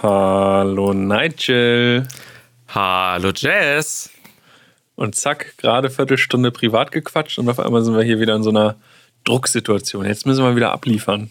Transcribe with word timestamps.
Hallo 0.00 0.92
Nigel. 0.92 2.06
Hallo 2.68 3.32
Jess. 3.34 4.10
Und 4.94 5.16
zack, 5.16 5.56
gerade 5.58 5.90
Viertelstunde 5.90 6.52
privat 6.52 6.92
gequatscht 6.92 7.40
und 7.40 7.48
auf 7.48 7.58
einmal 7.58 7.82
sind 7.82 7.96
wir 7.96 8.04
hier 8.04 8.20
wieder 8.20 8.36
in 8.36 8.44
so 8.44 8.50
einer 8.50 8.76
Drucksituation. 9.24 10.06
Jetzt 10.06 10.24
müssen 10.24 10.44
wir 10.44 10.54
wieder 10.54 10.70
abliefern. 10.70 11.30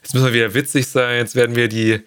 Jetzt 0.00 0.14
müssen 0.14 0.26
wir 0.26 0.32
wieder 0.32 0.54
witzig 0.54 0.86
sein. 0.86 1.16
Jetzt 1.16 1.34
werden 1.34 1.56
wir 1.56 1.66
die, 1.66 2.02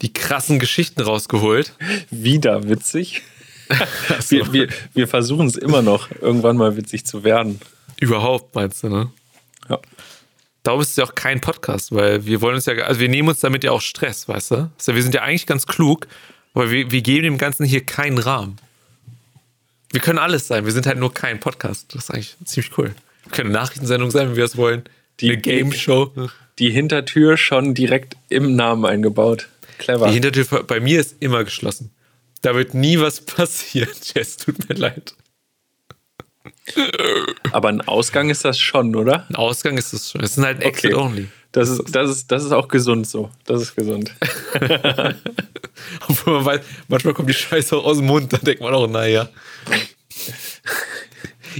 die 0.00 0.12
krassen 0.12 0.58
Geschichten 0.58 1.00
rausgeholt. 1.00 1.74
Wieder 2.10 2.68
witzig? 2.68 3.22
so. 4.20 4.34
Wir, 4.34 4.52
wir, 4.52 4.68
wir 4.94 5.06
versuchen 5.06 5.46
es 5.46 5.56
immer 5.56 5.82
noch, 5.82 6.10
irgendwann 6.20 6.56
mal 6.56 6.76
witzig 6.76 7.06
zu 7.06 7.22
werden. 7.22 7.60
Überhaupt, 8.00 8.52
meinst 8.56 8.82
du, 8.82 8.88
ne? 8.88 9.12
Ja. 9.68 9.78
Darum 10.62 10.80
ist 10.80 10.90
es 10.90 10.96
ja 10.96 11.04
auch 11.04 11.14
kein 11.14 11.40
Podcast, 11.40 11.92
weil 11.92 12.24
wir 12.24 12.40
wollen 12.40 12.54
uns 12.54 12.66
ja, 12.66 12.74
also 12.74 13.00
wir 13.00 13.08
nehmen 13.08 13.28
uns 13.28 13.40
damit 13.40 13.64
ja 13.64 13.72
auch 13.72 13.80
Stress, 13.80 14.28
weißt 14.28 14.50
du? 14.52 14.70
Also 14.78 14.94
wir 14.94 15.02
sind 15.02 15.14
ja 15.14 15.22
eigentlich 15.22 15.46
ganz 15.46 15.66
klug, 15.66 16.06
aber 16.54 16.70
wir, 16.70 16.90
wir 16.90 17.02
geben 17.02 17.24
dem 17.24 17.38
Ganzen 17.38 17.64
hier 17.64 17.84
keinen 17.84 18.18
Rahmen. 18.18 18.58
Wir 19.90 20.00
können 20.00 20.18
alles 20.18 20.46
sein, 20.46 20.64
wir 20.64 20.72
sind 20.72 20.86
halt 20.86 20.98
nur 20.98 21.12
kein 21.12 21.40
Podcast. 21.40 21.94
Das 21.94 22.04
ist 22.04 22.10
eigentlich 22.10 22.36
ziemlich 22.44 22.78
cool. 22.78 22.94
Wir 23.24 23.32
können 23.32 23.50
eine 23.50 23.58
Nachrichtensendung 23.58 24.10
sein, 24.10 24.30
wenn 24.30 24.36
wir 24.36 24.44
es 24.44 24.56
wollen. 24.56 24.84
Die 25.20 25.30
eine 25.30 25.40
Game 25.40 25.72
Show. 25.72 26.12
Die 26.58 26.70
Hintertür 26.70 27.36
schon 27.36 27.74
direkt 27.74 28.16
im 28.28 28.54
Namen 28.54 28.84
eingebaut. 28.84 29.48
Clever. 29.78 30.06
Die 30.08 30.14
Hintertür 30.14 30.44
bei 30.62 30.80
mir 30.80 31.00
ist 31.00 31.16
immer 31.20 31.44
geschlossen. 31.44 31.90
Da 32.42 32.54
wird 32.54 32.74
nie 32.74 33.00
was 33.00 33.20
passieren. 33.24 33.90
Jess, 34.14 34.36
tut 34.36 34.68
mir 34.68 34.76
leid. 34.76 35.14
Aber 37.52 37.68
ein 37.68 37.80
Ausgang 37.82 38.30
ist 38.30 38.44
das 38.44 38.58
schon, 38.58 38.94
oder? 38.94 39.26
Ein 39.28 39.36
Ausgang 39.36 39.76
ist 39.76 39.92
das 39.92 40.10
schon. 40.10 40.22
Es 40.22 40.36
ist 40.36 40.44
halt 40.44 40.58
ein 40.58 40.62
Exit 40.62 40.94
okay. 40.94 41.02
only. 41.02 41.28
Das 41.52 41.68
ist, 41.68 41.94
das, 41.94 42.10
ist, 42.10 42.32
das 42.32 42.44
ist 42.44 42.52
auch 42.52 42.68
gesund 42.68 43.06
so. 43.06 43.30
Das 43.44 43.60
ist 43.60 43.74
gesund. 43.74 44.10
Obwohl 46.08 46.34
man 46.34 46.44
weiß, 46.46 46.60
manchmal 46.88 47.12
kommt 47.12 47.28
die 47.28 47.34
Scheiße 47.34 47.76
auch 47.76 47.84
aus 47.84 47.98
dem 47.98 48.06
Mund, 48.06 48.32
da 48.32 48.38
denkt 48.38 48.62
man 48.62 48.72
auch, 48.72 48.88
naja. 48.88 49.28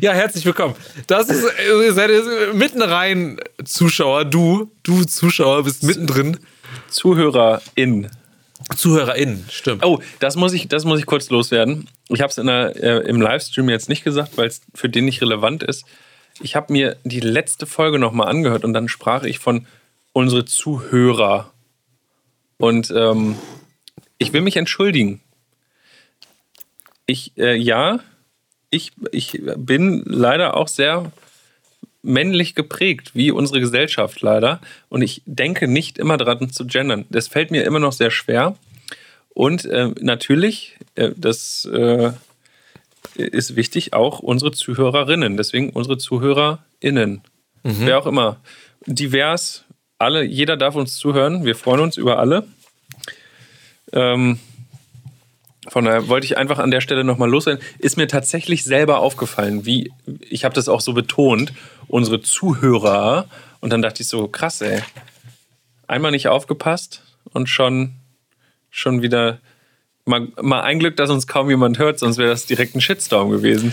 Ja, 0.01 0.13
herzlich 0.13 0.47
willkommen. 0.47 0.75
Das 1.07 1.29
ist, 1.29 1.45
ihr 1.69 1.93
seid 1.93 2.11
mitten 2.55 2.81
rein, 2.81 3.39
Zuschauer. 3.63 4.25
Du, 4.25 4.71
du 4.83 5.05
Zuschauer, 5.05 5.65
bist 5.65 5.83
mittendrin. 5.83 6.39
ZuhörerIn. 6.89 8.09
ZuhörerInnen, 8.75 9.47
stimmt. 9.51 9.85
Oh, 9.85 10.01
das 10.21 10.37
muss 10.37 10.53
ich, 10.53 10.69
das 10.69 10.85
muss 10.85 10.99
ich 10.99 11.07
kurz 11.07 11.31
loswerden. 11.31 11.89
Ich 12.09 12.21
habe 12.21 12.31
es 12.31 12.39
äh, 12.39 13.09
im 13.09 13.21
Livestream 13.21 13.69
jetzt 13.69 13.89
nicht 13.89 14.05
gesagt, 14.05 14.37
weil 14.37 14.47
es 14.47 14.63
für 14.75 14.89
den 14.89 15.05
nicht 15.05 15.23
relevant 15.23 15.63
ist. 15.63 15.85
Ich 16.41 16.57
habe 16.57 16.73
mir 16.73 16.97
die 17.05 17.21
letzte 17.21 17.67
Folge 17.67 17.99
nochmal 17.99 18.29
angehört 18.29 18.65
und 18.65 18.73
dann 18.73 18.89
sprach 18.89 19.25
ich 19.25 19.39
von 19.39 19.67
unsere 20.13 20.45
Zuhörer. 20.45 21.53
Und 22.59 22.93
ähm, 22.97 23.37
ich 24.19 24.33
will 24.33 24.41
mich 24.41 24.57
entschuldigen. 24.57 25.21
Ich, 27.07 27.37
äh, 27.37 27.57
ja, 27.57 28.01
ich, 28.71 28.93
ich 29.11 29.43
bin 29.57 30.03
leider 30.07 30.57
auch 30.57 30.69
sehr 30.69 31.13
männlich 32.03 32.55
geprägt, 32.55 33.13
wie 33.15 33.31
unsere 33.31 33.61
Gesellschaft 33.61 34.21
leider. 34.21 34.61
Und 34.89 35.03
ich 35.03 35.23
denke 35.25 35.69
nicht 35.69 35.99
immer 35.99 36.17
daran 36.17 36.51
zu 36.51 36.67
gendern. 36.67 37.07
Das 37.11 37.29
fällt 37.29 37.51
mir 37.51 37.65
immer 37.65 37.79
noch 37.79 37.93
sehr 37.93 38.11
schwer. 38.11 38.57
Und 39.31 39.65
äh, 39.65 39.91
natürlich, 40.01 40.77
äh, 40.95 41.11
das 41.17 41.65
äh, 41.73 42.13
ist 43.17 43.57
wichtig, 43.57 43.93
auch 43.93 44.19
unsere 44.19 44.53
Zuhörerinnen. 44.53 45.37
Deswegen 45.37 45.71
unsere 45.71 45.99
ZuhörerInnen. 45.99 47.23
Mhm. 47.63 47.77
Wer 47.79 47.99
auch 47.99 48.07
immer. 48.07 48.39
Divers, 48.87 49.65
alle, 49.99 50.25
jeder 50.25 50.57
darf 50.57 50.75
uns 50.75 50.97
zuhören. 50.97 51.45
Wir 51.45 51.55
freuen 51.55 51.81
uns 51.81 51.97
über 51.97 52.19
alle. 52.19 52.47
Ähm, 53.93 54.39
von 55.69 55.85
daher 55.85 56.09
wollte 56.09 56.25
ich 56.25 56.37
einfach 56.37 56.59
an 56.59 56.73
der 56.73 56.81
Stelle 56.81 57.05
nochmal 57.05 57.31
loswerden. 57.31 57.63
Ist 57.79 57.97
mir 57.97 58.09
tatsächlich 58.09 58.65
selber 58.65 58.99
aufgefallen, 58.99 59.65
wie, 59.65 59.93
ich 60.29 60.45
habe 60.45 60.55
das 60.55 60.69
auch 60.69 60.81
so 60.81 60.93
betont, 60.93 61.53
unsere 61.93 62.23
Zuhörer. 62.23 63.29
Und 63.61 63.71
dann 63.71 63.83
dachte 63.83 64.03
ich 64.03 64.09
so, 64.09 64.27
krass, 64.27 64.61
ey. 64.63 64.83
Einmal 65.87 66.11
nicht 66.11 66.27
aufgepasst 66.27 67.03
und 67.25 67.49
schon, 67.49 67.95
schon 68.71 69.03
wieder. 69.03 69.39
Mal, 70.05 70.29
mal 70.41 70.63
ein 70.63 70.81
Glück, 70.81 70.97
dass 70.97 71.11
uns 71.11 71.29
kaum 71.29 71.49
jemand 71.49 71.79
hört, 71.79 72.01
sonst 72.01 72.17
wäre 72.17 72.31
das 72.31 72.47
direkt 72.47 72.75
ein 72.75 72.81
Shitstorm 72.81 73.31
gewesen. 73.31 73.73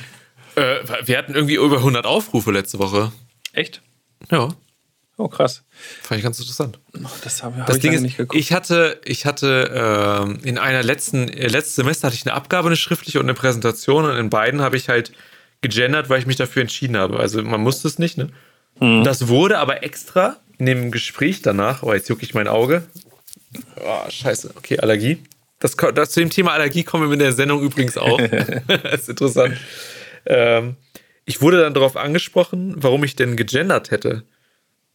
Äh, 0.56 0.76
wir 1.06 1.18
hatten 1.18 1.34
irgendwie 1.34 1.56
über 1.56 1.78
100 1.78 2.06
Aufrufe 2.06 2.52
letzte 2.52 2.78
Woche. 2.78 3.12
Echt? 3.54 3.82
Ja. 4.30 4.50
Oh, 5.18 5.28
krass. 5.28 5.64
Fand 6.04 6.20
ich 6.20 6.24
ganz 6.24 6.40
interessant. 6.40 6.80
das 7.24 7.42
haben 7.42 7.58
wir 7.58 7.64
das 7.64 7.80
Ding 7.80 7.94
ist, 7.94 8.02
nicht 8.02 8.18
geguckt. 8.18 8.40
Ich 8.40 8.52
hatte, 8.52 9.02
ich 9.06 9.26
hatte 9.26 10.38
äh, 10.44 10.48
in 10.48 10.58
einer 10.58 10.84
letzten, 10.84 11.30
äh, 11.30 11.48
letztes 11.48 11.76
Semester 11.76 12.08
hatte 12.08 12.16
ich 12.16 12.26
eine 12.26 12.36
Abgabe, 12.36 12.68
eine 12.68 12.76
schriftliche 12.76 13.20
und 13.20 13.26
eine 13.26 13.34
Präsentation 13.34 14.06
und 14.06 14.16
in 14.18 14.30
beiden 14.30 14.62
habe 14.62 14.78
ich 14.78 14.88
halt 14.88 15.14
gegendert, 15.62 16.10
weil 16.10 16.20
ich 16.20 16.26
mich 16.26 16.36
dafür 16.36 16.62
entschieden 16.62 16.98
habe. 16.98 17.20
Also 17.20 17.42
man 17.42 17.62
musste 17.62 17.88
es 17.88 18.00
nicht, 18.00 18.18
ne? 18.18 18.30
Mhm. 18.80 19.04
Das 19.04 19.28
wurde 19.28 19.60
aber 19.60 19.84
extra 19.84 20.38
in 20.58 20.66
dem 20.66 20.92
Gespräch 20.92 21.42
danach, 21.42 21.84
oh, 21.84 21.94
jetzt 21.94 22.10
jucke 22.10 22.24
ich 22.24 22.34
mein 22.34 22.48
Auge. 22.48 22.84
Oh, 23.84 24.10
scheiße. 24.10 24.52
Okay, 24.56 24.80
Allergie. 24.80 25.24
Das, 25.60 25.76
das, 25.76 26.12
zu 26.12 26.20
dem 26.22 26.30
Thema 26.30 26.54
Allergie 26.54 26.84
kommen 26.84 27.04
wir 27.04 27.10
mit 27.10 27.22
der 27.22 27.34
Sendung 27.34 27.62
übrigens 27.62 27.98
auch. 27.98 28.20
das 28.20 28.84
ist 29.02 29.10
interessant. 29.10 29.58
Ähm, 30.26 30.76
ich 31.26 31.42
wurde 31.42 31.62
dann 31.62 31.74
darauf 31.74 31.98
angesprochen, 31.98 32.76
warum 32.78 33.04
ich 33.04 33.16
denn 33.16 33.36
gegendert 33.36 33.92
hätte 33.92 34.24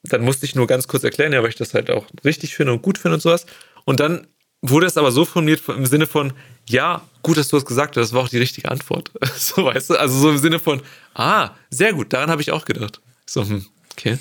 dann 0.04 0.22
musste 0.22 0.46
ich 0.46 0.54
nur 0.54 0.66
ganz 0.66 0.86
kurz 0.86 1.02
erklären, 1.04 1.32
ja, 1.32 1.42
weil 1.42 1.48
ich 1.48 1.56
das 1.56 1.74
halt 1.74 1.90
auch 1.90 2.06
richtig 2.24 2.54
finde 2.54 2.72
und 2.72 2.82
gut 2.82 2.98
finde 2.98 3.14
und 3.14 3.20
sowas. 3.20 3.46
Und 3.84 4.00
dann 4.00 4.26
wurde 4.62 4.86
es 4.86 4.96
aber 4.96 5.10
so 5.10 5.24
formuliert 5.24 5.62
im 5.68 5.86
Sinne 5.86 6.06
von, 6.06 6.32
ja, 6.68 7.02
gut, 7.22 7.36
dass 7.36 7.48
du 7.48 7.56
das 7.56 7.66
gesagt 7.66 7.96
hast, 7.96 8.08
das 8.08 8.12
war 8.12 8.22
auch 8.22 8.28
die 8.28 8.38
richtige 8.38 8.70
Antwort. 8.70 9.10
so, 9.36 9.64
weißt 9.64 9.90
du? 9.90 9.96
Also 9.96 10.18
so 10.18 10.30
im 10.30 10.38
Sinne 10.38 10.58
von, 10.58 10.82
ah, 11.14 11.50
sehr 11.70 11.92
gut, 11.92 12.12
daran 12.12 12.30
habe 12.30 12.42
ich 12.42 12.52
auch 12.52 12.64
gedacht. 12.64 13.00
So, 13.26 13.46
hm, 13.46 13.66
okay. 13.92 14.18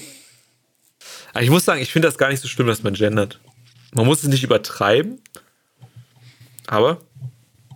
Aber 1.34 1.44
ich 1.44 1.50
muss 1.50 1.66
sagen, 1.66 1.82
ich 1.82 1.92
finde 1.92 2.08
das 2.08 2.18
gar 2.18 2.30
nicht 2.30 2.42
so 2.42 2.48
schlimm, 2.48 2.68
dass 2.68 2.84
man 2.84 2.94
gendert. 2.94 3.40
Man 3.94 4.06
muss 4.06 4.24
es 4.24 4.30
nicht 4.30 4.44
übertreiben, 4.44 5.22
aber, 6.68 7.02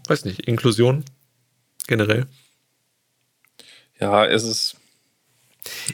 weiß 0.07 0.25
nicht, 0.25 0.41
Inklusion 0.41 1.03
generell. 1.88 2.28
Ja, 3.99 4.25
es 4.25 4.44
ist 4.44 4.75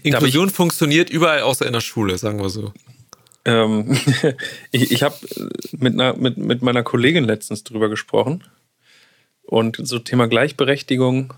Inklusion 0.03 0.49
ich, 0.49 0.53
funktioniert 0.53 1.09
überall 1.09 1.41
außer 1.41 1.65
in 1.65 1.73
der 1.73 1.81
Schule, 1.81 2.17
sagen 2.17 2.39
wir 2.39 2.49
so. 2.49 2.73
Ähm, 3.45 3.97
ich 4.71 4.91
ich 4.91 5.03
habe 5.03 5.15
mit, 5.71 5.95
mit, 6.17 6.37
mit 6.37 6.61
meiner 6.61 6.83
Kollegin 6.83 7.23
letztens 7.23 7.63
drüber 7.63 7.89
gesprochen. 7.89 8.43
Und 9.45 9.77
so 9.81 9.99
Thema 9.99 10.27
Gleichberechtigung. 10.27 11.33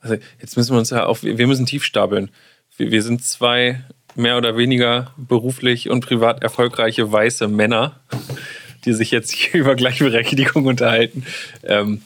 Also 0.00 0.16
jetzt 0.40 0.56
müssen 0.56 0.74
wir 0.74 0.78
uns 0.78 0.90
ja 0.90 1.06
auf, 1.06 1.22
wir 1.22 1.46
müssen 1.46 1.66
tief 1.66 1.84
stapeln. 1.84 2.30
Wir, 2.76 2.90
wir 2.90 3.02
sind 3.02 3.24
zwei 3.24 3.82
mehr 4.16 4.36
oder 4.36 4.56
weniger 4.56 5.12
beruflich 5.16 5.90
und 5.90 6.04
privat 6.04 6.42
erfolgreiche 6.42 7.10
weiße 7.10 7.48
Männer, 7.48 8.00
die 8.84 8.92
sich 8.92 9.10
jetzt 9.10 9.32
hier 9.32 9.54
über 9.60 9.74
Gleichberechtigung 9.74 10.66
unterhalten. 10.66 11.24
Ähm, 11.62 12.02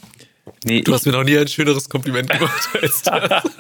nee, 0.65 0.83
du 0.83 0.93
hast 0.93 1.07
mir 1.07 1.13
noch 1.13 1.25
nie 1.25 1.39
ein 1.39 1.49
schöneres 1.49 1.89
Kompliment 1.89 2.31
gemacht 2.31 2.69
als 2.83 3.03
das. 3.03 3.43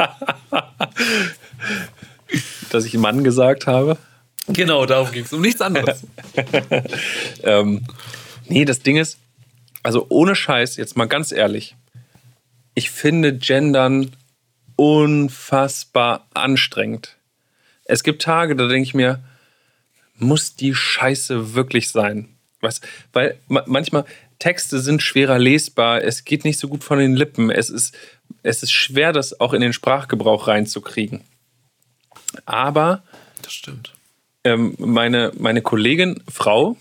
dass 2.70 2.84
ich 2.84 2.94
Mann 2.94 3.24
gesagt 3.24 3.66
habe. 3.66 3.96
Genau, 4.48 4.86
darum 4.86 5.12
ging 5.12 5.24
es, 5.24 5.32
um 5.32 5.42
nichts 5.42 5.60
anderes. 5.60 6.06
ähm, 7.42 7.84
nee, 8.46 8.64
das 8.64 8.80
Ding 8.80 8.96
ist, 8.96 9.18
also 9.82 10.06
ohne 10.08 10.34
Scheiß, 10.34 10.76
jetzt 10.76 10.96
mal 10.96 11.06
ganz 11.06 11.32
ehrlich, 11.32 11.76
ich 12.78 12.90
finde 12.90 13.36
Gendern 13.36 14.12
unfassbar 14.76 16.28
anstrengend. 16.32 17.16
Es 17.84 18.04
gibt 18.04 18.22
Tage, 18.22 18.54
da 18.54 18.68
denke 18.68 18.84
ich 18.84 18.94
mir, 18.94 19.20
muss 20.14 20.54
die 20.54 20.76
Scheiße 20.76 21.54
wirklich 21.54 21.90
sein? 21.90 22.28
Was? 22.60 22.80
Weil 23.12 23.36
manchmal 23.48 24.04
Texte 24.38 24.78
sind 24.78 25.02
schwerer 25.02 25.40
lesbar, 25.40 26.04
es 26.04 26.24
geht 26.24 26.44
nicht 26.44 26.60
so 26.60 26.68
gut 26.68 26.84
von 26.84 27.00
den 27.00 27.16
Lippen, 27.16 27.50
es 27.50 27.68
ist, 27.68 27.96
es 28.44 28.62
ist 28.62 28.70
schwer, 28.70 29.12
das 29.12 29.40
auch 29.40 29.54
in 29.54 29.60
den 29.60 29.72
Sprachgebrauch 29.72 30.46
reinzukriegen. 30.46 31.22
Aber 32.46 33.02
das 33.42 33.54
stimmt. 33.54 33.92
Ähm, 34.44 34.76
meine, 34.78 35.32
meine 35.36 35.62
Kollegin, 35.62 36.22
Frau, 36.30 36.76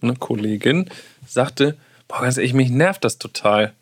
eine 0.00 0.16
Kollegin, 0.16 0.90
sagte, 1.28 1.76
boah, 2.08 2.22
ganz 2.22 2.38
ehrlich, 2.38 2.54
mich 2.54 2.70
nervt 2.70 3.04
das 3.04 3.18
total. 3.18 3.72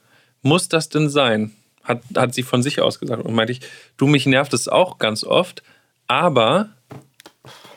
Muss 0.47 0.69
das 0.69 0.89
denn 0.89 1.09
sein? 1.09 1.53
Hat, 1.83 2.03
hat 2.17 2.35
sie 2.35 2.43
von 2.43 2.63
sich 2.63 2.81
aus 2.81 2.99
gesagt. 2.99 3.25
Und 3.25 3.35
meinte 3.35 3.53
ich, 3.53 3.61
du, 3.97 4.07
mich 4.07 4.27
nervt 4.27 4.55
es 4.55 4.69
auch 4.69 4.99
ganz 4.99 5.25
oft, 5.25 5.63
aber 6.07 6.71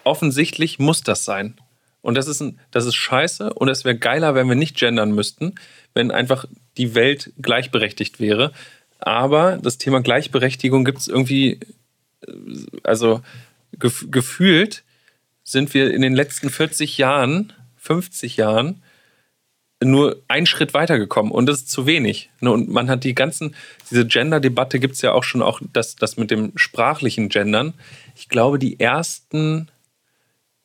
offensichtlich 0.03 0.79
muss 0.79 1.01
das 1.01 1.25
sein. 1.25 1.57
Und 2.01 2.15
das 2.15 2.27
ist, 2.27 2.41
ein, 2.41 2.59
das 2.71 2.85
ist 2.85 2.95
scheiße 2.95 3.53
und 3.53 3.69
es 3.69 3.85
wäre 3.85 3.97
geiler, 3.97 4.35
wenn 4.35 4.47
wir 4.47 4.55
nicht 4.55 4.77
gendern 4.77 5.11
müssten, 5.11 5.55
wenn 5.93 6.11
einfach 6.11 6.45
die 6.77 6.95
Welt 6.95 7.33
gleichberechtigt 7.41 8.19
wäre. 8.19 8.53
Aber 8.99 9.57
das 9.57 9.77
Thema 9.77 10.01
Gleichberechtigung 10.01 10.85
gibt 10.85 10.99
es 10.99 11.07
irgendwie 11.07 11.59
also 12.83 13.21
gef 13.77 14.05
gefühlt 14.11 14.83
sind 15.43 15.73
wir 15.73 15.91
in 15.91 16.01
den 16.01 16.13
letzten 16.13 16.49
40 16.49 16.97
Jahren, 16.97 17.53
50 17.77 18.37
Jahren 18.37 18.83
nur 19.83 20.17
einen 20.27 20.45
Schritt 20.45 20.73
weitergekommen 20.73 21.31
und 21.31 21.45
das 21.45 21.59
ist 21.59 21.69
zu 21.71 21.85
wenig. 21.85 22.29
Ne, 22.41 22.51
Und 22.51 22.69
man 22.69 22.89
hat 22.89 23.03
die 23.05 23.15
ganzen, 23.15 23.55
diese 23.89 24.05
Gender-Debatte 24.05 24.79
gibt 24.79 24.95
es 24.95 25.01
ja 25.01 25.13
auch 25.13 25.23
schon 25.23 25.41
auch, 25.41 25.61
das, 25.71 25.95
das 25.95 26.17
mit 26.17 26.31
dem 26.31 26.51
sprachlichen 26.57 27.29
Gendern. 27.29 27.73
Ich 28.15 28.27
glaube, 28.27 28.59
die 28.59 28.79
ersten, 28.79 29.69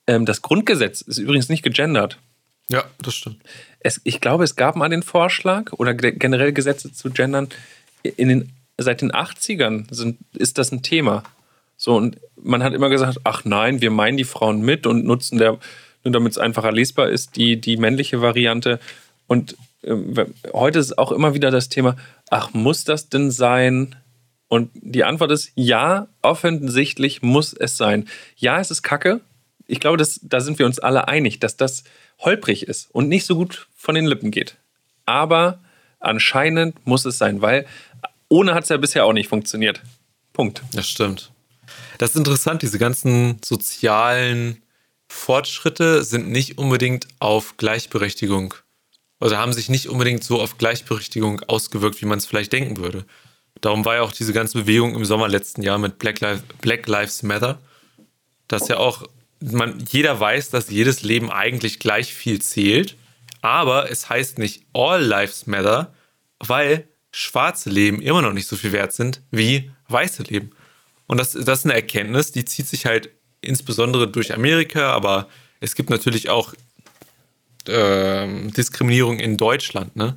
ähm, 0.08 0.26
das 0.26 0.42
Grundgesetz 0.42 1.00
ist 1.00 1.18
übrigens 1.18 1.48
nicht 1.48 1.62
gegendert. 1.62 2.18
Ja, 2.68 2.84
das 3.00 3.14
stimmt. 3.14 3.36
Es, 3.80 4.00
ich 4.04 4.20
glaube, 4.20 4.42
es 4.44 4.56
gab 4.56 4.74
mal 4.74 4.88
den 4.88 5.02
Vorschlag 5.02 5.72
oder 5.74 5.94
ge- 5.94 6.16
generell 6.18 6.52
Gesetze 6.52 6.92
zu 6.92 7.10
gendern. 7.10 7.48
In 8.02 8.28
den, 8.28 8.52
seit 8.78 9.00
den 9.02 9.12
80ern 9.12 9.86
sind, 9.94 10.18
ist 10.32 10.58
das 10.58 10.72
ein 10.72 10.82
Thema. 10.82 11.22
So, 11.76 11.94
und 11.94 12.18
man 12.42 12.62
hat 12.62 12.72
immer 12.72 12.88
gesagt, 12.88 13.20
ach 13.24 13.44
nein, 13.44 13.80
wir 13.80 13.90
meinen 13.90 14.16
die 14.16 14.24
Frauen 14.24 14.62
mit 14.62 14.86
und 14.86 15.04
nutzen 15.04 15.38
der, 15.38 15.58
nur 16.04 16.12
damit 16.12 16.32
es 16.32 16.38
einfacher 16.38 16.72
lesbar 16.72 17.08
ist, 17.10 17.36
die, 17.36 17.60
die 17.60 17.76
männliche 17.76 18.20
Variante. 18.22 18.80
Und 19.26 19.56
ähm, 19.82 20.34
heute 20.52 20.78
ist 20.78 20.98
auch 20.98 21.12
immer 21.12 21.34
wieder 21.34 21.50
das 21.50 21.68
Thema, 21.68 21.96
ach, 22.30 22.52
muss 22.52 22.84
das 22.84 23.08
denn 23.08 23.30
sein? 23.30 23.96
Und 24.48 24.70
die 24.74 25.04
Antwort 25.04 25.30
ist 25.30 25.52
ja, 25.54 26.08
offensichtlich 26.22 27.22
muss 27.22 27.52
es 27.52 27.76
sein. 27.76 28.08
Ja, 28.36 28.60
es 28.60 28.70
ist 28.70 28.82
kacke. 28.82 29.20
Ich 29.66 29.80
glaube, 29.80 29.96
das, 29.96 30.20
da 30.22 30.40
sind 30.40 30.58
wir 30.58 30.66
uns 30.66 30.78
alle 30.78 31.08
einig, 31.08 31.40
dass 31.40 31.56
das 31.56 31.84
holprig 32.20 32.68
ist 32.68 32.88
und 32.92 33.08
nicht 33.08 33.26
so 33.26 33.34
gut 33.34 33.68
von 33.74 33.94
den 33.94 34.06
Lippen 34.06 34.30
geht. 34.30 34.56
Aber 35.06 35.60
anscheinend 36.00 36.86
muss 36.86 37.04
es 37.04 37.18
sein, 37.18 37.40
weil 37.40 37.66
ohne 38.28 38.54
hat 38.54 38.64
es 38.64 38.68
ja 38.68 38.76
bisher 38.76 39.04
auch 39.04 39.12
nicht 39.12 39.28
funktioniert. 39.28 39.82
Punkt. 40.32 40.62
Das 40.72 40.88
stimmt. 40.88 41.32
Das 41.98 42.10
ist 42.10 42.16
interessant, 42.16 42.62
diese 42.62 42.78
ganzen 42.78 43.38
sozialen 43.44 44.62
Fortschritte 45.08 46.02
sind 46.04 46.28
nicht 46.28 46.58
unbedingt 46.58 47.06
auf 47.20 47.56
Gleichberechtigung, 47.56 48.54
also 49.24 49.38
haben 49.38 49.54
sich 49.54 49.70
nicht 49.70 49.88
unbedingt 49.88 50.22
so 50.22 50.38
auf 50.38 50.58
Gleichberechtigung 50.58 51.40
ausgewirkt, 51.46 52.02
wie 52.02 52.04
man 52.04 52.18
es 52.18 52.26
vielleicht 52.26 52.52
denken 52.52 52.76
würde. 52.76 53.06
Darum 53.62 53.86
war 53.86 53.94
ja 53.94 54.02
auch 54.02 54.12
diese 54.12 54.34
ganze 54.34 54.58
Bewegung 54.58 54.94
im 54.94 55.06
Sommer 55.06 55.28
letzten 55.28 55.62
Jahr 55.62 55.78
mit 55.78 55.98
Black, 55.98 56.20
Lives, 56.20 56.42
Black 56.60 56.86
Lives 56.86 57.22
Matter, 57.22 57.58
dass 58.48 58.68
ja 58.68 58.76
auch 58.76 59.08
man, 59.40 59.82
jeder 59.88 60.20
weiß, 60.20 60.50
dass 60.50 60.68
jedes 60.68 61.04
Leben 61.04 61.30
eigentlich 61.30 61.78
gleich 61.78 62.12
viel 62.12 62.42
zählt, 62.42 62.98
aber 63.40 63.90
es 63.90 64.10
heißt 64.10 64.36
nicht 64.36 64.66
All 64.74 65.02
Lives 65.02 65.46
Matter, 65.46 65.94
weil 66.38 66.86
schwarze 67.10 67.70
Leben 67.70 68.02
immer 68.02 68.20
noch 68.20 68.34
nicht 68.34 68.46
so 68.46 68.56
viel 68.56 68.72
wert 68.72 68.92
sind 68.92 69.22
wie 69.30 69.70
weiße 69.88 70.24
Leben. 70.24 70.50
Und 71.06 71.16
das, 71.16 71.32
das 71.32 71.60
ist 71.60 71.64
eine 71.64 71.72
Erkenntnis, 71.72 72.30
die 72.30 72.44
zieht 72.44 72.66
sich 72.66 72.84
halt 72.84 73.08
insbesondere 73.40 74.06
durch 74.06 74.34
Amerika, 74.34 74.92
aber 74.92 75.28
es 75.60 75.74
gibt 75.74 75.88
natürlich 75.88 76.28
auch 76.28 76.52
ähm, 77.68 78.52
Diskriminierung 78.52 79.18
in 79.18 79.36
Deutschland. 79.36 79.96
Ne? 79.96 80.16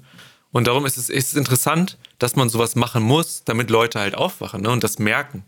Und 0.52 0.68
darum 0.68 0.86
ist 0.86 0.98
es, 0.98 1.10
ist 1.10 1.30
es 1.30 1.36
interessant, 1.36 1.98
dass 2.20 2.36
man 2.36 2.50
sowas 2.50 2.76
machen 2.76 3.04
muss, 3.04 3.44
damit 3.44 3.70
Leute 3.70 4.00
halt 4.00 4.16
aufwachen 4.16 4.62
ne? 4.62 4.70
und 4.70 4.84
das 4.84 5.00
merken. 5.00 5.44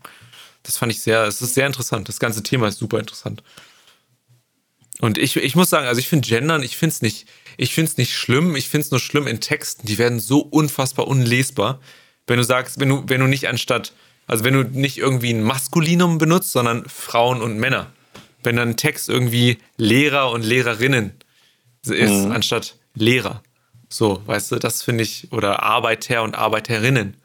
Das 0.62 0.76
fand 0.76 0.92
ich 0.92 1.00
sehr, 1.00 1.24
es 1.24 1.40
ist 1.40 1.54
sehr 1.54 1.66
interessant. 1.66 2.08
Das 2.08 2.20
ganze 2.20 2.42
Thema 2.42 2.68
ist 2.68 2.78
super 2.78 2.98
interessant. 2.98 3.42
Und 5.00 5.16
ich, 5.16 5.36
ich 5.36 5.56
muss 5.56 5.70
sagen, 5.70 5.86
also 5.86 5.98
ich 5.98 6.08
finde 6.08 6.28
Gendern, 6.28 6.62
ich 6.62 6.76
finde 6.76 6.92
es 6.94 7.02
nicht, 7.02 7.26
ich 7.56 7.74
finde 7.74 7.90
es 7.90 7.96
nicht 7.96 8.14
schlimm, 8.14 8.54
ich 8.54 8.68
finde 8.68 8.84
es 8.84 8.90
nur 8.90 9.00
schlimm 9.00 9.26
in 9.26 9.40
Texten, 9.40 9.86
die 9.86 9.98
werden 9.98 10.20
so 10.20 10.40
unfassbar 10.40 11.08
unlesbar. 11.08 11.80
Wenn 12.26 12.36
du 12.36 12.44
sagst, 12.44 12.78
wenn 12.80 12.90
du, 12.90 13.04
wenn 13.06 13.20
du 13.20 13.26
nicht 13.26 13.48
anstatt, 13.48 13.94
also 14.26 14.44
wenn 14.44 14.54
du 14.54 14.62
nicht 14.62 14.98
irgendwie 14.98 15.32
ein 15.32 15.42
Maskulinum 15.42 16.18
benutzt, 16.18 16.52
sondern 16.52 16.84
Frauen 16.88 17.40
und 17.40 17.58
Männer. 17.58 17.92
Wenn 18.42 18.56
dann 18.56 18.76
Text 18.76 19.08
irgendwie 19.08 19.58
Lehrer 19.76 20.30
und 20.30 20.44
Lehrerinnen 20.44 21.14
ist, 21.88 22.26
anstatt 22.26 22.76
Lehrer. 22.94 23.42
So, 23.88 24.22
weißt 24.26 24.52
du, 24.52 24.56
das 24.56 24.82
finde 24.82 25.02
ich, 25.02 25.32
oder 25.32 25.62
Arbeiter 25.62 26.22
und 26.22 26.36
Arbeiterinnen. 26.36 27.16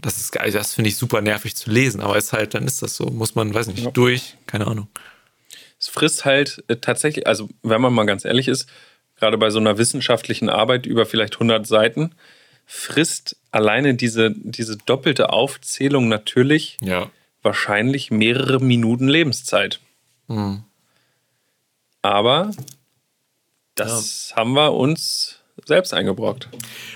Das 0.00 0.16
ist 0.18 0.32
geil, 0.32 0.50
das 0.50 0.74
finde 0.74 0.88
ich 0.90 0.96
super 0.96 1.20
nervig 1.20 1.56
zu 1.56 1.70
lesen, 1.70 2.00
aber 2.00 2.16
ist 2.16 2.32
halt, 2.32 2.54
dann 2.54 2.64
ist 2.66 2.82
das 2.82 2.96
so, 2.96 3.06
muss 3.06 3.34
man, 3.34 3.52
weiß 3.54 3.68
nicht, 3.68 3.96
durch, 3.96 4.36
keine 4.46 4.66
Ahnung. 4.66 4.88
Es 5.78 5.88
frisst 5.88 6.24
halt 6.24 6.64
äh, 6.68 6.76
tatsächlich, 6.76 7.26
also 7.26 7.48
wenn 7.62 7.80
man 7.80 7.92
mal 7.92 8.04
ganz 8.04 8.24
ehrlich 8.24 8.48
ist, 8.48 8.68
gerade 9.16 9.38
bei 9.38 9.50
so 9.50 9.58
einer 9.58 9.78
wissenschaftlichen 9.78 10.48
Arbeit 10.48 10.86
über 10.86 11.06
vielleicht 11.06 11.34
100 11.34 11.66
Seiten, 11.66 12.14
frisst 12.66 13.36
alleine 13.50 13.94
diese, 13.94 14.32
diese 14.36 14.76
doppelte 14.76 15.30
Aufzählung 15.30 16.08
natürlich 16.08 16.78
Ja. 16.82 17.10
wahrscheinlich 17.42 18.10
mehrere 18.10 18.60
Minuten 18.60 19.08
Lebenszeit. 19.08 19.80
Aber 22.02 22.50
das 23.76 24.32
haben 24.34 24.52
wir 24.54 24.72
uns 24.72 25.36
selbst 25.64 25.94
eingebrockt. 25.94 26.48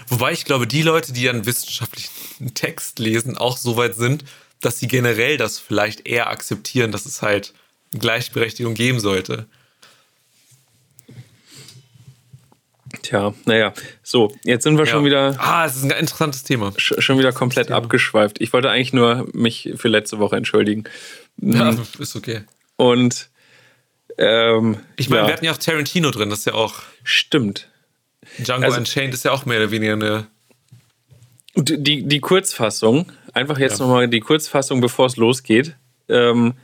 Wobei 0.08 0.32
ich 0.32 0.44
glaube, 0.44 0.66
die 0.66 0.82
Leute, 0.82 1.12
die 1.12 1.28
einen 1.28 1.46
wissenschaftlichen 1.46 2.54
Text 2.54 2.98
lesen, 2.98 3.36
auch 3.38 3.56
so 3.56 3.76
weit 3.76 3.94
sind, 3.94 4.24
dass 4.60 4.78
sie 4.78 4.88
generell 4.88 5.36
das 5.38 5.58
vielleicht 5.58 6.06
eher 6.06 6.28
akzeptieren, 6.28 6.92
dass 6.92 7.06
es 7.06 7.22
halt 7.22 7.54
Gleichberechtigung 7.92 8.74
geben 8.74 9.00
sollte. 9.00 9.46
Tja, 13.02 13.32
naja, 13.46 13.72
so, 14.02 14.34
jetzt 14.42 14.64
sind 14.64 14.76
wir 14.76 14.84
schon 14.84 15.04
wieder 15.04 15.36
Ah, 15.38 15.64
es 15.64 15.76
ist 15.76 15.84
ein 15.84 15.90
interessantes 15.92 16.42
Thema. 16.42 16.70
sch- 16.70 17.00
schon 17.00 17.18
wieder 17.18 17.32
komplett 17.32 17.70
abgeschweift. 17.70 18.40
Ich 18.40 18.52
wollte 18.52 18.68
eigentlich 18.68 18.92
nur 18.92 19.28
mich 19.32 19.70
für 19.76 19.88
letzte 19.88 20.18
Woche 20.18 20.36
entschuldigen. 20.36 20.84
Ja, 21.38 21.74
ist 21.98 22.16
okay. 22.16 22.42
Und 22.76 23.29
ähm, 24.18 24.78
Ich 24.96 25.08
meine, 25.08 25.22
ja, 25.22 25.26
wir 25.28 25.32
hatten 25.34 25.44
ja 25.44 25.52
auch 25.52 25.58
Tarantino 25.58 26.10
drin, 26.10 26.30
das 26.30 26.40
ist 26.40 26.44
ja 26.46 26.54
auch. 26.54 26.74
stimmt. 27.04 27.68
Django 28.38 28.66
Also- 28.66 28.78
Unchained 28.78 29.14
ist 29.14 29.24
ja 29.24 29.32
auch 29.32 29.46
mehr 29.46 29.58
oder 29.58 29.70
weniger 29.70 29.94
eine. 29.94 30.26
Die, 31.56 32.04
die 32.06 32.20
Kurzfassung, 32.20 33.10
einfach 33.34 33.58
jetzt 33.58 33.80
Ja. 33.80 33.86
nochmal 33.86 34.08
die 34.08 34.20
Kurzfassung, 34.20 34.80
bevor 34.80 35.06
es 35.06 35.16
losgeht. 35.16 35.74
Ähm, 36.08 36.54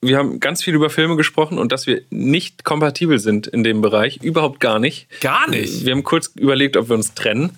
wir 0.00 0.18
haben 0.18 0.40
ganz 0.40 0.62
viel 0.62 0.74
über 0.74 0.90
Filme 0.90 1.16
gesprochen 1.16 1.58
und 1.58 1.70
dass 1.72 1.86
wir 1.86 2.02
nicht 2.10 2.64
kompatibel 2.64 3.18
sind 3.18 3.46
in 3.46 3.62
dem 3.64 3.80
Bereich. 3.80 4.18
Überhaupt 4.22 4.60
gar 4.60 4.78
nicht. 4.78 5.08
Gar 5.20 5.48
nicht. 5.48 5.84
Wir 5.86 5.92
haben 5.92 6.02
kurz 6.02 6.32
überlegt, 6.36 6.76
ob 6.76 6.88
wir 6.88 6.94
uns 6.96 7.14
trennen. 7.14 7.56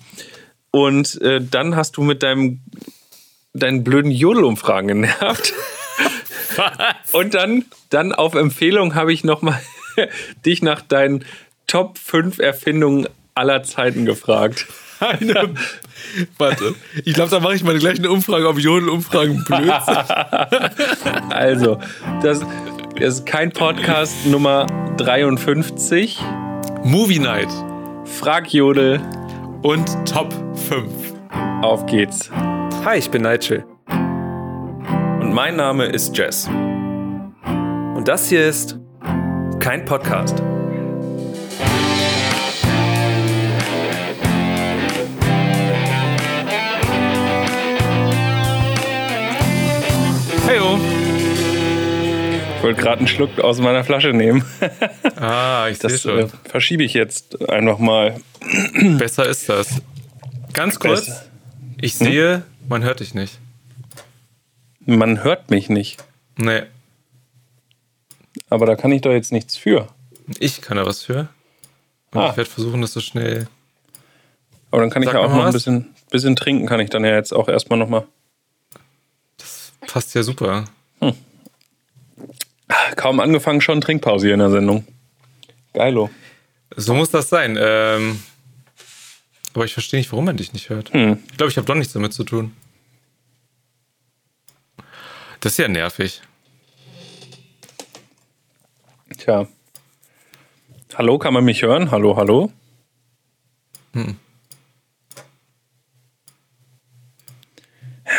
Und 0.71 1.19
äh, 1.21 1.41
dann 1.41 1.75
hast 1.75 1.97
du 1.97 2.03
mit 2.03 2.21
deinem, 2.23 2.61
deinen 3.53 3.83
blöden 3.83 4.11
Jodelumfragen 4.11 4.87
genervt. 5.01 5.53
Und 7.11 7.33
dann, 7.33 7.65
dann 7.89 8.13
auf 8.13 8.35
Empfehlung 8.35 8.95
habe 8.95 9.13
ich 9.13 9.23
nochmal 9.23 9.59
dich 10.45 10.61
nach 10.61 10.81
deinen 10.81 11.25
Top 11.67 11.97
5 11.97 12.39
Erfindungen 12.39 13.07
aller 13.35 13.63
Zeiten 13.63 14.05
gefragt. 14.05 14.67
Eine, 14.99 15.53
warte, 16.37 16.73
ich 17.05 17.13
glaube, 17.13 17.29
da 17.29 17.39
mache 17.39 17.55
ich 17.55 17.63
mal 17.63 17.77
gleich 17.77 17.99
eine 17.99 18.09
Umfrage, 18.09 18.47
ob 18.47 18.57
Jodel-Umfragen 18.57 19.43
blöd 19.43 19.71
sind. 19.85 21.31
Also, 21.31 21.79
das, 22.23 22.43
das 22.99 23.19
ist 23.19 23.25
kein 23.27 23.51
Podcast 23.51 24.25
Nummer 24.25 24.65
53. 24.97 26.17
Movie 26.83 27.19
Night 27.19 27.49
Frag 28.07 28.51
Jodel, 28.51 28.99
und 29.61 29.85
Top 30.09 30.33
5. 30.69 30.91
auf 31.61 31.85
geht's. 31.85 32.31
Hi, 32.83 32.97
ich 32.97 33.11
bin 33.11 33.21
Nigel. 33.21 33.76
Und 35.27 35.33
mein 35.33 35.57
Name 35.57 35.87
ist 35.87 36.17
Jess. 36.17 36.47
Und 36.47 38.03
das 38.07 38.29
hier 38.29 38.47
ist 38.47 38.79
kein 39.59 39.83
Podcast. 39.83 40.41
Heyo. 50.47 50.79
Ich 52.57 52.63
wollte 52.63 52.81
gerade 52.81 52.99
einen 52.99 53.07
Schluck 53.07 53.39
aus 53.39 53.59
meiner 53.59 53.83
Flasche 53.83 54.13
nehmen. 54.13 54.43
Ah, 55.19 55.67
ich 55.71 55.79
sehe 55.79 55.89
Das 55.89 56.01
schon. 56.03 56.19
äh, 56.19 56.27
verschiebe 56.47 56.83
ich 56.83 56.93
jetzt 56.93 57.49
einfach 57.49 57.79
mal. 57.79 58.17
Besser 58.99 59.25
ist 59.27 59.49
das. 59.49 59.81
Ganz 60.53 60.77
kurz, 60.77 61.07
Besser. 61.07 61.23
ich 61.81 61.95
sehe, 61.95 62.43
man 62.69 62.83
hört 62.83 62.99
dich 62.99 63.15
nicht. 63.15 63.39
Man 64.87 65.23
hört 65.23 65.49
mich 65.51 65.69
nicht. 65.69 66.03
Nee, 66.37 66.63
Aber 68.49 68.65
da 68.65 68.75
kann 68.75 68.91
ich 68.91 69.01
doch 69.01 69.11
jetzt 69.11 69.31
nichts 69.31 69.57
für. 69.57 69.87
ich 70.39 70.61
kann 70.61 70.77
da 70.77 70.85
was 70.85 71.01
für. 71.03 71.27
Und 72.11 72.21
Ah. 72.21 72.29
ich 72.31 72.37
werde 72.37 72.49
versuchen, 72.49 72.81
das 72.81 72.93
so 72.93 73.01
schnell. 73.01 73.47
Aber 74.71 74.81
dann 74.81 74.89
kann 74.89 75.01
ich 75.03 75.07
Sag 75.09 75.15
ja 75.15 75.21
auch 75.21 75.29
noch 75.33 75.45
ein 75.45 75.51
bisschen, 75.53 75.93
bisschen 76.09 76.35
trinken, 76.35 76.65
kann 76.67 76.79
ich 76.79 76.89
dann 76.89 77.03
ja 77.03 77.13
jetzt 77.15 77.33
auch 77.33 77.47
erstmal 77.49 77.77
nochmal. 77.79 78.05
Passt 79.87 80.13
ja 80.15 80.23
super. 80.23 80.65
Kaum 82.95 83.19
angefangen, 83.19 83.61
schon 83.61 83.81
Trinkpause 83.81 84.27
hier 84.27 84.33
in 84.33 84.39
der 84.39 84.49
Sendung. 84.51 84.85
Geilo. 85.73 86.09
So 86.75 86.93
muss 86.93 87.09
das 87.11 87.29
sein. 87.29 87.57
Ähm, 87.59 88.21
aber 89.53 89.65
ich 89.65 89.73
verstehe 89.73 89.99
nicht, 89.99 90.11
warum 90.11 90.25
man 90.25 90.37
dich 90.37 90.53
nicht 90.53 90.69
hört. 90.69 90.93
Hm. 90.93 91.19
Ich 91.31 91.37
glaube, 91.37 91.49
ich 91.51 91.57
habe 91.57 91.65
doch 91.67 91.75
nichts 91.75 91.93
damit 91.93 92.13
zu 92.13 92.23
tun. 92.23 92.53
Das 95.39 95.53
ist 95.53 95.57
ja 95.57 95.67
nervig. 95.67 96.21
Tja. 99.17 99.47
Hallo, 100.95 101.17
kann 101.19 101.33
man 101.33 101.45
mich 101.45 101.61
hören? 101.61 101.91
Hallo, 101.91 102.15
hallo? 102.17 102.51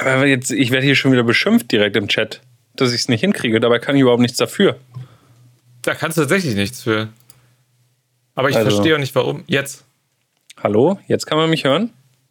Aber 0.02 0.26
jetzt, 0.26 0.50
ich 0.50 0.70
werde 0.70 0.84
hier 0.86 0.94
schon 0.94 1.12
wieder 1.12 1.22
beschimpft 1.24 1.72
direkt 1.72 1.96
im 1.96 2.08
Chat, 2.08 2.40
dass 2.76 2.90
ich 2.92 3.00
es 3.02 3.08
nicht 3.08 3.20
hinkriege. 3.20 3.58
Dabei 3.60 3.78
kann 3.78 3.96
ich 3.96 4.02
überhaupt 4.02 4.20
nichts 4.22 4.36
dafür. 4.38 4.78
Da 5.82 5.94
kannst 5.94 6.18
du 6.18 6.22
tatsächlich 6.22 6.54
nichts 6.54 6.82
für. 6.82 7.08
Aber 8.34 8.50
ich 8.50 8.56
Also- 8.56 8.70
verstehe 8.70 8.94
auch 8.94 8.98
nicht, 9.00 9.14
warum. 9.14 9.44
Jetzt. 9.46 9.84
Hallo, 10.62 10.98
jetzt 11.08 11.26
kann 11.26 11.38
man 11.38 11.50
mich 11.50 11.64
hören? 11.64 11.90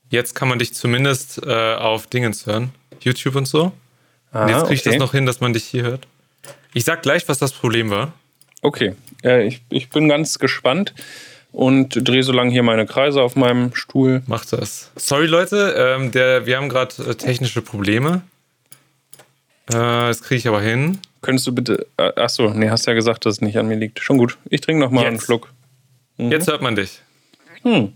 Jetzt 0.09 0.35
kann 0.35 0.47
man 0.47 0.59
dich 0.59 0.73
zumindest 0.73 1.41
äh, 1.45 1.73
auf 1.75 2.07
Dingens 2.07 2.45
hören. 2.45 2.71
YouTube 3.01 3.35
und 3.35 3.47
so. 3.47 3.71
Und 4.43 4.49
jetzt 4.49 4.61
kriege 4.63 4.73
ich 4.75 4.83
das 4.83 4.93
Ah, 4.93 4.95
okay. 4.95 4.99
noch 4.99 5.11
hin, 5.11 5.25
dass 5.25 5.39
man 5.39 5.53
dich 5.53 5.65
hier 5.65 5.83
hört. 5.83 6.07
Ich 6.73 6.83
sag 6.85 7.01
gleich, 7.01 7.27
was 7.27 7.39
das 7.39 7.51
Problem 7.53 7.89
war. 7.89 8.13
Okay, 8.61 8.95
äh, 9.23 9.47
ich, 9.47 9.61
ich 9.69 9.89
bin 9.89 10.09
ganz 10.09 10.39
gespannt 10.39 10.93
und 11.51 12.07
drehe 12.07 12.23
so 12.23 12.31
lange 12.31 12.51
hier 12.51 12.63
meine 12.63 12.85
Kreise 12.85 13.21
auf 13.21 13.35
meinem 13.35 13.73
Stuhl. 13.75 14.21
Mach 14.27 14.45
das. 14.45 14.91
Sorry, 14.95 15.27
Leute, 15.27 15.75
ähm, 15.77 16.11
der, 16.11 16.45
wir 16.45 16.57
haben 16.57 16.69
gerade 16.69 16.95
äh, 17.03 17.15
technische 17.15 17.61
Probleme. 17.61 18.21
Äh, 19.69 19.73
das 19.73 20.21
kriege 20.23 20.39
ich 20.39 20.47
aber 20.47 20.61
hin. 20.61 20.99
Könntest 21.21 21.47
du 21.47 21.53
bitte. 21.53 21.87
Äh, 21.97 22.11
achso, 22.19 22.49
nee, 22.51 22.69
hast 22.69 22.85
ja 22.87 22.93
gesagt, 22.93 23.25
dass 23.25 23.35
es 23.35 23.41
nicht 23.41 23.57
an 23.57 23.67
mir 23.67 23.75
liegt. 23.77 23.99
Schon 23.99 24.17
gut. 24.17 24.37
Ich 24.49 24.61
trinke 24.61 24.81
noch 24.81 24.91
mal 24.91 25.05
einen. 25.05 25.19
Schluck. 25.19 25.51
Jetzt 26.17 26.47
hört 26.47 26.61
man 26.61 26.75
dich. 26.75 27.01
Hm. 27.63 27.93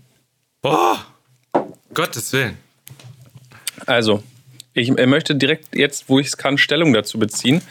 Boah! 0.60 1.04
Gottes 1.94 2.32
Willen. 2.32 2.56
Also, 3.86 4.22
ich 4.74 4.88
äh, 4.96 5.06
möchte 5.06 5.34
direkt 5.34 5.74
jetzt, 5.74 6.08
wo 6.08 6.18
ich 6.18 6.28
es 6.28 6.36
kann, 6.36 6.58
Stellung 6.58 6.92
dazu 6.92 7.18
beziehen, 7.18 7.62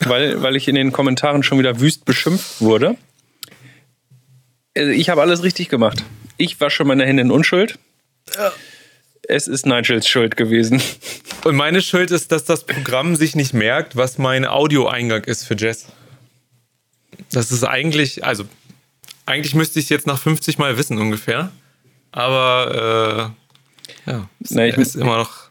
weil, 0.00 0.42
weil 0.42 0.56
ich 0.56 0.68
in 0.68 0.74
den 0.74 0.92
Kommentaren 0.92 1.42
schon 1.42 1.58
wieder 1.58 1.80
wüst 1.80 2.04
beschimpft 2.04 2.60
wurde. 2.60 2.96
Also, 4.76 4.90
ich 4.90 5.08
habe 5.08 5.20
alles 5.22 5.42
richtig 5.42 5.68
gemacht. 5.68 6.02
Ich 6.36 6.60
wasche 6.60 6.84
meine 6.84 7.06
Hände 7.06 7.22
in 7.22 7.30
Unschuld. 7.30 7.78
Es 9.28 9.48
ist 9.48 9.66
Nigels 9.66 10.06
Schuld 10.06 10.36
gewesen. 10.36 10.82
Und 11.44 11.56
meine 11.56 11.80
Schuld 11.82 12.10
ist, 12.10 12.30
dass 12.32 12.44
das 12.44 12.64
Programm 12.64 13.16
sich 13.16 13.34
nicht 13.34 13.54
merkt, 13.54 13.96
was 13.96 14.18
mein 14.18 14.44
Audioeingang 14.44 15.24
ist 15.24 15.44
für 15.44 15.56
Jazz. 15.56 15.86
Das 17.32 17.50
ist 17.50 17.64
eigentlich, 17.64 18.24
also, 18.24 18.44
eigentlich 19.24 19.54
müsste 19.54 19.78
ich 19.78 19.86
es 19.86 19.88
jetzt 19.88 20.06
nach 20.06 20.18
50 20.20 20.58
Mal 20.58 20.76
wissen 20.78 20.98
ungefähr. 20.98 21.50
Aber, 22.12 23.32
äh, 24.06 24.10
ja, 24.10 24.28
es 24.42 24.50
Na, 24.52 24.66
ich- 24.66 24.76
ist 24.76 24.94
immer 24.96 25.16
noch. 25.18 25.45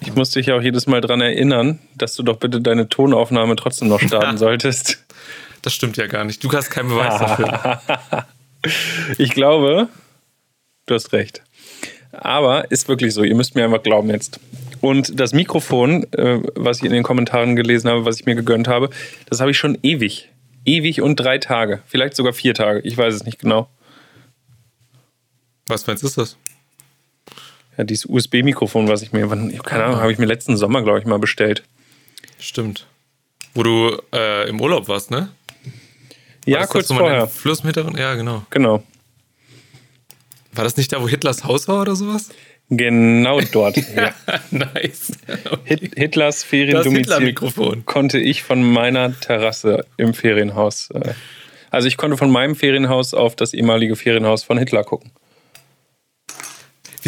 Ich 0.00 0.14
muss 0.14 0.30
dich 0.30 0.46
ja 0.46 0.56
auch 0.56 0.62
jedes 0.62 0.86
Mal 0.86 1.00
daran 1.00 1.20
erinnern, 1.20 1.78
dass 1.96 2.14
du 2.14 2.22
doch 2.22 2.38
bitte 2.38 2.60
deine 2.60 2.88
Tonaufnahme 2.88 3.56
trotzdem 3.56 3.88
noch 3.88 4.00
starten 4.00 4.38
solltest. 4.38 5.04
Das 5.62 5.74
stimmt 5.74 5.96
ja 5.96 6.06
gar 6.06 6.24
nicht. 6.24 6.42
Du 6.44 6.52
hast 6.52 6.70
keinen 6.70 6.88
Beweis 6.88 7.18
dafür. 7.18 7.80
Ich 9.18 9.30
glaube, 9.30 9.88
du 10.86 10.94
hast 10.94 11.12
recht. 11.12 11.42
Aber 12.10 12.72
ist 12.72 12.88
wirklich 12.88 13.14
so, 13.14 13.22
ihr 13.22 13.36
müsst 13.36 13.54
mir 13.54 13.64
einfach 13.64 13.84
glauben 13.84 14.10
jetzt. 14.10 14.40
Und 14.80 15.18
das 15.18 15.32
Mikrofon, 15.32 16.12
äh, 16.12 16.40
was 16.56 16.78
ich 16.78 16.84
in 16.84 16.92
den 16.92 17.04
Kommentaren 17.04 17.54
gelesen 17.54 17.88
habe, 17.88 18.04
was 18.04 18.18
ich 18.18 18.26
mir 18.26 18.34
gegönnt 18.34 18.66
habe, 18.66 18.90
das 19.30 19.40
habe 19.40 19.52
ich 19.52 19.58
schon 19.58 19.78
ewig. 19.82 20.28
Ewig 20.64 21.02
und 21.02 21.16
drei 21.16 21.38
Tage. 21.38 21.82
Vielleicht 21.86 22.16
sogar 22.16 22.32
vier 22.32 22.52
Tage. 22.54 22.80
Ich 22.80 22.96
weiß 22.98 23.14
es 23.14 23.24
nicht 23.24 23.38
genau. 23.38 23.68
Was 25.68 25.86
meinst 25.86 26.02
du, 26.02 26.08
ist 26.08 26.18
das? 26.18 26.36
Ja, 27.78 27.84
dieses 27.84 28.06
USB-Mikrofon, 28.06 28.88
was 28.88 29.02
ich 29.02 29.12
mir, 29.12 29.28
keine 29.62 29.84
Ahnung, 29.84 30.00
habe 30.00 30.12
ich 30.12 30.18
mir 30.18 30.26
letzten 30.26 30.56
Sommer, 30.56 30.82
glaube 30.82 30.98
ich, 30.98 31.06
mal 31.06 31.18
bestellt. 31.20 31.62
Stimmt. 32.40 32.86
Wo 33.54 33.62
du 33.62 33.96
äh, 34.12 34.48
im 34.48 34.60
Urlaub 34.60 34.88
warst, 34.88 35.10
ne? 35.12 35.16
War 35.18 35.28
Ja, 36.44 36.60
das 36.60 36.70
kurz 36.70 36.88
vorher. 36.88 37.28
Fluss 37.28 37.60
im 37.60 37.66
Hintergrund? 37.66 37.98
Ja, 37.98 38.14
genau. 38.14 38.42
Genau. 38.50 38.82
War 40.52 40.64
das 40.64 40.76
nicht 40.76 40.92
da, 40.92 41.00
wo 41.00 41.08
Hitlers 41.08 41.44
Haus 41.44 41.68
war 41.68 41.80
oder 41.82 41.94
sowas? 41.94 42.30
Genau 42.68 43.40
dort. 43.52 43.76
ja. 43.96 44.12
nice. 44.50 45.12
Hit, 45.64 45.94
Hitlers 45.96 46.36
Das 46.40 46.44
Feriendomizil 46.44 46.98
Hitler-Mikrofon. 46.98 47.86
konnte 47.86 48.18
ich 48.18 48.42
von 48.42 48.62
meiner 48.62 49.18
Terrasse 49.20 49.86
im 49.96 50.14
Ferienhaus. 50.14 50.90
Äh, 50.90 51.12
also 51.70 51.86
ich 51.86 51.96
konnte 51.96 52.16
von 52.16 52.30
meinem 52.30 52.56
Ferienhaus 52.56 53.14
auf 53.14 53.36
das 53.36 53.54
ehemalige 53.54 53.94
Ferienhaus 53.94 54.42
von 54.42 54.58
Hitler 54.58 54.84
gucken. 54.84 55.12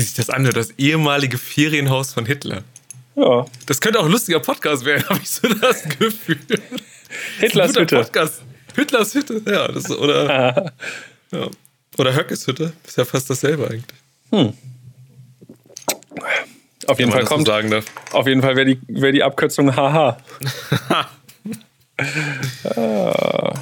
Wie 0.00 0.04
sich 0.04 0.14
das 0.14 0.30
anhört, 0.30 0.56
das 0.56 0.70
ehemalige 0.78 1.36
Ferienhaus 1.36 2.14
von 2.14 2.24
Hitler. 2.24 2.62
Ja. 3.16 3.44
Das 3.66 3.82
könnte 3.82 4.00
auch 4.00 4.06
ein 4.06 4.10
lustiger 4.10 4.40
Podcast 4.40 4.86
werden, 4.86 5.06
habe 5.10 5.20
ich 5.22 5.30
so 5.30 5.46
das 5.46 5.82
Gefühl. 5.98 6.38
Hitlers 7.38 7.76
Hütte. 7.76 7.96
Podcast. 7.96 8.40
Hitlers 8.74 9.14
Hütte, 9.14 9.42
ja. 9.46 9.68
Das, 9.68 9.90
oder, 9.90 10.72
ja. 11.32 11.48
oder 11.98 12.14
Höckes 12.14 12.46
Hütte. 12.46 12.72
Ist 12.86 12.96
ja 12.96 13.04
fast 13.04 13.28
dasselbe 13.28 13.68
eigentlich. 13.68 14.54
Auf 16.86 16.98
jeden 16.98 17.12
Fall 17.12 17.26
kommt. 17.26 17.46
sagen 17.46 17.70
darf. 17.70 17.84
Auf 18.12 18.26
jeden 18.26 18.40
Fall 18.40 18.56
wäre 18.56 18.74
die, 18.74 18.80
wär 18.88 19.12
die 19.12 19.22
Abkürzung 19.22 19.76
haha. 19.76 20.16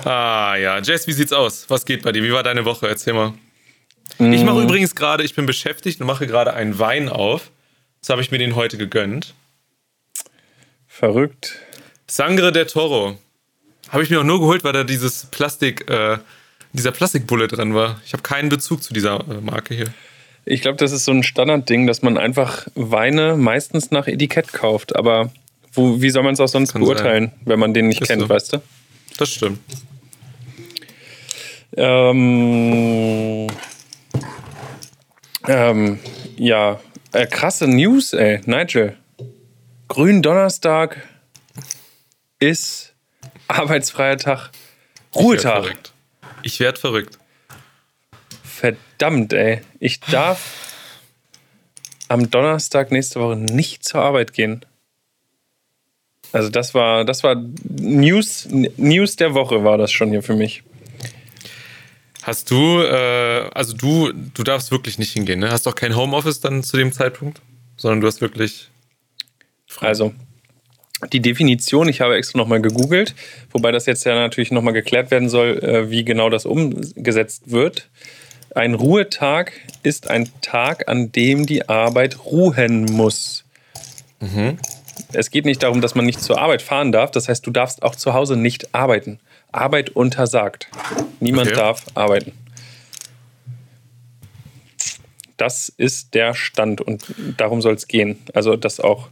Ah 0.05 0.55
ja, 0.55 0.79
Jess, 0.79 1.09
wie 1.09 1.13
sieht's 1.13 1.33
aus? 1.33 1.65
Was 1.67 1.85
geht 1.85 2.05
bei 2.05 2.13
dir? 2.13 2.23
Wie 2.23 2.33
war 2.33 2.45
deine 2.45 2.65
Woche? 2.65 2.87
Erzähl 2.87 3.13
mal. 3.13 3.35
Ich 4.19 4.43
mache 4.43 4.63
übrigens 4.63 4.95
gerade, 4.95 5.23
ich 5.23 5.35
bin 5.35 5.47
beschäftigt 5.47 6.01
und 6.01 6.07
mache 6.07 6.27
gerade 6.27 6.53
einen 6.55 6.79
Wein 6.79 7.09
auf. 7.09 7.51
Das 8.01 8.11
habe 8.11 8.21
ich 8.21 8.31
mir 8.31 8.39
den 8.39 8.57
heute 8.57 8.77
gegönnt. 8.77 9.35
Verrückt. 10.89 11.57
Sangre 12.09 12.51
del 12.51 12.67
Toro. 12.67 13.17
Habe 13.91 14.03
ich 14.03 14.11
mir 14.11 14.21
auch 14.21 14.25
nur 14.25 14.41
geholt, 14.41 14.65
weil 14.65 14.73
da 14.73 14.83
dieses 14.83 15.27
Plastik, 15.27 15.89
äh, 15.89 16.19
dieser 16.73 16.91
Plastikbulle 16.91 17.47
dran 17.47 17.75
war. 17.75 18.01
Ich 18.05 18.13
habe 18.13 18.23
keinen 18.23 18.49
Bezug 18.49 18.83
zu 18.83 18.93
dieser 18.93 19.21
äh, 19.29 19.41
Marke 19.41 19.75
hier. 19.75 19.93
Ich 20.45 20.63
glaube, 20.63 20.79
das 20.79 20.93
ist 20.93 21.05
so 21.05 21.13
ein 21.13 21.23
Standardding, 21.23 21.87
dass 21.87 22.03
man 22.03 22.19
einfach 22.19 22.67
Weine 22.75 23.37
meistens 23.37 23.91
nach 23.91 24.07
Etikett 24.09 24.53
kauft. 24.53 24.97
Aber 24.97 25.31
wo, 25.73 26.01
wie 26.03 26.11
soll 26.11 26.23
man 26.23 26.35
es 26.35 26.41
auch 26.41 26.49
sonst 26.49 26.73
Kann 26.73 26.83
beurteilen, 26.83 27.33
wenn 27.45 27.59
man 27.59 27.75
den 27.75 27.89
nicht 27.89 28.01
Ist 28.01 28.09
kennt, 28.09 28.23
so. 28.23 28.29
weißt 28.29 28.55
du? 28.55 28.63
Das 29.17 29.31
stimmt. 29.31 29.61
Ähm, 31.77 33.47
ähm, 35.49 35.99
ja, 36.37 36.81
äh, 37.13 37.27
krasse 37.27 37.67
News, 37.67 38.13
ey, 38.13 38.41
Nigel. 38.45 38.97
Gründonnerstag 39.89 40.97
ist 42.39 42.95
arbeitsfreier 43.49 44.19
Tag, 44.19 44.51
Ich 45.11 45.17
werd 45.17 45.25
Ruhetag. 45.25 45.63
verrückt. 45.65 45.93
Ich 46.43 46.61
werde 46.61 46.79
verrückt. 46.79 47.19
Verdammt, 48.45 49.33
ey. 49.33 49.63
Ich 49.81 50.01
darf 50.01 50.75
am 52.09 52.31
Donnerstag 52.31 52.91
nächste 52.91 53.21
Woche 53.21 53.37
nicht 53.37 53.85
zur 53.85 54.03
Arbeit 54.03 54.33
gehen. 54.33 54.65
Also 56.33 56.51
das 56.51 56.75
war, 56.75 57.05
das 57.05 57.23
war 57.23 57.37
News, 57.65 58.47
News 58.51 59.17
der 59.17 59.35
Woche 59.35 59.65
war 59.65 59.79
das 59.79 59.91
schon 59.93 60.11
hier 60.11 60.23
für 60.23 60.35
mich. 60.35 60.63
Hast 62.29 62.51
du, 62.51 62.83
äh, 62.83 63.49
also 63.55 63.75
du, 63.75 64.13
du 64.13 64.43
darfst 64.43 64.71
wirklich 64.71 64.99
nicht 64.99 65.15
hingehen, 65.15 65.41
ne? 65.41 65.51
Hast 65.51 65.65
doch 65.65 65.75
kein 65.75 65.97
Homeoffice 65.97 66.41
dann 66.41 66.63
zu 66.63 66.77
dem 66.77 66.93
Zeitpunkt, 66.93 67.41
sondern 67.79 68.03
du 68.03 68.07
hast 68.07 68.21
wirklich. 68.21 68.69
Also, 69.81 70.13
die 71.11 71.21
Definition, 71.21 71.89
ich 71.89 72.03
habe 72.03 72.17
extra 72.17 72.37
nochmal 72.37 72.61
gegoogelt, 72.61 73.15
wobei 73.51 73.73
das 73.73 73.87
jetzt 73.87 74.05
ja 74.05 74.15
natürlich 74.15 74.51
nochmal 74.51 74.75
geklärt 74.75 75.11
werden 75.11 75.31
soll, 75.31 75.57
äh, 75.65 75.91
wie 75.91 76.05
genau 76.05 76.29
das 76.29 76.45
umgesetzt 76.45 77.51
wird. 77.51 77.89
Ein 78.55 78.75
Ruhetag 78.75 79.53
ist 79.83 80.11
ein 80.11 80.29
Tag, 80.43 80.87
an 80.87 81.11
dem 81.11 81.47
die 81.47 81.71
Arbeit 81.71 82.27
ruhen 82.27 82.85
muss. 82.85 83.47
Es 85.15 85.31
geht 85.31 85.47
nicht 85.47 85.63
darum, 85.63 85.81
dass 85.81 85.95
man 85.95 86.05
nicht 86.05 86.21
zur 86.21 86.39
Arbeit 86.39 86.61
fahren 86.61 86.93
darf. 86.93 87.11
Das 87.11 87.27
heißt, 87.27 87.47
du 87.47 87.51
darfst 87.51 87.83
auch 87.83 87.97
zu 87.97 88.13
Hause 88.13 88.37
nicht 88.37 88.75
arbeiten. 88.75 89.19
Arbeit 89.53 89.91
untersagt. 89.91 90.69
Niemand 91.21 91.49
Okay. 91.49 91.57
darf 91.57 91.85
arbeiten. 91.95 92.33
Das 95.37 95.69
ist 95.77 96.15
der 96.15 96.35
Stand 96.35 96.81
und 96.81 97.15
darum 97.37 97.63
soll 97.63 97.75
es 97.75 97.87
gehen. 97.87 98.19
Also, 98.35 98.57
dass 98.57 98.81
auch 98.81 99.09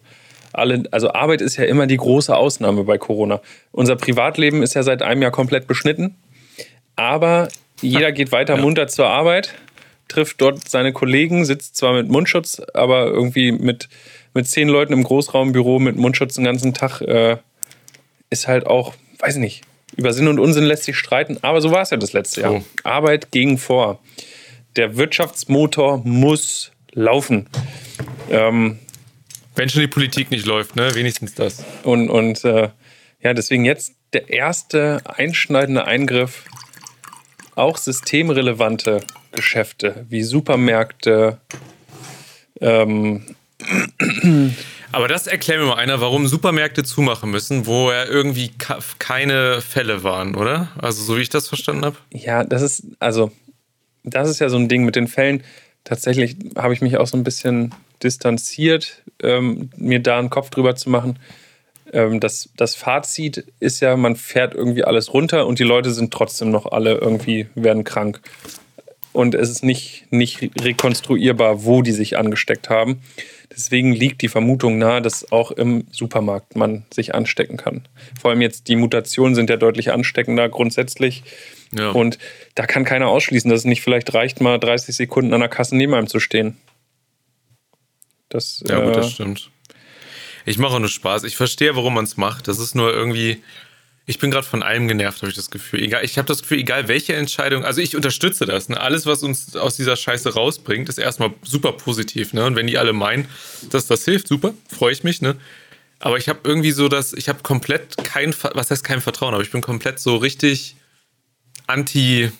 alle, 0.52 0.84
also 0.90 1.12
Arbeit 1.12 1.40
ist 1.40 1.56
ja 1.56 1.64
immer 1.64 1.86
die 1.86 1.96
große 1.98 2.34
Ausnahme 2.34 2.84
bei 2.84 2.98
Corona. 2.98 3.40
Unser 3.72 3.96
Privatleben 3.96 4.62
ist 4.62 4.74
ja 4.74 4.82
seit 4.82 5.02
einem 5.02 5.22
Jahr 5.22 5.30
komplett 5.30 5.66
beschnitten, 5.66 6.16
aber 6.96 7.48
jeder 7.80 8.10
geht 8.10 8.32
weiter 8.32 8.56
munter 8.56 8.88
zur 8.88 9.06
Arbeit, 9.06 9.54
trifft 10.08 10.40
dort 10.40 10.68
seine 10.68 10.92
Kollegen, 10.92 11.44
sitzt 11.44 11.76
zwar 11.76 11.92
mit 11.92 12.08
Mundschutz, 12.08 12.60
aber 12.74 13.06
irgendwie 13.06 13.52
mit, 13.52 13.88
mit 14.34 14.48
zehn 14.48 14.68
Leuten 14.68 14.94
im 14.94 15.04
Großraumbüro 15.04 15.78
mit 15.78 15.96
Mundschutz 15.96 16.34
den 16.34 16.44
ganzen 16.44 16.72
Tag 16.74 17.02
äh, 17.02 17.36
ist 18.30 18.48
halt 18.48 18.66
auch, 18.66 18.94
weiß 19.18 19.34
ich 19.36 19.40
nicht, 19.40 19.62
über 19.94 20.12
Sinn 20.12 20.28
und 20.28 20.38
Unsinn 20.38 20.64
lässt 20.64 20.84
sich 20.84 20.96
streiten, 20.96 21.38
aber 21.42 21.60
so 21.60 21.70
war 21.70 21.82
es 21.82 21.90
ja 21.90 21.96
das 21.96 22.12
letzte 22.12 22.40
Jahr. 22.42 22.52
Oh. 22.54 22.64
Arbeit 22.82 23.30
ging 23.30 23.58
vor. 23.58 24.00
Der 24.74 24.96
Wirtschaftsmotor 24.96 25.98
muss 26.04 26.72
laufen. 26.92 27.48
Ähm, 28.30 28.78
Wenn 29.54 29.68
schon 29.68 29.82
die 29.82 29.88
Politik 29.88 30.30
nicht 30.30 30.46
läuft, 30.46 30.76
ne? 30.76 30.94
Wenigstens 30.94 31.34
das. 31.34 31.64
und 31.82 32.10
und 32.10 32.44
äh, 32.44 32.70
ja, 33.22 33.34
deswegen 33.34 33.64
jetzt 33.64 33.94
der 34.12 34.28
erste 34.28 35.02
einschneidende 35.04 35.84
Eingriff 35.84 36.44
auch 37.54 37.78
systemrelevante 37.78 39.00
Geschäfte 39.32 40.06
wie 40.08 40.22
Supermärkte, 40.22 41.40
ähm, 42.60 43.24
Aber 44.92 45.08
das 45.08 45.26
erklärt 45.26 45.60
mir 45.60 45.66
mal 45.66 45.76
einer, 45.76 46.00
warum 46.00 46.26
Supermärkte 46.26 46.84
zumachen 46.84 47.30
müssen, 47.30 47.66
wo 47.66 47.90
ja 47.90 48.04
irgendwie 48.04 48.50
keine 48.98 49.60
Fälle 49.60 50.02
waren, 50.04 50.34
oder? 50.34 50.68
Also 50.78 51.02
so 51.02 51.16
wie 51.16 51.22
ich 51.22 51.28
das 51.28 51.48
verstanden 51.48 51.84
habe. 51.84 51.96
Ja, 52.12 52.44
das 52.44 52.62
ist, 52.62 52.84
also, 52.98 53.30
das 54.04 54.28
ist 54.28 54.38
ja 54.38 54.48
so 54.48 54.56
ein 54.56 54.68
Ding 54.68 54.84
mit 54.84 54.96
den 54.96 55.08
Fällen. 55.08 55.42
Tatsächlich 55.84 56.36
habe 56.56 56.74
ich 56.74 56.80
mich 56.80 56.96
auch 56.96 57.06
so 57.06 57.16
ein 57.16 57.24
bisschen 57.24 57.74
distanziert, 58.02 59.02
ähm, 59.22 59.70
mir 59.76 60.00
da 60.00 60.18
einen 60.18 60.30
Kopf 60.30 60.50
drüber 60.50 60.76
zu 60.76 60.90
machen. 60.90 61.18
Ähm, 61.92 62.20
das, 62.20 62.50
das 62.56 62.74
Fazit 62.74 63.44
ist 63.60 63.80
ja, 63.80 63.96
man 63.96 64.16
fährt 64.16 64.54
irgendwie 64.54 64.84
alles 64.84 65.12
runter 65.12 65.46
und 65.46 65.58
die 65.58 65.64
Leute 65.64 65.92
sind 65.92 66.12
trotzdem 66.12 66.50
noch 66.50 66.66
alle 66.66 66.94
irgendwie, 66.94 67.46
werden 67.54 67.84
krank. 67.84 68.20
Und 69.12 69.34
es 69.34 69.48
ist 69.48 69.64
nicht, 69.64 70.06
nicht 70.10 70.50
rekonstruierbar, 70.60 71.64
wo 71.64 71.82
die 71.82 71.92
sich 71.92 72.18
angesteckt 72.18 72.68
haben. 72.68 73.00
Deswegen 73.50 73.92
liegt 73.92 74.22
die 74.22 74.28
Vermutung 74.28 74.78
nahe, 74.78 75.02
dass 75.02 75.30
auch 75.32 75.50
im 75.50 75.86
Supermarkt 75.90 76.56
man 76.56 76.84
sich 76.92 77.14
anstecken 77.14 77.56
kann. 77.56 77.88
Vor 78.20 78.30
allem 78.30 78.40
jetzt 78.40 78.68
die 78.68 78.76
Mutationen 78.76 79.34
sind 79.34 79.50
ja 79.50 79.56
deutlich 79.56 79.92
ansteckender 79.92 80.48
grundsätzlich. 80.48 81.22
Ja. 81.72 81.90
Und 81.90 82.18
da 82.54 82.66
kann 82.66 82.84
keiner 82.84 83.08
ausschließen, 83.08 83.50
dass 83.50 83.60
es 83.60 83.64
nicht 83.64 83.82
vielleicht 83.82 84.12
reicht, 84.14 84.40
mal 84.40 84.58
30 84.58 84.94
Sekunden 84.94 85.34
an 85.34 85.40
der 85.40 85.48
Kasse 85.48 85.76
neben 85.76 85.94
einem 85.94 86.06
zu 86.06 86.20
stehen. 86.20 86.56
Das, 88.28 88.62
ja, 88.68 88.80
gut, 88.80 88.96
das 88.96 89.06
äh, 89.06 89.10
stimmt. 89.10 89.50
Ich 90.44 90.58
mache 90.58 90.74
auch 90.74 90.78
nur 90.78 90.88
Spaß. 90.88 91.24
Ich 91.24 91.36
verstehe, 91.36 91.74
warum 91.76 91.94
man 91.94 92.04
es 92.04 92.16
macht. 92.16 92.48
Das 92.48 92.58
ist 92.58 92.74
nur 92.74 92.92
irgendwie 92.92 93.42
ich 94.08 94.20
bin 94.20 94.30
gerade 94.30 94.46
von 94.46 94.62
allem 94.62 94.86
genervt, 94.86 95.20
habe 95.22 95.30
ich 95.30 95.36
das 95.36 95.50
Gefühl. 95.50 95.82
Egal, 95.82 96.04
ich 96.04 96.16
habe 96.16 96.28
das 96.28 96.42
Gefühl, 96.42 96.58
egal 96.58 96.86
welche 96.86 97.14
Entscheidung, 97.14 97.64
also 97.64 97.80
ich 97.80 97.96
unterstütze 97.96 98.46
das. 98.46 98.68
Ne? 98.68 98.80
Alles, 98.80 99.04
was 99.04 99.24
uns 99.24 99.56
aus 99.56 99.74
dieser 99.74 99.96
Scheiße 99.96 100.32
rausbringt, 100.32 100.88
ist 100.88 100.98
erstmal 100.98 101.34
super 101.42 101.72
positiv. 101.72 102.32
Ne? 102.32 102.44
Und 102.44 102.54
wenn 102.54 102.68
die 102.68 102.78
alle 102.78 102.92
meinen, 102.92 103.28
dass 103.70 103.86
das 103.88 104.04
hilft, 104.04 104.28
super, 104.28 104.54
freue 104.70 104.92
ich 104.92 105.02
mich. 105.02 105.22
Ne? 105.22 105.36
Aber 105.98 106.18
ich 106.18 106.28
habe 106.28 106.38
irgendwie 106.44 106.70
so 106.70 106.88
das, 106.88 107.14
ich 107.14 107.28
habe 107.28 107.42
komplett 107.42 107.96
kein, 108.04 108.32
was 108.54 108.70
heißt 108.70 108.84
kein 108.84 109.00
Vertrauen, 109.00 109.34
aber 109.34 109.42
ich 109.42 109.50
bin 109.50 109.60
komplett 109.60 109.98
so 109.98 110.16
richtig 110.16 110.76
anti, 111.66 112.30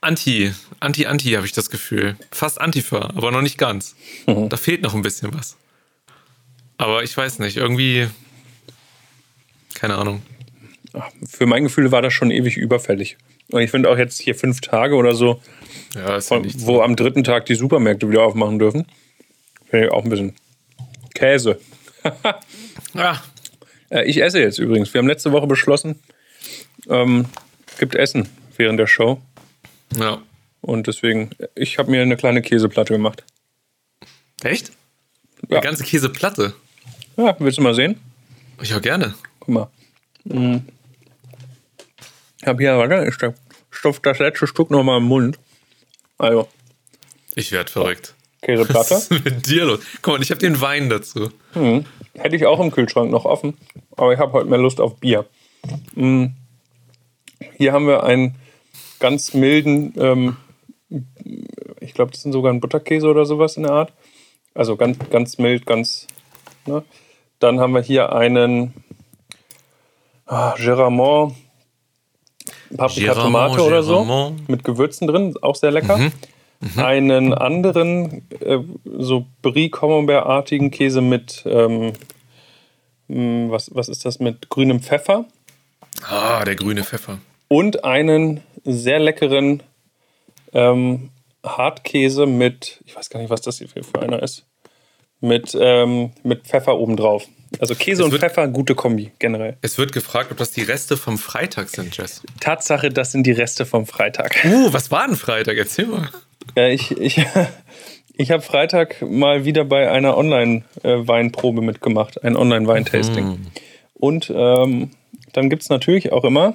anti, 0.00 0.52
anti, 0.80 1.06
anti, 1.06 1.30
habe 1.32 1.46
ich 1.46 1.52
das 1.52 1.70
Gefühl. 1.70 2.16
Fast 2.32 2.60
Antifa, 2.60 3.12
aber 3.14 3.30
noch 3.30 3.42
nicht 3.42 3.58
ganz. 3.58 3.94
Mhm. 4.26 4.48
Da 4.48 4.56
fehlt 4.56 4.82
noch 4.82 4.94
ein 4.94 5.02
bisschen 5.02 5.32
was. 5.32 5.56
Aber 6.78 7.04
ich 7.04 7.16
weiß 7.16 7.38
nicht, 7.38 7.58
irgendwie 7.58 8.08
keine 9.76 9.96
Ahnung. 9.96 10.22
Für 11.28 11.46
mein 11.46 11.64
Gefühl 11.64 11.92
war 11.92 12.02
das 12.02 12.12
schon 12.12 12.30
ewig 12.30 12.56
überfällig. 12.56 13.16
Und 13.52 13.60
ich 13.60 13.70
finde 13.70 13.90
auch 13.90 13.98
jetzt 13.98 14.20
hier 14.20 14.34
fünf 14.34 14.60
Tage 14.60 14.94
oder 14.96 15.14
so, 15.14 15.40
ja, 15.94 16.20
von, 16.20 16.44
ja 16.44 16.50
wo 16.58 16.76
so. 16.76 16.82
am 16.82 16.96
dritten 16.96 17.22
Tag 17.22 17.46
die 17.46 17.54
Supermärkte 17.54 18.08
wieder 18.08 18.22
aufmachen 18.22 18.58
dürfen, 18.58 18.86
finde 19.68 19.86
ich 19.86 19.92
auch 19.92 20.04
ein 20.04 20.10
bisschen 20.10 20.34
Käse. 21.14 21.60
ah. 22.94 23.18
Ich 24.04 24.20
esse 24.20 24.40
jetzt 24.40 24.58
übrigens. 24.58 24.92
Wir 24.92 24.98
haben 24.98 25.06
letzte 25.06 25.30
Woche 25.30 25.46
beschlossen, 25.46 26.00
ähm, 26.88 27.26
gibt 27.78 27.94
Essen 27.94 28.28
während 28.56 28.80
der 28.80 28.88
Show. 28.88 29.20
Ja. 29.96 30.20
Und 30.60 30.88
deswegen, 30.88 31.30
ich 31.54 31.78
habe 31.78 31.90
mir 31.92 32.02
eine 32.02 32.16
kleine 32.16 32.42
Käseplatte 32.42 32.94
gemacht. 32.94 33.22
Echt? 34.42 34.72
Ja. 35.48 35.58
Eine 35.58 35.60
ganze 35.60 35.84
Käseplatte? 35.84 36.54
Ja, 37.16 37.36
willst 37.38 37.58
du 37.58 37.62
mal 37.62 37.74
sehen? 37.74 38.00
Ich 38.60 38.74
auch 38.74 38.82
gerne. 38.82 39.14
Guck 39.46 39.54
mal. 39.54 39.68
Hm. 40.28 40.66
Ich 42.40 42.46
habe 42.46 42.62
hier, 42.62 42.76
warte, 42.76 43.06
ich 43.06 43.14
stopfe 43.70 44.00
das 44.02 44.18
letzte 44.18 44.46
Stück 44.46 44.70
nochmal 44.70 44.98
im 44.98 45.04
Mund. 45.04 45.38
Also. 46.18 46.48
Ich 47.34 47.52
werde 47.52 47.70
verrückt. 47.70 48.14
Käseplatte. 48.42 48.94
Was 48.94 49.10
ist 49.10 49.24
mit 49.24 49.46
dir 49.46 49.64
los? 49.64 49.80
Guck 50.02 50.14
mal, 50.14 50.22
ich 50.22 50.30
habe 50.30 50.40
den 50.40 50.60
Wein 50.60 50.90
dazu. 50.90 51.30
Hm. 51.52 51.84
Hätte 52.14 52.36
ich 52.36 52.46
auch 52.46 52.58
im 52.60 52.70
Kühlschrank 52.70 53.10
noch 53.10 53.24
offen, 53.24 53.56
aber 53.96 54.12
ich 54.12 54.18
habe 54.18 54.32
heute 54.32 54.48
mehr 54.48 54.58
Lust 54.58 54.80
auf 54.80 54.96
Bier. 54.96 55.26
Hm. 55.94 56.34
Hier 57.56 57.72
haben 57.72 57.86
wir 57.86 58.02
einen 58.02 58.34
ganz 58.98 59.32
milden, 59.34 59.94
ähm, 59.96 60.36
ich 61.80 61.94
glaube, 61.94 62.10
das 62.12 62.22
sind 62.22 62.32
sogar 62.32 62.52
ein 62.52 62.60
Butterkäse 62.60 63.06
oder 63.06 63.26
sowas 63.26 63.56
in 63.56 63.64
der 63.64 63.72
Art. 63.72 63.92
Also 64.54 64.76
ganz, 64.76 64.98
ganz 65.10 65.38
mild, 65.38 65.66
ganz. 65.66 66.06
Ne? 66.66 66.82
Dann 67.38 67.60
haben 67.60 67.74
wir 67.74 67.82
hier 67.82 68.12
einen 68.12 68.72
ah, 70.26 70.54
Geramont, 70.56 71.34
Paprika 72.76 73.14
Tomate 73.14 73.62
oder 73.62 73.82
so 73.82 74.34
mit 74.48 74.64
Gewürzen 74.64 75.06
drin, 75.06 75.34
auch 75.42 75.56
sehr 75.56 75.70
lecker. 75.70 75.96
Mhm. 75.96 76.12
Mhm. 76.60 76.80
Einen 76.80 77.34
anderen, 77.34 78.22
äh, 78.40 78.58
so 78.84 79.26
Brie 79.42 79.70
Camembert-artigen 79.70 80.70
Käse 80.70 81.02
mit, 81.02 81.42
ähm, 81.46 81.92
hm, 83.08 83.50
was, 83.50 83.74
was 83.74 83.88
ist 83.88 84.04
das, 84.04 84.20
mit 84.20 84.48
grünem 84.48 84.80
Pfeffer. 84.80 85.26
Ah, 86.08 86.44
der 86.44 86.56
grüne 86.56 86.82
Pfeffer. 86.82 87.18
Und 87.48 87.84
einen 87.84 88.40
sehr 88.64 88.98
leckeren 88.98 89.62
ähm, 90.52 91.10
Hartkäse 91.44 92.26
mit, 92.26 92.80
ich 92.86 92.96
weiß 92.96 93.10
gar 93.10 93.20
nicht, 93.20 93.30
was 93.30 93.42
das 93.42 93.58
hier 93.58 93.68
für 93.68 94.00
einer 94.00 94.22
ist, 94.22 94.44
mit, 95.20 95.56
ähm, 95.58 96.12
mit 96.22 96.46
Pfeffer 96.46 96.78
obendrauf. 96.78 97.28
Also 97.60 97.74
Käse 97.74 98.02
es 98.04 98.12
und 98.12 98.18
Pfeffer, 98.18 98.48
gute 98.48 98.74
Kombi 98.74 99.12
generell. 99.18 99.56
Es 99.62 99.78
wird 99.78 99.92
gefragt, 99.92 100.30
ob 100.30 100.38
das 100.38 100.50
die 100.50 100.62
Reste 100.62 100.96
vom 100.96 101.18
Freitag 101.18 101.68
sind, 101.68 101.96
Jess. 101.96 102.22
Tatsache, 102.40 102.90
das 102.90 103.12
sind 103.12 103.26
die 103.26 103.32
Reste 103.32 103.66
vom 103.66 103.86
Freitag. 103.86 104.44
Uh, 104.44 104.72
was 104.72 104.90
war 104.90 105.06
denn 105.06 105.16
Freitag? 105.16 105.56
Erzähl 105.56 105.86
mal. 105.86 106.08
Ja, 106.56 106.68
ich, 106.68 106.90
ich, 106.90 107.24
ich 108.14 108.30
habe 108.30 108.42
Freitag 108.42 109.00
mal 109.02 109.44
wieder 109.44 109.64
bei 109.64 109.90
einer 109.90 110.16
Online-Weinprobe 110.16 111.62
mitgemacht, 111.62 112.22
ein 112.22 112.36
Online-Weintasting. 112.36 113.26
Mhm. 113.26 113.46
Und 113.94 114.32
ähm, 114.34 114.90
dann 115.32 115.50
gibt 115.50 115.62
es 115.62 115.68
natürlich 115.68 116.12
auch 116.12 116.24
immer 116.24 116.54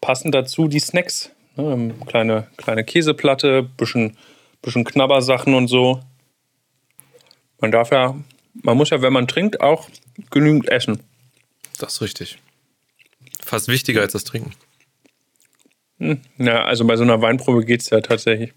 passend 0.00 0.34
dazu 0.34 0.68
die 0.68 0.80
Snacks. 0.80 1.30
Ne, 1.56 1.94
kleine, 2.06 2.46
kleine 2.56 2.84
Käseplatte, 2.84 3.62
bisschen, 3.62 4.16
bisschen 4.60 4.84
Knabbersachen 4.84 5.54
und 5.54 5.68
so. 5.68 6.00
Man 7.60 7.70
darf 7.70 7.90
ja 7.90 8.16
man 8.54 8.76
muss 8.76 8.90
ja, 8.90 9.02
wenn 9.02 9.12
man 9.12 9.28
trinkt, 9.28 9.60
auch 9.60 9.88
genügend 10.30 10.68
essen. 10.68 11.00
Das 11.78 11.94
ist 11.94 12.02
richtig. 12.02 12.38
Fast 13.44 13.68
wichtiger 13.68 14.00
als 14.02 14.12
das 14.12 14.24
Trinken. 14.24 14.52
Hm, 15.98 16.20
ja, 16.38 16.64
also 16.64 16.84
bei 16.84 16.96
so 16.96 17.02
einer 17.02 17.20
Weinprobe 17.22 17.64
geht 17.64 17.82
es 17.82 17.90
ja 17.90 18.00
tatsächlich. 18.00 18.52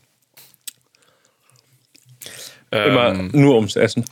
Ähm, 2.71 2.91
Immer 2.91 3.13
nur 3.31 3.55
ums 3.55 3.75
Essen. 3.75 4.05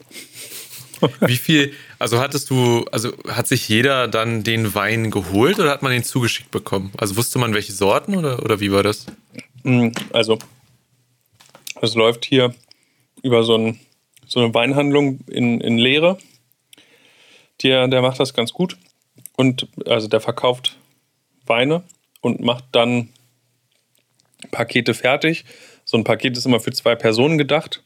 Wie 1.19 1.37
viel, 1.37 1.73
also 1.99 2.19
hattest 2.19 2.49
du, 2.49 2.85
also 2.91 3.11
hat 3.27 3.47
sich 3.47 3.67
jeder 3.67 4.07
dann 4.07 4.43
den 4.43 4.73
Wein 4.73 5.11
geholt 5.11 5.59
oder 5.59 5.71
hat 5.71 5.81
man 5.81 5.91
den 5.91 6.03
zugeschickt 6.03 6.51
bekommen? 6.51 6.91
Also 6.97 7.17
wusste 7.17 7.39
man 7.39 7.53
welche 7.53 7.73
Sorten 7.73 8.15
oder, 8.15 8.41
oder 8.43 8.59
wie 8.59 8.71
war 8.71 8.83
das? 8.83 9.05
Hm, 9.63 9.91
also, 10.13 10.39
es 11.81 11.95
läuft 11.95 12.25
hier 12.25 12.53
über 13.21 13.43
so 13.43 13.57
ein 13.57 13.79
so 14.33 14.39
eine 14.39 14.53
Weinhandlung 14.53 15.19
in, 15.27 15.61
in 15.61 15.77
Lehre. 15.77 16.17
Der, 17.61 17.87
der 17.87 18.01
macht 18.01 18.19
das 18.19 18.33
ganz 18.33 18.51
gut. 18.51 18.77
Und 19.37 19.67
also 19.85 20.07
der 20.07 20.21
verkauft 20.21 20.77
Weine 21.45 21.83
und 22.19 22.41
macht 22.41 22.65
dann 22.71 23.09
Pakete 24.49 24.95
fertig. 24.95 25.45
So 25.85 25.97
ein 25.97 26.03
Paket 26.03 26.35
ist 26.35 26.45
immer 26.45 26.59
für 26.59 26.71
zwei 26.71 26.95
Personen 26.95 27.37
gedacht. 27.37 27.83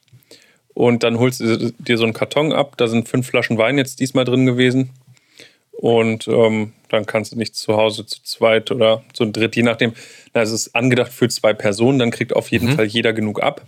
Und 0.74 1.04
dann 1.04 1.20
holst 1.20 1.42
du 1.42 1.74
dir 1.80 1.98
so 1.98 2.06
einen 2.06 2.14
Karton 2.14 2.54
ab. 2.54 2.78
Da 2.78 2.88
sind 2.88 3.10
fünf 3.10 3.28
Flaschen 3.28 3.58
Wein 3.58 3.78
jetzt 3.78 4.00
diesmal 4.00 4.24
drin 4.24 4.46
gewesen. 4.46 4.92
Und 5.72 6.28
ähm, 6.30 6.74
dann 6.90 7.06
kannst 7.06 7.34
du 7.34 7.38
nicht 7.38 7.56
zu 7.56 7.76
Hause 7.76 8.06
zu 8.06 8.24
zweit 8.24 8.72
oder 8.72 9.04
zu 9.12 9.26
dritt, 9.26 9.56
je 9.56 9.64
nachdem. 9.64 9.94
Na, 10.34 10.42
es 10.42 10.52
ist 10.52 10.76
angedacht 10.76 11.12
für 11.12 11.28
zwei 11.28 11.54
Personen, 11.54 12.00
dann 12.00 12.12
kriegt 12.12 12.34
auf 12.34 12.52
jeden 12.52 12.70
mhm. 12.70 12.76
Fall 12.76 12.86
jeder 12.86 13.12
genug 13.12 13.44
ab. 13.44 13.66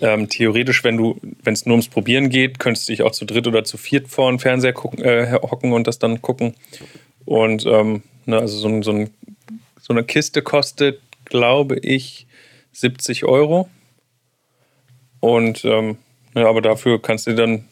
Ähm, 0.00 0.28
theoretisch, 0.28 0.84
wenn 0.84 0.96
du, 0.96 1.20
wenn 1.42 1.54
es 1.54 1.66
nur 1.66 1.74
ums 1.74 1.88
Probieren 1.88 2.28
geht, 2.28 2.58
könntest 2.58 2.88
du 2.88 2.92
dich 2.92 3.02
auch 3.02 3.12
zu 3.12 3.24
dritt 3.24 3.46
oder 3.46 3.64
zu 3.64 3.76
viert 3.76 4.08
vor 4.08 4.30
den 4.30 4.38
Fernseher 4.38 4.72
gucken, 4.72 5.02
äh, 5.04 5.38
hocken 5.42 5.72
und 5.72 5.86
das 5.86 5.98
dann 5.98 6.22
gucken. 6.22 6.54
Und 7.24 7.66
ähm, 7.66 8.02
ne, 8.26 8.38
also 8.38 8.56
so, 8.58 8.82
so, 8.82 8.92
ein, 8.92 9.10
so, 9.80 9.92
eine 9.92 10.04
Kiste 10.04 10.42
kostet, 10.42 11.00
glaube 11.24 11.78
ich, 11.78 12.26
70 12.72 13.24
Euro. 13.24 13.68
Und 15.20 15.64
ähm, 15.64 15.98
ja, 16.34 16.48
aber 16.48 16.62
dafür 16.62 17.02
kannst 17.02 17.26
du 17.26 17.34
dann 17.34 17.64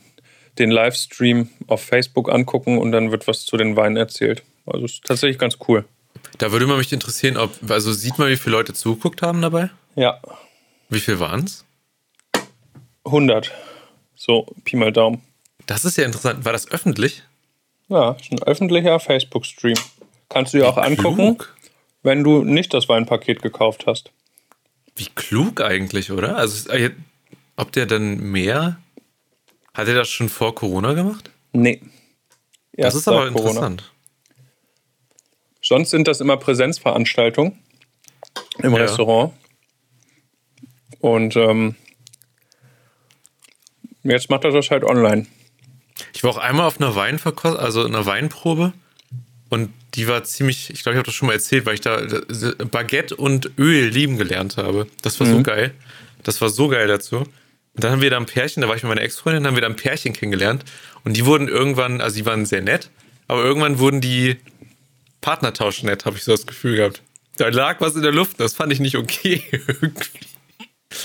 den 0.59 0.71
Livestream 0.71 1.51
auf 1.67 1.83
Facebook 1.83 2.33
angucken 2.33 2.79
und 2.79 2.93
dann 2.93 3.11
wird 3.11 3.29
was 3.29 3.45
zu 3.45 3.57
den 3.57 3.77
Weinen 3.77 3.97
erzählt. 3.97 4.43
Also 4.65 4.87
ist 4.87 5.05
tatsächlich 5.05 5.39
ganz 5.39 5.59
cool. 5.69 5.85
Da 6.39 6.51
würde 6.51 6.67
man 6.67 6.79
mich 6.79 6.93
interessieren, 6.93 7.37
ob, 7.37 7.53
also 7.71 7.93
sieht 7.93 8.19
man, 8.19 8.29
wie 8.29 8.37
viele 8.37 8.57
Leute 8.57 8.73
zugeguckt 8.73 9.23
haben 9.23 9.43
dabei? 9.43 9.71
Ja. 9.95 10.21
Wie 10.89 11.01
viel 11.01 11.21
waren 11.21 11.45
es? 11.45 11.66
100. 13.07 13.53
So, 14.15 14.47
Pi 14.65 14.77
mal 14.77 14.93
Daumen. 14.93 15.23
Das 15.67 15.85
ist 15.85 15.97
ja 15.97 16.05
interessant. 16.05 16.45
War 16.45 16.53
das 16.53 16.71
öffentlich? 16.71 17.23
Ja, 17.89 18.13
ist 18.13 18.33
ein 18.33 18.43
öffentlicher 18.43 18.99
Facebook-Stream. 19.01 19.77
Kannst 20.29 20.53
du 20.55 20.59
dir 20.59 20.69
auch 20.69 20.77
angucken. 20.77 21.39
wenn 22.03 22.23
du 22.23 22.43
nicht 22.45 22.73
das 22.75 22.89
Weinpaket 22.89 23.43
gekauft 23.43 23.85
hast. 23.87 24.11
Wie 24.95 25.07
klug 25.15 25.61
eigentlich, 25.61 26.11
oder? 26.13 26.37
Also, 26.37 26.71
äh, 26.71 26.91
ob 27.57 27.73
der 27.73 27.87
dann 27.87 28.19
mehr. 28.19 28.79
Hat 29.75 29.89
er 29.89 29.95
das 29.95 30.09
schon 30.09 30.29
vor 30.29 30.55
Corona 30.55 30.95
gemacht? 30.95 31.31
Nee. 31.53 31.81
Das 32.73 32.87
Erst 32.95 32.97
ist 32.99 33.09
aber 33.09 33.31
Corona. 33.31 33.49
interessant. 33.49 33.93
Sonst 35.63 35.91
sind 35.91 36.07
das 36.09 36.21
immer 36.21 36.37
Präsenzveranstaltungen 36.37 37.59
im 38.59 38.73
Ja. 38.73 38.79
Restaurant. 38.79 39.33
Und 41.01 41.37
ähm, 41.37 41.75
jetzt 44.11 44.31
macht 44.31 44.45
er 44.45 44.51
das 44.51 44.71
halt 44.71 44.85
online. 44.85 45.27
Ich 46.15 46.25
war 46.25 46.31
auch 46.31 46.39
einmal 46.39 46.67
auf 46.67 46.81
einer 46.81 46.95
Weinverkost, 46.95 47.59
also 47.59 47.85
einer 47.85 48.07
Weinprobe. 48.07 48.73
Und 49.49 49.73
die 49.95 50.09
war 50.09 50.25
ziemlich, 50.25 50.71
ich 50.71 50.83
glaube, 50.83 50.95
ich 50.95 50.99
habe 50.99 51.07
das 51.07 51.15
schon 51.15 51.29
mal 51.29 51.35
erzählt, 51.35 51.67
weil 51.67 51.75
ich 51.75 51.81
da 51.81 52.03
Baguette 52.71 53.17
und 53.17 53.51
Öl 53.59 53.89
lieben 53.89 54.19
gelernt 54.19 54.57
habe. 54.57 54.87
Das 55.03 55.21
war 55.21 55.27
so 55.27 55.43
geil. 55.43 55.73
Das 56.23 56.41
war 56.41 56.49
so 56.49 56.69
geil 56.69 56.89
dazu. 56.89 57.19
Und 57.77 57.85
dann 57.85 57.93
haben 57.93 58.01
wir 58.01 58.11
da 58.11 58.17
ein 58.17 58.27
Pärchen, 58.27 58.63
da 58.63 58.69
war 58.69 58.77
ich 58.77 58.83
mit 58.83 58.89
meiner 58.89 59.03
Ex-Freundin, 59.03 59.45
dann 59.45 59.51
haben 59.51 59.57
wir 59.57 59.61
da 59.61 59.69
ein 59.69 59.77
Pärchen 59.77 60.13
kennengelernt. 60.13 60.65
Und 61.05 61.17
die 61.17 61.27
wurden 61.27 61.47
irgendwann, 61.47 62.01
also 62.01 62.17
die 62.17 62.27
waren 62.27 62.47
sehr 62.47 62.63
nett, 62.63 62.91
aber 63.29 63.45
irgendwann 63.45 63.79
wurden 63.79 64.01
die 64.01 64.37
Partnertausch 65.21 65.83
nett, 65.83 66.05
habe 66.05 66.17
ich 66.17 66.25
so 66.25 66.33
das 66.33 66.47
Gefühl 66.47 66.77
gehabt. 66.77 67.03
Da 67.37 67.49
lag 67.49 67.81
was 67.81 67.95
in 67.95 68.03
der 68.03 68.13
Luft, 68.13 68.41
das 68.41 68.55
fand 68.55 68.73
ich 68.73 68.81
nicht 68.81 68.97
okay 68.97 69.43
irgendwie. 69.51 70.27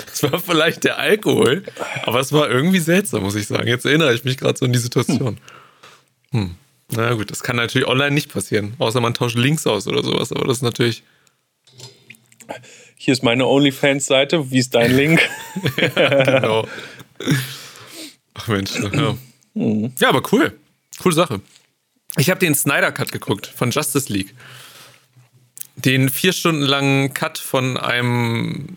Das 0.06 0.22
war 0.24 0.38
vielleicht 0.38 0.84
der 0.84 0.98
Alkohol, 0.98 1.64
aber 2.04 2.20
es 2.20 2.32
war 2.32 2.50
irgendwie 2.50 2.78
seltsam, 2.78 3.22
muss 3.22 3.34
ich 3.34 3.46
sagen. 3.46 3.68
Jetzt 3.68 3.84
erinnere 3.84 4.14
ich 4.14 4.24
mich 4.24 4.36
gerade 4.36 4.58
so 4.58 4.64
an 4.64 4.72
die 4.72 4.78
Situation. 4.78 5.38
Hm. 6.30 6.54
Na 6.90 7.14
gut, 7.14 7.30
das 7.30 7.42
kann 7.42 7.56
natürlich 7.56 7.88
online 7.88 8.12
nicht 8.12 8.32
passieren, 8.32 8.74
außer 8.78 9.00
man 9.00 9.14
tauscht 9.14 9.36
Links 9.36 9.66
aus 9.66 9.86
oder 9.86 10.02
sowas, 10.02 10.32
aber 10.32 10.46
das 10.46 10.58
ist 10.58 10.62
natürlich. 10.62 11.02
Hier 12.96 13.12
ist 13.12 13.22
meine 13.22 13.46
OnlyFans-Seite. 13.46 14.50
Wie 14.50 14.58
ist 14.58 14.74
dein 14.74 14.94
Link? 14.94 15.20
Genau. 15.76 16.68
Ach 18.34 18.48
Mensch, 18.48 18.72
ja. 18.78 19.16
Ja, 19.54 20.08
aber 20.08 20.22
cool. 20.32 20.58
Coole 21.00 21.14
Sache. 21.14 21.40
Ich 22.16 22.30
habe 22.30 22.40
den 22.40 22.54
Snyder 22.54 22.92
Cut 22.92 23.12
geguckt 23.12 23.46
von 23.46 23.70
Justice 23.70 24.12
League. 24.12 24.34
Den 25.76 26.10
vier 26.10 26.32
Stunden 26.32 26.62
langen 26.62 27.14
Cut 27.14 27.38
von 27.38 27.76
einem 27.76 28.76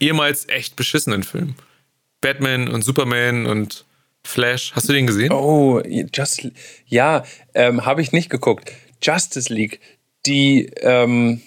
ehemals 0.00 0.48
echt 0.48 0.76
beschissenen 0.76 1.22
Film. 1.22 1.54
Batman 2.20 2.68
und 2.68 2.82
Superman 2.82 3.46
und 3.46 3.84
Flash. 4.24 4.72
Hast 4.74 4.88
du 4.88 4.92
den 4.92 5.06
gesehen? 5.06 5.30
Oh, 5.32 5.80
just, 6.14 6.48
ja, 6.86 7.24
ähm, 7.54 7.84
habe 7.84 8.00
ich 8.00 8.12
nicht 8.12 8.30
geguckt. 8.30 8.72
Justice 9.02 9.52
League, 9.52 9.80
die 10.24 10.70
ähm, 10.80 11.42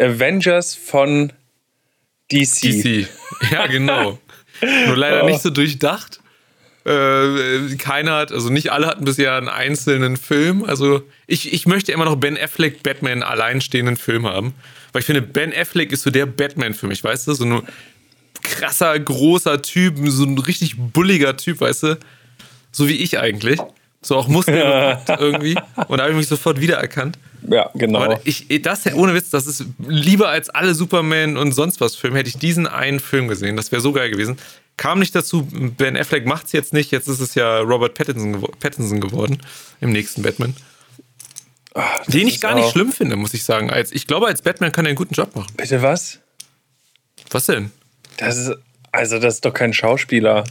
Avengers 0.00 0.74
von 0.74 1.32
DC. 2.32 2.60
DC. 2.60 3.08
Ja, 3.52 3.66
genau. 3.66 4.18
Nur 4.86 4.96
leider 4.96 5.24
nicht 5.24 5.40
so 5.40 5.50
durchdacht. 5.50 6.20
Äh, 6.88 7.76
keiner 7.76 8.16
hat, 8.16 8.32
also 8.32 8.48
nicht 8.48 8.72
alle 8.72 8.86
hatten 8.86 9.04
bisher 9.04 9.34
einen 9.34 9.48
einzelnen 9.48 10.16
Film. 10.16 10.64
Also 10.64 11.02
ich, 11.26 11.52
ich 11.52 11.66
möchte 11.66 11.92
immer 11.92 12.06
noch 12.06 12.16
Ben 12.16 12.38
Affleck 12.38 12.82
Batman 12.82 13.22
alleinstehenden 13.22 13.98
Film 13.98 14.26
haben. 14.26 14.54
Weil 14.92 15.00
ich 15.00 15.06
finde, 15.06 15.20
Ben 15.20 15.52
Affleck 15.54 15.92
ist 15.92 16.02
so 16.02 16.10
der 16.10 16.24
Batman 16.24 16.72
für 16.72 16.86
mich, 16.86 17.04
weißt 17.04 17.28
du? 17.28 17.34
So 17.34 17.44
ein 17.44 17.62
krasser, 18.42 18.98
großer 18.98 19.60
Typ, 19.60 19.96
so 20.04 20.24
ein 20.24 20.38
richtig 20.38 20.76
bulliger 20.78 21.36
Typ, 21.36 21.60
weißt 21.60 21.82
du? 21.82 21.98
So 22.72 22.88
wie 22.88 22.96
ich 22.96 23.18
eigentlich. 23.18 23.60
So 24.00 24.16
auch 24.16 24.28
Muskeln 24.28 24.56
irgendwie. 25.18 25.58
Und 25.88 25.98
da 25.98 26.04
habe 26.04 26.12
ich 26.12 26.16
mich 26.16 26.28
sofort 26.28 26.58
wiedererkannt. 26.58 27.18
Ja, 27.50 27.70
genau. 27.74 28.00
Aber 28.00 28.20
ich, 28.24 28.46
das, 28.62 28.86
ohne 28.94 29.12
Witz, 29.12 29.28
das 29.28 29.46
ist 29.46 29.66
lieber 29.86 30.30
als 30.30 30.48
alle 30.48 30.74
Superman 30.74 31.36
und 31.36 31.52
sonst 31.52 31.82
was 31.82 31.96
Filme, 31.96 32.18
hätte 32.18 32.30
ich 32.30 32.38
diesen 32.38 32.66
einen 32.66 32.98
Film 32.98 33.28
gesehen. 33.28 33.56
Das 33.56 33.72
wäre 33.72 33.82
so 33.82 33.92
geil 33.92 34.10
gewesen. 34.10 34.38
Kam 34.78 35.00
nicht 35.00 35.14
dazu, 35.14 35.46
Ben 35.76 35.96
Affleck 35.96 36.24
macht 36.24 36.46
es 36.46 36.52
jetzt 36.52 36.72
nicht, 36.72 36.90
jetzt 36.92 37.06
ist 37.08 37.20
es 37.20 37.34
ja 37.34 37.58
Robert 37.58 37.94
Pattinson, 37.94 38.36
gewo- 38.36 38.56
Pattinson 38.58 39.00
geworden 39.00 39.38
im 39.82 39.90
nächsten 39.92 40.22
Batman. 40.22 40.56
Den 42.06 42.26
ich 42.26 42.40
gar 42.40 42.54
nicht 42.54 42.70
schlimm 42.70 42.92
finde, 42.92 43.16
muss 43.16 43.34
ich 43.34 43.44
sagen. 43.44 43.70
Als, 43.70 43.92
ich 43.92 44.06
glaube, 44.06 44.26
als 44.26 44.40
Batman 44.42 44.72
kann 44.72 44.84
er 44.86 44.90
einen 44.90 44.96
guten 44.96 45.14
Job 45.14 45.36
machen. 45.36 45.52
Bitte 45.56 45.82
was? 45.82 46.18
Was 47.30 47.46
denn? 47.46 47.70
Das 48.16 48.36
ist, 48.36 48.52
also 48.90 49.18
das 49.18 49.34
ist 49.34 49.44
doch 49.44 49.52
kein 49.52 49.72
Schauspieler. 49.72 50.44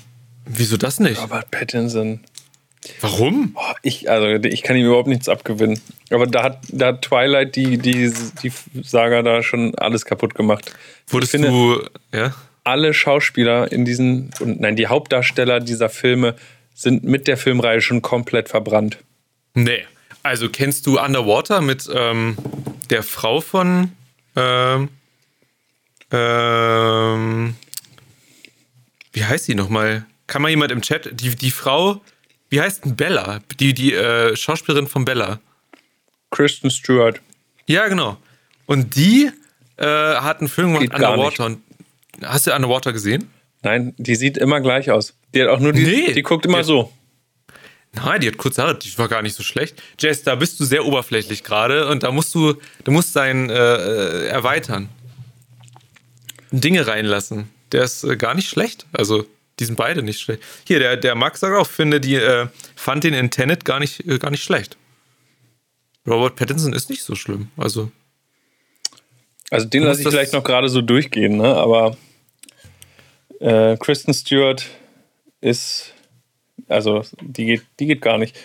Wieso 0.45 0.77
das 0.77 0.99
nicht? 0.99 1.21
Robert 1.21 1.49
Pattinson. 1.51 2.21
Warum? 3.01 3.57
Ich, 3.81 4.09
also 4.09 4.27
ich 4.47 4.61
kann 4.63 4.77
ihm 4.77 4.85
überhaupt 4.85 5.09
nichts 5.09 5.27
abgewinnen. 5.27 5.81
Aber 6.11 6.27
da 6.27 6.43
hat, 6.43 6.59
da 6.69 6.87
hat 6.87 7.01
Twilight 7.01 7.55
die, 7.57 7.77
die, 7.77 8.13
die 8.43 8.51
Saga 8.83 9.21
da 9.23 9.43
schon 9.43 9.75
alles 9.75 10.05
kaputt 10.05 10.35
gemacht. 10.35 10.71
Wurdest 11.07 11.31
finde, 11.31 11.49
du. 11.49 11.89
Ja? 12.13 12.33
Alle 12.67 12.93
Schauspieler 12.93 13.71
in 13.71 13.85
diesen, 13.85 14.31
und 14.39 14.59
nein, 14.59 14.75
die 14.75 14.87
Hauptdarsteller 14.87 15.59
dieser 15.59 15.89
Filme 15.89 16.35
sind 16.75 17.03
mit 17.03 17.27
der 17.27 17.37
Filmreihe 17.37 17.81
schon 17.81 18.01
komplett 18.01 18.49
verbrannt. 18.49 18.97
Nee. 19.53 19.83
Also 20.21 20.49
kennst 20.49 20.85
du 20.85 20.99
Underwater 20.99 21.61
mit 21.61 21.89
ähm, 21.93 22.37
der 22.89 23.01
Frau 23.01 23.41
von 23.41 23.91
ähm, 24.35 24.89
ähm, 26.11 27.55
wie 29.13 29.25
heißt 29.25 29.45
sie 29.45 29.55
nochmal? 29.55 30.05
Kann 30.27 30.41
mal 30.41 30.49
jemand 30.49 30.71
im 30.71 30.81
Chat? 30.81 31.09
Die, 31.19 31.35
die 31.35 31.51
Frau, 31.51 32.01
wie 32.49 32.61
heißt 32.61 32.85
denn 32.85 32.95
Bella? 32.95 33.39
Die, 33.59 33.73
die 33.73 33.93
äh, 33.93 34.35
Schauspielerin 34.35 34.87
von 34.87 35.05
Bella. 35.05 35.39
Kristen 36.31 36.69
Stewart. 36.69 37.21
Ja, 37.65 37.87
genau. 37.87 38.17
Und 38.65 38.95
die 38.95 39.31
äh, 39.77 39.85
hat 39.85 40.39
einen 40.39 40.49
Film 40.49 40.73
gemacht, 40.73 40.93
Underwater. 40.93 41.45
Und, 41.45 41.63
hast 42.23 42.47
du 42.47 42.53
Underwater 42.55 42.93
gesehen? 42.93 43.29
Nein, 43.63 43.93
die 43.97 44.15
sieht 44.15 44.37
immer 44.37 44.61
gleich 44.61 44.91
aus. 44.91 45.13
Die 45.33 45.41
hat 45.41 45.49
auch 45.49 45.59
nur 45.59 45.73
die, 45.73 45.83
Nee. 45.85 46.13
die 46.13 46.21
guckt 46.23 46.45
immer 46.45 46.59
Die- 46.59 46.63
so. 46.65 46.91
Nein, 47.93 48.21
die 48.21 48.27
hat 48.27 48.37
kurze 48.37 48.61
Haare, 48.61 48.77
die 48.77 48.95
war 48.97 49.07
gar 49.07 49.21
nicht 49.23 49.35
so 49.35 49.41
schlecht. 49.43 49.81
Jess, 49.99 50.21
da 50.21 50.35
bist 50.35 50.59
du 50.59 50.65
sehr 50.65 50.85
oberflächlich 50.85 51.43
gerade 51.43 51.87
und 51.87 52.03
da 52.03 52.11
musst 52.11 52.35
du, 52.35 52.55
du 52.83 52.91
musst 52.91 53.15
dein 53.15 53.49
äh, 53.49 53.53
äh, 53.55 54.27
erweitern. 54.27 54.89
Dinge 56.51 56.85
reinlassen. 56.85 57.49
Der 57.71 57.83
ist 57.83 58.03
äh, 58.03 58.15
gar 58.15 58.33
nicht 58.35 58.49
schlecht. 58.49 58.85
Also, 58.93 59.25
die 59.59 59.65
sind 59.65 59.75
beide 59.75 60.03
nicht 60.03 60.19
schlecht. 60.21 60.43
Hier, 60.65 60.79
der, 60.79 60.95
der 60.97 61.15
Max 61.15 61.39
sagt 61.39 61.55
auch, 61.57 61.67
finde, 61.67 61.99
die 61.99 62.15
äh, 62.15 62.47
fand 62.75 63.03
den 63.03 63.13
in 63.13 63.31
Tenet 63.31 63.65
gar 63.65 63.79
nicht, 63.79 64.05
äh, 64.07 64.19
gar 64.19 64.29
nicht 64.31 64.43
schlecht. 64.43 64.77
Robert 66.05 66.35
Pattinson 66.35 66.73
ist 66.73 66.89
nicht 66.89 67.03
so 67.03 67.15
schlimm. 67.15 67.49
Also, 67.57 67.91
Also 69.49 69.65
den 69.65 69.83
lasse 69.83 70.01
ich 70.01 70.07
vielleicht 70.07 70.33
noch 70.33 70.43
gerade 70.43 70.69
so 70.69 70.81
durchgehen, 70.81 71.37
ne? 71.37 71.55
aber 71.55 71.97
äh, 73.39 73.77
Kristen 73.77 74.13
Stewart 74.13 74.65
ist, 75.41 75.93
also 76.67 77.03
die 77.21 77.45
geht, 77.45 77.63
die 77.79 77.87
geht 77.87 78.01
gar 78.01 78.17
nicht. 78.17 78.37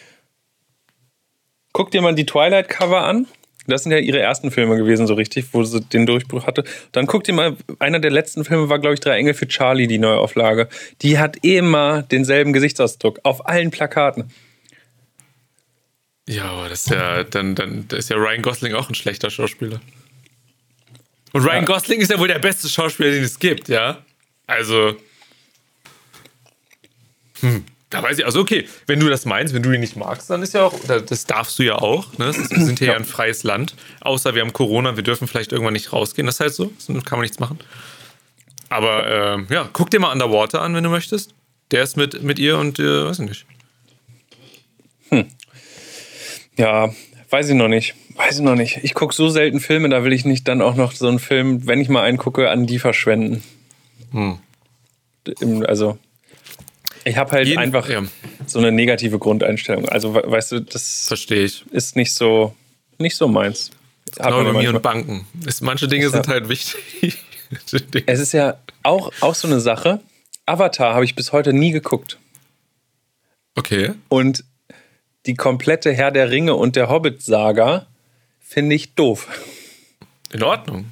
Guck 1.73 1.91
dir 1.91 2.03
mal 2.03 2.15
die 2.15 2.27
Twilight-Cover 2.27 3.03
an. 3.03 3.27
Das 3.67 3.85
sind 3.85 3.93
ja 3.93 3.99
ihre 3.99 4.19
ersten 4.19 4.51
Filme 4.51 4.77
gewesen, 4.77 5.07
so 5.07 5.15
richtig, 5.15 5.47
wo 5.53 5.63
sie 5.63 5.81
den 5.81 6.05
Durchbruch 6.05 6.47
hatte. 6.47 6.65
Dann 6.91 7.07
guck 7.07 7.25
dir 7.25 7.33
mal, 7.33 7.57
einer 7.79 8.01
der 8.01 8.11
letzten 8.11 8.45
Filme 8.45 8.69
war, 8.69 8.81
glaube 8.81 8.95
ich, 8.95 9.01
Drei 9.01 9.17
Engel 9.17 9.35
für 9.35 9.47
Charlie, 9.47 9.87
die 9.87 9.99
Neuauflage. 9.99 10.69
Die 11.01 11.19
hat 11.19 11.37
immer 11.43 12.03
denselben 12.03 12.53
Gesichtsausdruck 12.53 13.21
auf 13.23 13.47
allen 13.47 13.71
Plakaten. 13.71 14.31
ja, 16.29 16.45
aber 16.51 16.69
das 16.69 16.83
ist 16.83 16.91
ja, 16.91 17.23
dann, 17.23 17.55
dann 17.55 17.87
ist 17.93 18.11
ja 18.11 18.17
Ryan 18.17 18.43
Gosling 18.43 18.75
auch 18.75 18.89
ein 18.89 18.97
schlechter 18.97 19.31
Schauspieler. 19.31 19.81
Und 21.33 21.45
Ryan 21.47 21.65
Gosling 21.65 22.01
ist 22.01 22.11
ja 22.11 22.19
wohl 22.19 22.29
der 22.29 22.41
beste 22.41 22.69
Schauspieler, 22.69 23.11
den 23.11 23.23
es 23.23 23.39
gibt, 23.39 23.69
ja? 23.69 24.05
Also. 24.47 24.97
Hm, 27.41 27.65
da 27.91 28.03
weiß 28.03 28.19
ich, 28.19 28.25
also 28.25 28.41
okay, 28.41 28.67
wenn 28.87 29.01
du 29.01 29.09
das 29.09 29.25
meinst, 29.27 29.53
wenn 29.55 29.63
du 29.63 29.71
ihn 29.73 29.81
nicht 29.81 29.97
magst, 29.97 30.31
dann 30.31 30.43
ist 30.43 30.55
ja 30.55 30.65
auch, 30.65 30.75
das 30.87 31.27
darfst 31.27 31.59
du 31.59 31.63
ja 31.63 31.75
auch, 31.77 32.17
ne? 32.19 32.29
Ist- 32.31 32.51
Wir 32.51 32.65
sind 32.65 32.79
hier 32.79 32.89
ja 32.93 32.95
ein 32.97 33.05
freies 33.05 33.43
Land. 33.43 33.75
Außer 34.01 34.35
wir 34.35 34.43
haben 34.43 34.53
Corona, 34.53 34.97
wir 34.97 35.03
dürfen 35.03 35.27
vielleicht 35.29 35.53
irgendwann 35.53 35.75
nicht 35.75 35.93
rausgehen. 35.93 36.27
Das 36.27 36.37
ist 36.37 36.41
halt 36.41 36.55
so, 36.55 36.73
kann 37.05 37.19
man 37.19 37.23
nichts 37.23 37.39
machen. 37.41 37.59
Aber 38.71 39.07
ähm, 39.35 39.47
ja, 39.51 39.69
guck 39.73 39.91
dir 39.91 40.01
mal 40.01 40.11
Underwater 40.13 40.63
an, 40.63 40.75
wenn 40.75 40.85
du 40.85 40.91
möchtest. 40.91 41.35
Der 41.71 41.83
ist 41.83 41.97
mit, 41.97 42.23
mit 42.23 42.39
ihr 42.39 42.57
und 42.59 42.79
äh, 42.79 43.05
weiß 43.07 43.19
ich 43.19 43.29
nicht. 43.29 43.47
Ja, 46.57 46.93
weiß 47.31 47.49
ich 47.49 47.55
noch 47.55 47.69
nicht. 47.69 47.95
Weiß 48.17 48.37
ich 48.39 48.43
noch 48.45 48.55
nicht. 48.57 48.79
Ich 48.83 48.95
gucke 48.95 49.15
so 49.15 49.29
selten 49.29 49.61
Filme, 49.61 49.89
da 49.89 50.05
will 50.05 50.13
ich 50.13 50.25
nicht 50.25 50.47
dann 50.49 50.61
auch 50.63 50.75
noch 50.75 50.93
so 50.93 51.09
einen 51.09 51.19
Film, 51.19 51.67
wenn 51.67 51.81
ich 51.81 51.89
mal 51.89 52.03
einen 52.03 52.19
gucke, 52.19 52.51
an 52.51 52.67
die 52.67 52.79
verschwenden. 52.79 53.43
Hm. 54.13 54.39
Im- 55.41 55.65
Also, 55.67 55.99
ich 57.05 57.17
habe 57.17 57.33
halt 57.33 57.47
Jeden- 57.49 57.59
einfach 57.59 57.89
ja. 57.89 58.03
so 58.47 58.59
eine 58.59 58.71
negative 58.73 59.19
Grundeinstellung. 59.19 59.89
Also, 59.89 60.15
we- 60.15 60.25
weißt 60.27 60.53
du, 60.53 60.61
das 60.61 61.07
Verstehe 61.09 61.45
ich. 61.45 61.65
ist 61.71 61.97
nicht 61.97 62.15
so, 62.15 62.55
nicht 62.99 63.17
so 63.17 63.29
meins. 63.29 63.71
Genau 64.17 64.31
bei 64.31 64.37
ja 64.37 64.43
mir 64.43 64.49
und 64.49 64.55
manchmal. 64.55 64.81
Banken. 64.81 65.27
Ist, 65.47 65.63
manche 65.63 65.89
Dinge 65.89 66.11
sind 66.11 66.29
halt 66.29 66.49
wichtig. 66.49 67.19
es 68.07 68.21
ist 68.21 68.33
ja 68.33 68.59
auch, 68.83 69.11
auch 69.21 69.35
so 69.35 69.47
eine 69.49 69.61
Sache. 69.61 70.01
Avatar 70.47 70.95
habe 70.95 71.05
ich 71.05 71.15
bis 71.15 71.33
heute 71.33 71.53
nie 71.53 71.71
geguckt. 71.71 72.19
okay. 73.57 73.93
Und 74.09 74.45
die 75.27 75.35
komplette 75.35 75.93
Herr 75.93 76.11
der 76.11 76.31
Ringe 76.31 76.55
und 76.55 76.75
der 76.75 76.89
Hobbit-Saga 76.89 77.87
finde 78.41 78.75
ich 78.75 78.95
doof. 78.95 79.29
In 80.33 80.43
Ordnung. 80.43 80.87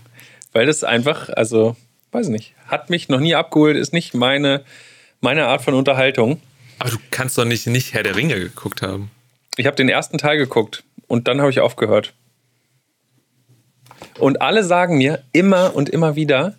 Weil 0.53 0.67
das 0.67 0.85
einfach, 0.85 1.29
also, 1.31 1.77
weiß 2.13 2.29
nicht, 2.29 2.55
hat 2.67 2.91
mich 2.91 3.09
noch 3.09 3.21
nie 3.21 3.35
abgeholt, 3.35 3.77
ist 3.77 3.93
nicht 3.93 4.15
meine, 4.15 4.65
meine 5.21 5.47
Art 5.47 5.63
von 5.63 5.75
Unterhaltung. 5.75 6.41
Aber 6.79 6.91
du 6.91 6.99
kannst 7.11 7.37
doch 7.37 7.45
nicht, 7.45 7.67
nicht 7.67 7.95
Herr 7.95 8.03
der 8.03 8.17
Ringe 8.17 8.39
geguckt 8.39 8.83
haben. 8.83 9.11
Ich 9.57 9.67
habe 9.67 9.77
den 9.77 9.89
ersten 9.89 10.19
Teil 10.19 10.39
geguckt 10.39 10.85
und 11.07 11.29
dann 11.29 11.41
habe 11.41 11.51
ich 11.51 11.61
aufgehört. 11.61 12.15
Und 14.19 14.41
alle 14.41 14.65
sagen 14.65 14.99
mir 14.99 15.23
immer 15.33 15.75
und 15.75 15.89
immer 15.89 16.17
wieder, 16.17 16.55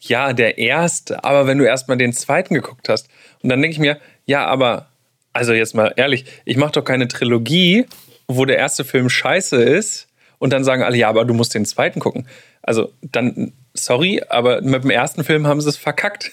ja, 0.00 0.32
der 0.32 0.58
erste, 0.58 1.24
aber 1.24 1.46
wenn 1.46 1.58
du 1.58 1.64
erstmal 1.64 1.96
den 1.96 2.12
zweiten 2.12 2.54
geguckt 2.54 2.88
hast. 2.88 3.08
Und 3.42 3.48
dann 3.48 3.60
denke 3.60 3.74
ich 3.74 3.80
mir, 3.80 3.98
ja, 4.24 4.46
aber, 4.46 4.88
also 5.32 5.52
jetzt 5.52 5.74
mal 5.74 5.92
ehrlich, 5.96 6.26
ich 6.44 6.56
mache 6.56 6.72
doch 6.72 6.84
keine 6.84 7.08
Trilogie, 7.08 7.86
wo 8.28 8.44
der 8.44 8.58
erste 8.58 8.84
Film 8.84 9.08
scheiße 9.08 9.56
ist 9.62 10.08
und 10.38 10.52
dann 10.52 10.64
sagen 10.64 10.82
alle, 10.82 10.96
ja, 10.96 11.08
aber 11.08 11.24
du 11.24 11.34
musst 11.34 11.54
den 11.54 11.64
zweiten 11.64 12.00
gucken. 12.00 12.26
Also 12.62 12.92
dann, 13.02 13.52
sorry, 13.76 14.22
aber 14.28 14.60
mit 14.62 14.82
dem 14.84 14.90
ersten 14.90 15.24
Film 15.24 15.46
haben 15.46 15.60
sie 15.60 15.68
es 15.68 15.76
verkackt. 15.76 16.32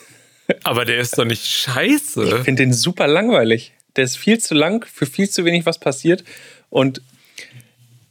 Aber 0.64 0.86
der 0.86 0.98
ist 0.98 1.18
doch 1.18 1.26
nicht 1.26 1.46
scheiße. 1.46 2.24
Ich 2.24 2.44
finde 2.44 2.64
den 2.64 2.74
super 2.74 3.08
langweilig. 3.08 3.74
Der 3.96 4.04
ist 4.04 4.18
viel 4.18 4.40
zu 4.40 4.54
lang, 4.54 4.86
für 4.92 5.06
viel 5.06 5.30
zu 5.30 5.46
wenig 5.46 5.66
was 5.66 5.80
passiert. 5.80 6.24
Und 6.70 7.02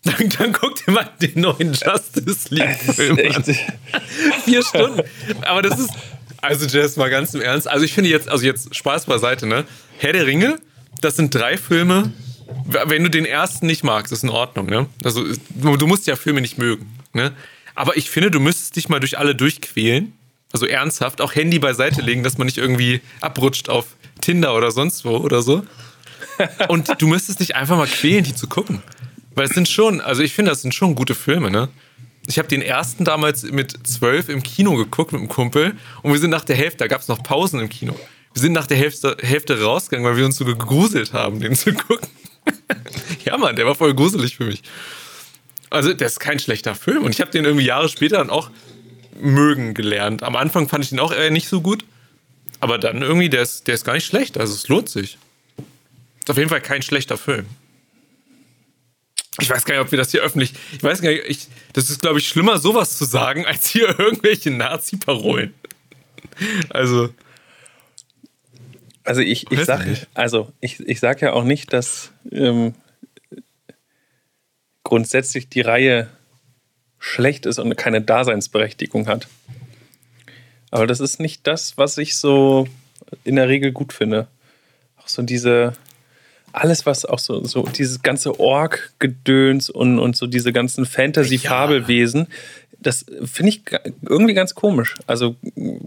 Dann, 0.05 0.29
dann 0.31 0.53
guck 0.53 0.85
dir 0.85 0.91
mal 0.91 1.09
den 1.21 1.41
neuen 1.43 1.75
Justice 1.75 2.53
League-Film 2.53 3.19
an. 3.35 3.45
Vier 4.45 4.65
Stunden. 4.65 5.03
Aber 5.43 5.63
das 5.63 5.79
ist. 5.79 5.91
Also, 6.41 6.67
Jess, 6.67 6.97
mal 6.97 7.09
ganz 7.09 7.35
im 7.35 7.41
Ernst. 7.41 7.69
Also, 7.69 7.85
ich 7.85 7.93
finde 7.93 8.11
jetzt, 8.11 8.29
also 8.29 8.45
jetzt 8.45 8.75
Spaß 8.75 9.07
beiseite, 9.07 9.47
ne? 9.47 9.65
Herr 9.99 10.13
der 10.13 10.27
Ringe, 10.27 10.59
das 11.01 11.15
sind 11.15 11.33
drei 11.33 11.57
Filme. 11.57 12.13
Wenn 12.67 13.05
du 13.05 13.11
den 13.11 13.25
ersten 13.25 13.67
nicht 13.67 13.85
magst, 13.85 14.13
ist 14.13 14.25
in 14.25 14.29
Ordnung, 14.31 14.67
ne? 14.67 14.87
Also, 15.05 15.25
du 15.55 15.87
musst 15.87 16.09
ja 16.09 16.17
Filme 16.17 16.41
nicht 16.41 16.59
mögen, 16.59 16.99
ne? 17.13 17.31
Aber 17.75 17.97
ich 17.97 18.11
finde, 18.11 18.31
du 18.31 18.41
müsstest 18.41 18.77
dich 18.77 18.89
mal 18.89 19.01
durch 19.01 19.19
alle 19.19 19.35
durchquälen. 19.35 20.13
Also 20.53 20.67
ernsthaft, 20.67 21.21
auch 21.21 21.35
Handy 21.35 21.59
beiseite 21.59 22.03
legen, 22.03 22.23
dass 22.23 22.37
man 22.37 22.47
nicht 22.47 22.59
irgendwie 22.59 23.01
abrutscht 23.21 23.71
auf 23.71 23.87
Tinder 24.21 24.55
oder 24.55 24.71
sonst 24.71 25.05
wo 25.05 25.17
oder 25.17 25.41
so. 25.41 25.65
Und 26.69 26.91
du 27.01 27.07
müsstest 27.07 27.41
dich 27.41 27.57
einfach 27.57 27.77
mal 27.77 27.87
quälen, 27.87 28.25
die 28.25 28.35
zu 28.35 28.47
gucken. 28.47 28.83
Weil 29.35 29.47
es 29.47 29.55
sind 29.55 29.69
schon, 29.69 30.01
also 30.01 30.23
ich 30.23 30.35
finde, 30.35 30.51
das 30.51 30.63
sind 30.63 30.75
schon 30.75 30.95
gute 30.95 31.15
Filme, 31.15 31.51
ne? 31.51 31.69
Ich 32.27 32.39
habe 32.39 32.49
den 32.49 32.63
ersten 32.63 33.05
damals 33.05 33.43
mit 33.45 33.87
zwölf 33.87 34.29
im 34.29 34.43
Kino 34.43 34.77
geguckt 34.77 35.13
mit 35.13 35.21
einem 35.21 35.29
Kumpel 35.29 35.75
und 36.03 36.13
wir 36.13 36.21
sind 36.21 36.31
nach 36.31 36.45
der 36.45 36.55
Hälfte, 36.55 36.79
da 36.79 36.87
gab 36.87 37.01
es 37.01 37.09
noch 37.09 37.23
Pausen 37.23 37.59
im 37.59 37.69
Kino. 37.69 37.97
Wir 38.33 38.41
sind 38.41 38.53
nach 38.53 38.67
der 38.67 38.77
Hälfte, 38.77 39.17
Hälfte 39.21 39.61
rausgegangen, 39.61 40.09
weil 40.09 40.17
wir 40.17 40.25
uns 40.25 40.37
so 40.37 40.45
gegruselt 40.45 41.13
haben, 41.13 41.41
den 41.41 41.57
zu 41.57 41.73
gucken. 41.73 42.09
ja, 43.25 43.37
Mann, 43.37 43.57
der 43.57 43.67
war 43.67 43.75
voll 43.75 43.95
gruselig 43.95 44.37
für 44.37 44.45
mich. 44.45 44.63
Also, 45.73 45.93
der 45.93 46.07
ist 46.07 46.21
kein 46.21 46.39
schlechter 46.39 46.75
Film 46.75 47.05
und 47.05 47.13
ich 47.13 47.21
habe 47.21 47.31
den 47.31 47.45
irgendwie 47.45 47.65
Jahre 47.65 47.89
später 47.89 48.19
dann 48.19 48.31
auch 48.31 48.51
mögen 49.19 49.75
gelernt. 49.75 50.23
Am 50.23 50.37
Anfang 50.37 50.69
fand 50.69 50.85
ich 50.85 50.91
den 50.91 51.01
auch 51.01 51.13
eher 51.13 51.31
nicht 51.31 51.49
so 51.49 51.61
gut, 51.61 51.85
aber 52.61 52.79
dann 52.79 53.03
irgendwie, 53.03 53.29
der 53.29 53.43
ist, 53.43 53.67
der 53.67 53.75
ist 53.75 53.85
gar 53.85 53.95
nicht 53.95 54.07
schlecht, 54.07 54.39
also 54.39 54.53
es 54.55 54.69
lohnt 54.69 54.89
sich. 54.89 55.19
Ist 56.21 56.31
auf 56.31 56.39
jeden 56.39 56.51
Fall 56.51 56.61
kein 56.61 56.83
schlechter 56.83 57.17
Film. 57.17 57.47
Ich 59.41 59.49
weiß 59.49 59.65
gar 59.65 59.75
nicht, 59.75 59.85
ob 59.85 59.91
wir 59.91 59.99
das 59.99 60.11
hier 60.11 60.21
öffentlich. 60.21 60.53
Ich 60.77 60.83
weiß 60.83 61.01
gar 61.01 61.11
nicht, 61.11 61.25
ich, 61.27 61.49
das 61.73 61.89
ist, 61.89 62.01
glaube 62.01 62.19
ich, 62.19 62.29
schlimmer, 62.29 62.59
sowas 62.59 62.99
zu 62.99 63.05
sagen, 63.05 63.47
als 63.47 63.67
hier 63.67 63.99
irgendwelche 63.99 64.51
Nazi-Parolen. 64.51 65.55
Also, 66.69 67.13
also 69.05 69.21
ich, 69.21 69.51
ich 69.51 69.59
Weiß 69.59 69.67
sag, 69.67 69.87
nicht. 69.87 70.07
also 70.15 70.53
ich, 70.61 70.81
ich 70.81 71.01
sag 71.01 71.21
ja 71.21 71.33
auch 71.33 71.45
nicht, 71.45 71.73
dass 71.73 72.13
ähm, 72.31 72.75
grundsätzlich 74.93 75.49
die 75.49 75.63
Reihe 75.63 76.07
schlecht 76.99 77.47
ist 77.47 77.59
und 77.59 77.75
keine 77.77 78.03
Daseinsberechtigung 78.03 79.09
hat. 79.09 79.27
Aber 80.71 80.87
das 80.87 81.01
ist 81.01 81.19
nicht 81.19 81.47
das, 81.47 81.79
was 81.79 81.97
ich 81.97 82.19
so 82.19 82.69
in 83.25 83.37
der 83.37 83.49
Regel 83.49 83.73
gut 83.73 83.95
finde. 83.95 84.27
Auch 84.99 85.09
so 85.09 85.23
diese, 85.23 85.73
alles 86.53 86.87
was 86.87 87.05
auch 87.05 87.19
so, 87.19 87.45
so 87.45 87.63
dieses 87.65 88.03
ganze 88.03 88.39
Ork-Gedöns 88.39 89.71
und, 89.71 89.99
und 89.99 90.17
so 90.17 90.27
diese 90.27 90.53
ganzen 90.53 90.87
Fantasy-Fabelwesen, 90.87 92.27
das 92.81 93.07
finde 93.25 93.51
ich 93.51 93.63
irgendwie 94.09 94.35
ganz 94.35 94.55
komisch. 94.57 94.97
Also 95.07 95.37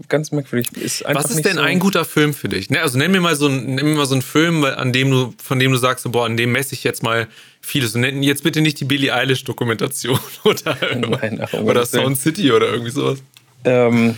ganz 0.08 0.32
merkwürdig. 0.32 0.72
Ist 0.78 1.04
was 1.06 1.30
ist 1.30 1.44
denn 1.44 1.56
so 1.56 1.60
ein 1.60 1.78
guter 1.78 2.06
Film 2.06 2.32
für 2.32 2.48
dich? 2.48 2.70
Ne, 2.70 2.80
also 2.80 2.96
nenn 2.96 3.10
mir 3.10 3.20
mal 3.20 3.36
so, 3.36 3.46
einen- 3.48 3.74
nenn 3.74 3.84
mir 3.86 3.96
mal 3.96 4.06
so 4.06 4.14
einen 4.14 4.22
Film, 4.22 4.64
an 4.64 4.94
dem 4.94 5.10
du, 5.10 5.34
von 5.42 5.58
dem 5.58 5.72
du 5.72 5.76
sagst, 5.78 6.04
so, 6.04 6.10
boah, 6.10 6.24
an 6.24 6.38
dem 6.38 6.52
messe 6.52 6.72
ich 6.74 6.84
jetzt 6.84 7.02
mal 7.02 7.28
vieles. 7.60 7.94
Und 7.94 8.00
nenn 8.00 8.22
jetzt 8.22 8.42
bitte 8.44 8.62
nicht 8.62 8.80
die 8.80 8.86
Billie 8.86 9.12
Eilish-Dokumentation 9.14 10.18
oder, 10.44 10.76
Nein, 10.96 11.40
ach, 11.42 11.52
oder. 11.52 11.84
Sound 11.84 12.16
City 12.18 12.50
oder 12.50 12.68
irgendwie 12.70 12.92
sowas. 12.92 13.18
Ähm, 13.64 14.16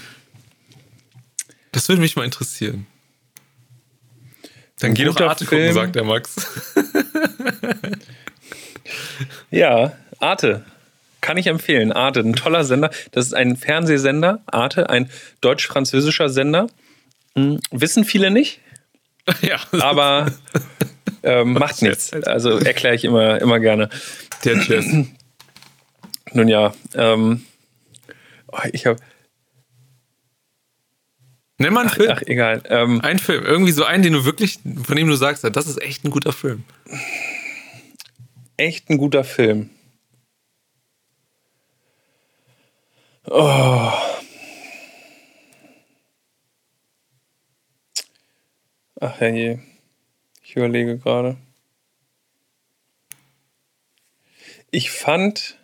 Das 1.73 1.89
würde 1.89 2.01
mich 2.01 2.15
mal 2.15 2.25
interessieren. 2.25 2.87
Dann 4.81 4.95
geh 4.95 5.05
doch 5.05 5.21
Arte 5.21 5.45
gucken, 5.45 5.59
Film. 5.59 5.75
sagt 5.75 5.97
der 5.97 6.05
Max. 6.05 6.37
Ja, 9.51 9.93
Arte. 10.21 10.65
Kann 11.21 11.37
ich 11.37 11.47
empfehlen. 11.47 11.93
Arte, 11.93 12.21
ein 12.21 12.35
toller 12.35 12.65
Sender. 12.65 12.91
Das 13.13 13.27
ist 13.27 13.35
ein 13.35 13.57
Fernsehsender. 13.57 14.41
Arte, 14.47 14.89
ein 14.89 15.11
deutsch-französischer 15.41 16.29
Sender. 16.29 16.69
Hm, 17.35 17.61
wissen 17.71 18.05
viele 18.05 18.31
nicht, 18.31 18.61
ja, 19.43 19.59
aber 19.73 20.33
ähm, 21.23 21.53
macht 21.59 21.83
nichts. 21.83 22.13
Also 22.13 22.59
erkläre 22.59 22.95
ich 22.95 23.05
immer, 23.05 23.41
immer 23.41 23.61
gerne. 23.61 23.89
der 24.45 24.57
Jazz. 24.57 24.87
Nun 26.33 26.49
ja, 26.49 26.75
ähm, 26.95 27.45
oh, 28.49 28.59
ich 28.73 28.87
habe, 28.87 28.99
Nenn 31.59 31.73
mal 31.73 31.81
einen 31.81 31.91
Film. 31.91 32.11
ach 32.13 32.23
egal. 32.23 32.63
Ähm, 32.67 33.01
Ein 33.01 33.19
Film, 33.19 33.45
irgendwie 33.45 33.73
so 33.73 33.85
einen, 33.85 34.03
den 34.05 34.13
du 34.13 34.25
wirklich, 34.25 34.61
von 34.85 34.97
dem 34.97 35.09
du 35.09 35.17
sagst, 35.17 35.43
das 35.45 35.67
ist 35.67 35.83
echt 35.83 36.05
ein 36.05 36.11
guter 36.11 36.33
Film. 36.33 36.65
echt 38.57 38.89
ein 38.91 38.97
guter 38.99 39.25
Film. 39.25 39.71
Oh. 43.25 43.93
Ach 49.01 49.21
herrje. 49.21 49.61
Ich 50.43 50.57
überlege 50.57 50.99
gerade. 50.99 51.37
Ich 54.71 54.91
fand 54.91 55.58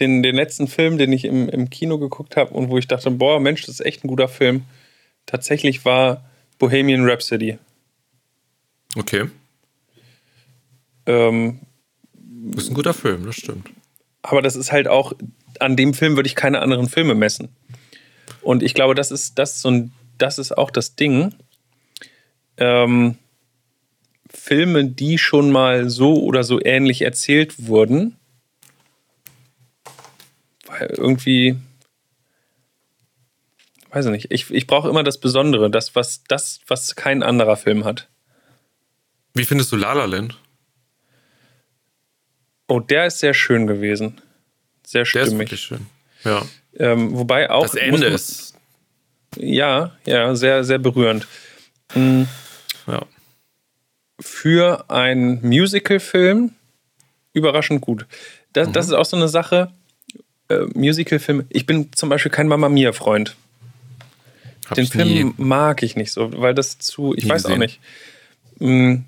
den, 0.00 0.22
den 0.22 0.36
letzten 0.36 0.68
Film, 0.68 0.98
den 0.98 1.12
ich 1.12 1.24
im, 1.24 1.48
im 1.48 1.70
Kino 1.70 1.98
geguckt 1.98 2.36
habe 2.36 2.54
und 2.54 2.68
wo 2.70 2.78
ich 2.78 2.86
dachte, 2.86 3.10
boah, 3.10 3.40
Mensch, 3.40 3.62
das 3.62 3.80
ist 3.80 3.86
echt 3.86 4.04
ein 4.04 4.08
guter 4.08 4.28
Film. 4.28 4.64
Tatsächlich 5.26 5.84
war 5.84 6.24
Bohemian 6.58 7.04
Rhapsody. 7.08 7.58
Okay. 8.96 9.26
Ähm, 11.06 11.60
Das 12.52 12.64
ist 12.64 12.70
ein 12.70 12.74
guter 12.74 12.94
Film, 12.94 13.26
das 13.26 13.36
stimmt. 13.36 13.68
Aber 14.22 14.42
das 14.42 14.56
ist 14.56 14.72
halt 14.72 14.88
auch, 14.88 15.12
an 15.60 15.76
dem 15.76 15.94
Film 15.94 16.16
würde 16.16 16.26
ich 16.26 16.34
keine 16.34 16.60
anderen 16.60 16.88
Filme 16.88 17.14
messen. 17.14 17.48
Und 18.42 18.62
ich 18.62 18.74
glaube, 18.74 18.94
das 18.94 19.10
ist, 19.10 19.38
das 19.38 19.60
so 19.60 19.70
ein, 19.70 19.92
das 20.16 20.38
ist 20.38 20.56
auch 20.56 20.70
das 20.70 20.96
Ding. 20.96 21.34
Ähm, 22.56 23.16
Filme, 24.30 24.84
die 24.86 25.18
schon 25.18 25.50
mal 25.50 25.88
so 25.88 26.22
oder 26.22 26.44
so 26.44 26.60
ähnlich 26.62 27.02
erzählt 27.02 27.66
wurden, 27.66 28.16
irgendwie, 30.80 31.56
weiß 33.90 34.06
ich 34.06 34.10
nicht, 34.10 34.30
ich, 34.30 34.50
ich 34.50 34.66
brauche 34.66 34.88
immer 34.88 35.02
das 35.02 35.18
Besondere, 35.20 35.70
das 35.70 35.94
was, 35.94 36.22
das, 36.24 36.60
was 36.66 36.94
kein 36.96 37.22
anderer 37.22 37.56
Film 37.56 37.84
hat. 37.84 38.08
Wie 39.34 39.44
findest 39.44 39.72
du 39.72 39.76
La 39.76 39.92
La 39.92 40.04
Land? 40.04 40.38
Oh, 42.66 42.80
der 42.80 43.06
ist 43.06 43.18
sehr 43.20 43.34
schön 43.34 43.66
gewesen. 43.66 44.20
Sehr 44.86 45.04
Der 45.04 45.22
ist 45.22 45.28
stimmig. 45.28 45.38
wirklich 45.50 45.60
schön. 45.60 45.86
Ja. 46.24 46.42
Ähm, 46.74 47.16
wobei 47.16 47.50
auch. 47.50 47.62
Das 47.62 47.74
Ende 47.74 48.00
man- 48.06 48.12
ist. 48.14 48.54
Ja, 49.36 49.96
ja, 50.06 50.34
sehr, 50.34 50.64
sehr 50.64 50.78
berührend. 50.78 51.26
Ja. 51.94 53.06
Für 54.20 54.90
einen 54.90 55.40
Musical-Film 55.46 56.54
überraschend 57.32 57.80
gut. 57.82 58.06
Das, 58.52 58.68
Mhm. 58.68 58.72
das 58.72 58.86
ist 58.86 58.92
auch 58.92 59.04
so 59.04 59.16
eine 59.16 59.28
Sache. 59.28 59.72
Äh, 60.48 60.66
Musical-Filme. 60.74 61.46
Ich 61.50 61.66
bin 61.66 61.92
zum 61.92 62.08
Beispiel 62.08 62.30
kein 62.30 62.48
Mama 62.48 62.68
Mia-Freund. 62.68 63.36
Den 64.76 64.86
Film 64.86 65.34
mag 65.38 65.82
ich 65.82 65.96
nicht 65.96 66.12
so, 66.12 66.30
weil 66.40 66.54
das 66.54 66.78
zu. 66.78 67.14
Ich 67.14 67.28
weiß 67.28 67.46
auch 67.46 67.58
gesehen. 67.58 67.60
nicht. 67.60 67.80
Mm. 68.58 69.04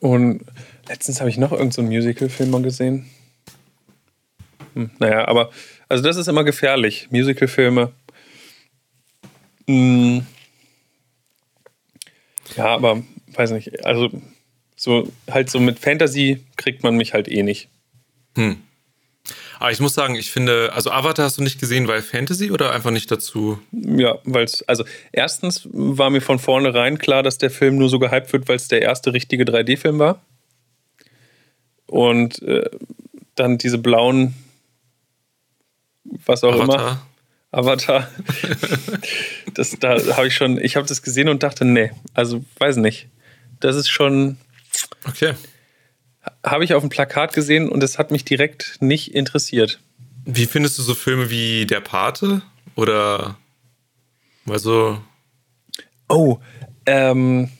Und 0.00 0.44
letztens 0.88 1.20
habe 1.20 1.28
ich 1.28 1.36
noch 1.36 1.52
irgendeinen 1.52 1.72
so 1.72 1.82
Musical-Film 1.82 2.50
mal 2.50 2.62
gesehen. 2.62 3.06
Hm, 4.74 4.90
naja, 4.98 5.26
aber 5.28 5.50
also 5.88 6.02
das 6.02 6.16
ist 6.16 6.28
immer 6.28 6.44
gefährlich. 6.44 7.08
Musical-Filme. 7.10 7.92
Mm. 9.66 10.20
Ja, 12.56 12.66
aber 12.66 13.02
weiß 13.34 13.50
nicht. 13.50 13.84
Also 13.84 14.10
so 14.76 15.10
halt 15.30 15.50
so 15.50 15.60
mit 15.60 15.78
Fantasy 15.78 16.44
kriegt 16.56 16.82
man 16.82 16.96
mich 16.96 17.12
halt 17.12 17.28
eh 17.28 17.42
nicht. 17.42 17.68
Aber 19.58 19.70
ich 19.70 19.80
muss 19.80 19.94
sagen, 19.94 20.14
ich 20.14 20.30
finde, 20.30 20.72
also 20.72 20.90
Avatar 20.90 21.24
hast 21.26 21.38
du 21.38 21.42
nicht 21.42 21.60
gesehen, 21.60 21.88
weil 21.88 22.02
Fantasy 22.02 22.50
oder 22.50 22.72
einfach 22.72 22.90
nicht 22.90 23.10
dazu? 23.10 23.58
Ja, 23.72 24.18
weil 24.24 24.44
es, 24.44 24.66
also 24.68 24.84
erstens 25.12 25.68
war 25.72 26.10
mir 26.10 26.20
von 26.20 26.38
vornherein 26.38 26.98
klar, 26.98 27.22
dass 27.22 27.38
der 27.38 27.50
Film 27.50 27.76
nur 27.76 27.88
so 27.88 27.98
gehypt 27.98 28.32
wird, 28.32 28.48
weil 28.48 28.56
es 28.56 28.68
der 28.68 28.82
erste 28.82 29.12
richtige 29.12 29.44
3D-Film 29.44 29.98
war. 29.98 30.22
Und 31.86 32.42
äh, 32.42 32.70
dann 33.34 33.58
diese 33.58 33.78
blauen, 33.78 34.34
was 36.04 36.44
auch 36.44 36.54
immer, 36.54 36.74
Avatar? 36.74 37.06
Avatar. 37.50 38.08
das, 39.54 39.76
da 39.80 39.98
habe 40.16 40.26
ich 40.26 40.34
schon, 40.34 40.58
ich 40.62 40.76
habe 40.76 40.86
das 40.86 41.02
gesehen 41.02 41.28
und 41.28 41.42
dachte, 41.42 41.64
nee, 41.64 41.90
also 42.14 42.44
weiß 42.58 42.76
nicht. 42.76 43.08
Das 43.60 43.74
ist 43.74 43.88
schon, 43.88 44.36
Okay. 45.04 45.34
Habe 46.44 46.64
ich 46.64 46.74
auf 46.74 46.82
dem 46.82 46.90
Plakat 46.90 47.32
gesehen 47.32 47.68
und 47.68 47.82
es 47.82 47.98
hat 47.98 48.10
mich 48.10 48.24
direkt 48.24 48.76
nicht 48.80 49.14
interessiert. 49.14 49.80
Wie 50.24 50.46
findest 50.46 50.78
du 50.78 50.82
so 50.82 50.94
Filme 50.94 51.30
wie 51.30 51.66
Der 51.66 51.80
Pate? 51.80 52.42
Oder 52.74 53.36
weil 54.44 54.58
so, 54.58 55.00
Oh, 56.08 56.38
ähm, 56.86 57.50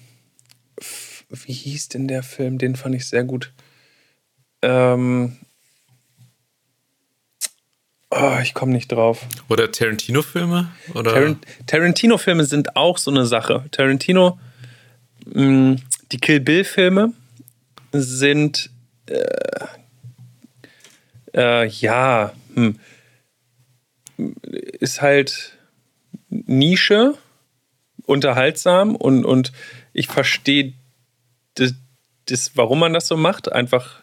wie 1.31 1.52
hieß 1.52 1.88
denn 1.90 2.09
der 2.09 2.22
Film? 2.22 2.57
Den 2.59 2.76
fand 2.76 2.94
ich 2.94 3.07
sehr 3.07 3.24
gut. 3.24 3.52
Ähm, 4.62 5.37
oh, 8.11 8.38
ich 8.42 8.54
komme 8.54 8.72
nicht 8.72 8.90
drauf. 8.90 9.26
oder 9.48 9.70
Tarantino-Filme? 9.70 10.70
Oder 10.94 11.12
Tarant 11.12 11.46
Tarantino-Filme 11.66 12.44
sind 12.44 12.74
auch 12.76 12.96
so 12.98 13.11
eine 13.11 13.26
Sache. 13.26 13.66
Tarantino, 13.70 14.38
mh, 15.26 15.76
die 16.12 16.18
Kill 16.18 16.40
Bill-Filme 16.40 17.12
sind, 17.92 18.70
äh, 19.07 19.66
äh, 21.35 21.66
ja, 21.66 22.33
hm, 22.55 22.79
ist 24.81 25.01
halt 25.03 25.57
Nische, 26.29 27.14
unterhaltsam 28.05 28.96
und, 28.96 29.24
und 29.24 29.53
ich 29.92 30.09
verstehe 30.09 30.72
das, 31.55 31.74
das, 32.27 32.57
warum 32.57 32.79
man 32.81 32.94
das 32.94 33.07
so 33.07 33.16
macht, 33.16 33.53
einfach 33.53 34.03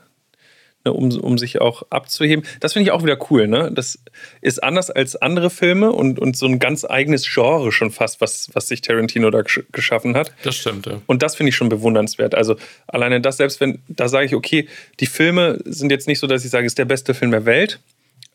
um, 0.92 1.12
um 1.20 1.38
sich 1.38 1.62
auch 1.62 1.84
abzuheben. 1.90 2.46
Das 2.60 2.74
finde 2.74 2.88
ich 2.88 2.92
auch 2.92 3.04
wieder 3.04 3.18
cool. 3.30 3.48
Ne? 3.48 3.72
Das 3.74 4.00
ist 4.42 4.64
anders 4.64 4.90
als 4.92 5.16
andere 5.16 5.50
Filme 5.50 5.92
und, 5.92 6.20
und 6.20 6.38
so 6.38 6.46
ein 6.46 6.60
ganz 6.60 6.86
eigenes 6.86 7.28
Genre 7.32 7.72
schon 7.72 7.92
fast, 7.92 8.22
was, 8.22 8.50
was 8.54 8.68
sich 8.68 8.82
Tarantino 8.82 9.30
da 9.32 9.42
gesch 9.42 9.62
geschaffen 9.72 10.16
hat. 10.16 10.32
das 10.44 10.56
stimmt, 10.56 10.86
ja. 10.86 11.02
Und 11.08 11.24
das 11.24 11.36
finde 11.36 11.50
ich 11.50 11.56
schon 11.56 11.70
bewundernswert. 11.70 12.36
Also 12.36 12.56
alleine 12.88 13.22
das, 13.22 13.38
selbst 13.38 13.60
wenn, 13.62 13.80
da 13.88 14.08
sage 14.08 14.26
ich, 14.28 14.36
okay, 14.36 14.68
die 15.00 15.06
Filme 15.08 15.60
sind 15.66 15.92
jetzt 15.92 16.08
nicht 16.08 16.20
so, 16.20 16.28
dass 16.28 16.46
ich 16.46 16.52
sage, 16.52 16.66
es 16.66 16.72
ist 16.72 16.78
der 16.80 16.86
beste 16.86 17.14
Film 17.14 17.32
der 17.32 17.46
Welt, 17.46 17.80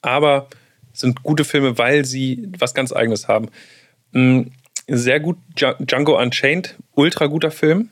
aber 0.03 0.49
sind 0.93 1.23
gute 1.23 1.45
Filme, 1.45 1.79
weil 1.79 2.05
sie 2.05 2.49
was 2.59 2.75
ganz 2.75 2.93
Eigenes 2.93 3.29
haben. 3.29 3.49
Mm, 4.13 4.43
Sehr 4.89 5.21
gut, 5.21 5.37
Dja- 5.57 5.77
Django 5.79 6.21
Unchained, 6.21 6.75
ultra 6.97 7.27
guter 7.27 7.53
Film. 7.53 7.91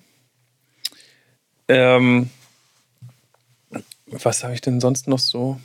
Ähm, 1.68 2.30
was 4.10 4.44
habe 4.44 4.54
ich 4.54 4.60
denn 4.60 4.80
sonst 4.80 5.08
noch 5.08 5.18
so 5.18 5.60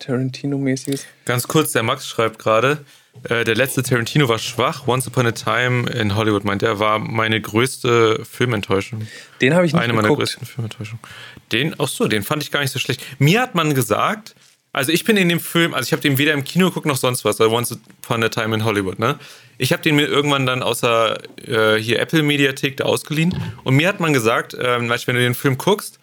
Tarantino-mäßiges? 0.00 1.04
Ganz 1.24 1.48
kurz, 1.48 1.72
der 1.72 1.82
Max 1.82 2.06
schreibt 2.06 2.38
gerade, 2.38 2.84
äh, 3.28 3.44
der 3.44 3.54
letzte 3.54 3.82
Tarantino 3.82 4.28
war 4.28 4.38
schwach. 4.38 4.86
Once 4.86 5.06
Upon 5.06 5.26
a 5.26 5.32
Time 5.32 5.88
in 5.90 6.14
Hollywood, 6.14 6.44
meint 6.44 6.62
er, 6.62 6.78
war 6.78 6.98
meine 6.98 7.40
größte 7.40 8.24
Filmenttäuschung. 8.24 9.06
Den 9.40 9.54
habe 9.54 9.66
ich 9.66 9.72
nicht 9.72 9.82
Eine 9.82 9.92
meiner 9.92 10.08
geguckt. 10.08 10.20
größten 10.20 10.46
Filmenttäuschungen. 10.46 11.00
Den, 11.52 11.74
ach 11.78 11.88
so, 11.88 12.08
den 12.08 12.22
fand 12.22 12.42
ich 12.42 12.50
gar 12.50 12.60
nicht 12.60 12.72
so 12.72 12.78
schlecht. 12.78 13.02
Mir 13.18 13.40
hat 13.40 13.54
man 13.54 13.74
gesagt, 13.74 14.34
also 14.72 14.92
ich 14.92 15.04
bin 15.04 15.16
in 15.16 15.30
dem 15.30 15.40
Film, 15.40 15.72
also 15.72 15.86
ich 15.86 15.92
habe 15.92 16.02
den 16.02 16.18
weder 16.18 16.34
im 16.34 16.44
Kino 16.44 16.66
geguckt 16.68 16.86
noch 16.86 16.98
sonst 16.98 17.24
was, 17.24 17.40
also 17.40 17.54
Once 17.54 17.72
Upon 18.02 18.22
a 18.22 18.28
Time 18.28 18.54
in 18.54 18.64
Hollywood, 18.64 18.98
ne? 18.98 19.18
Ich 19.58 19.72
habe 19.72 19.82
den 19.82 19.96
mir 19.96 20.06
irgendwann 20.06 20.44
dann 20.44 20.62
außer 20.62 21.18
äh, 21.48 21.80
hier 21.80 21.98
Apple 21.98 22.22
Mediathek 22.22 22.76
da 22.76 22.84
ausgeliehen 22.84 23.34
und 23.64 23.74
mir 23.74 23.88
hat 23.88 24.00
man 24.00 24.12
gesagt, 24.12 24.54
ähm, 24.60 24.90
wenn 24.90 25.14
du 25.14 25.22
den 25.22 25.34
Film 25.34 25.56
guckst, 25.56 25.98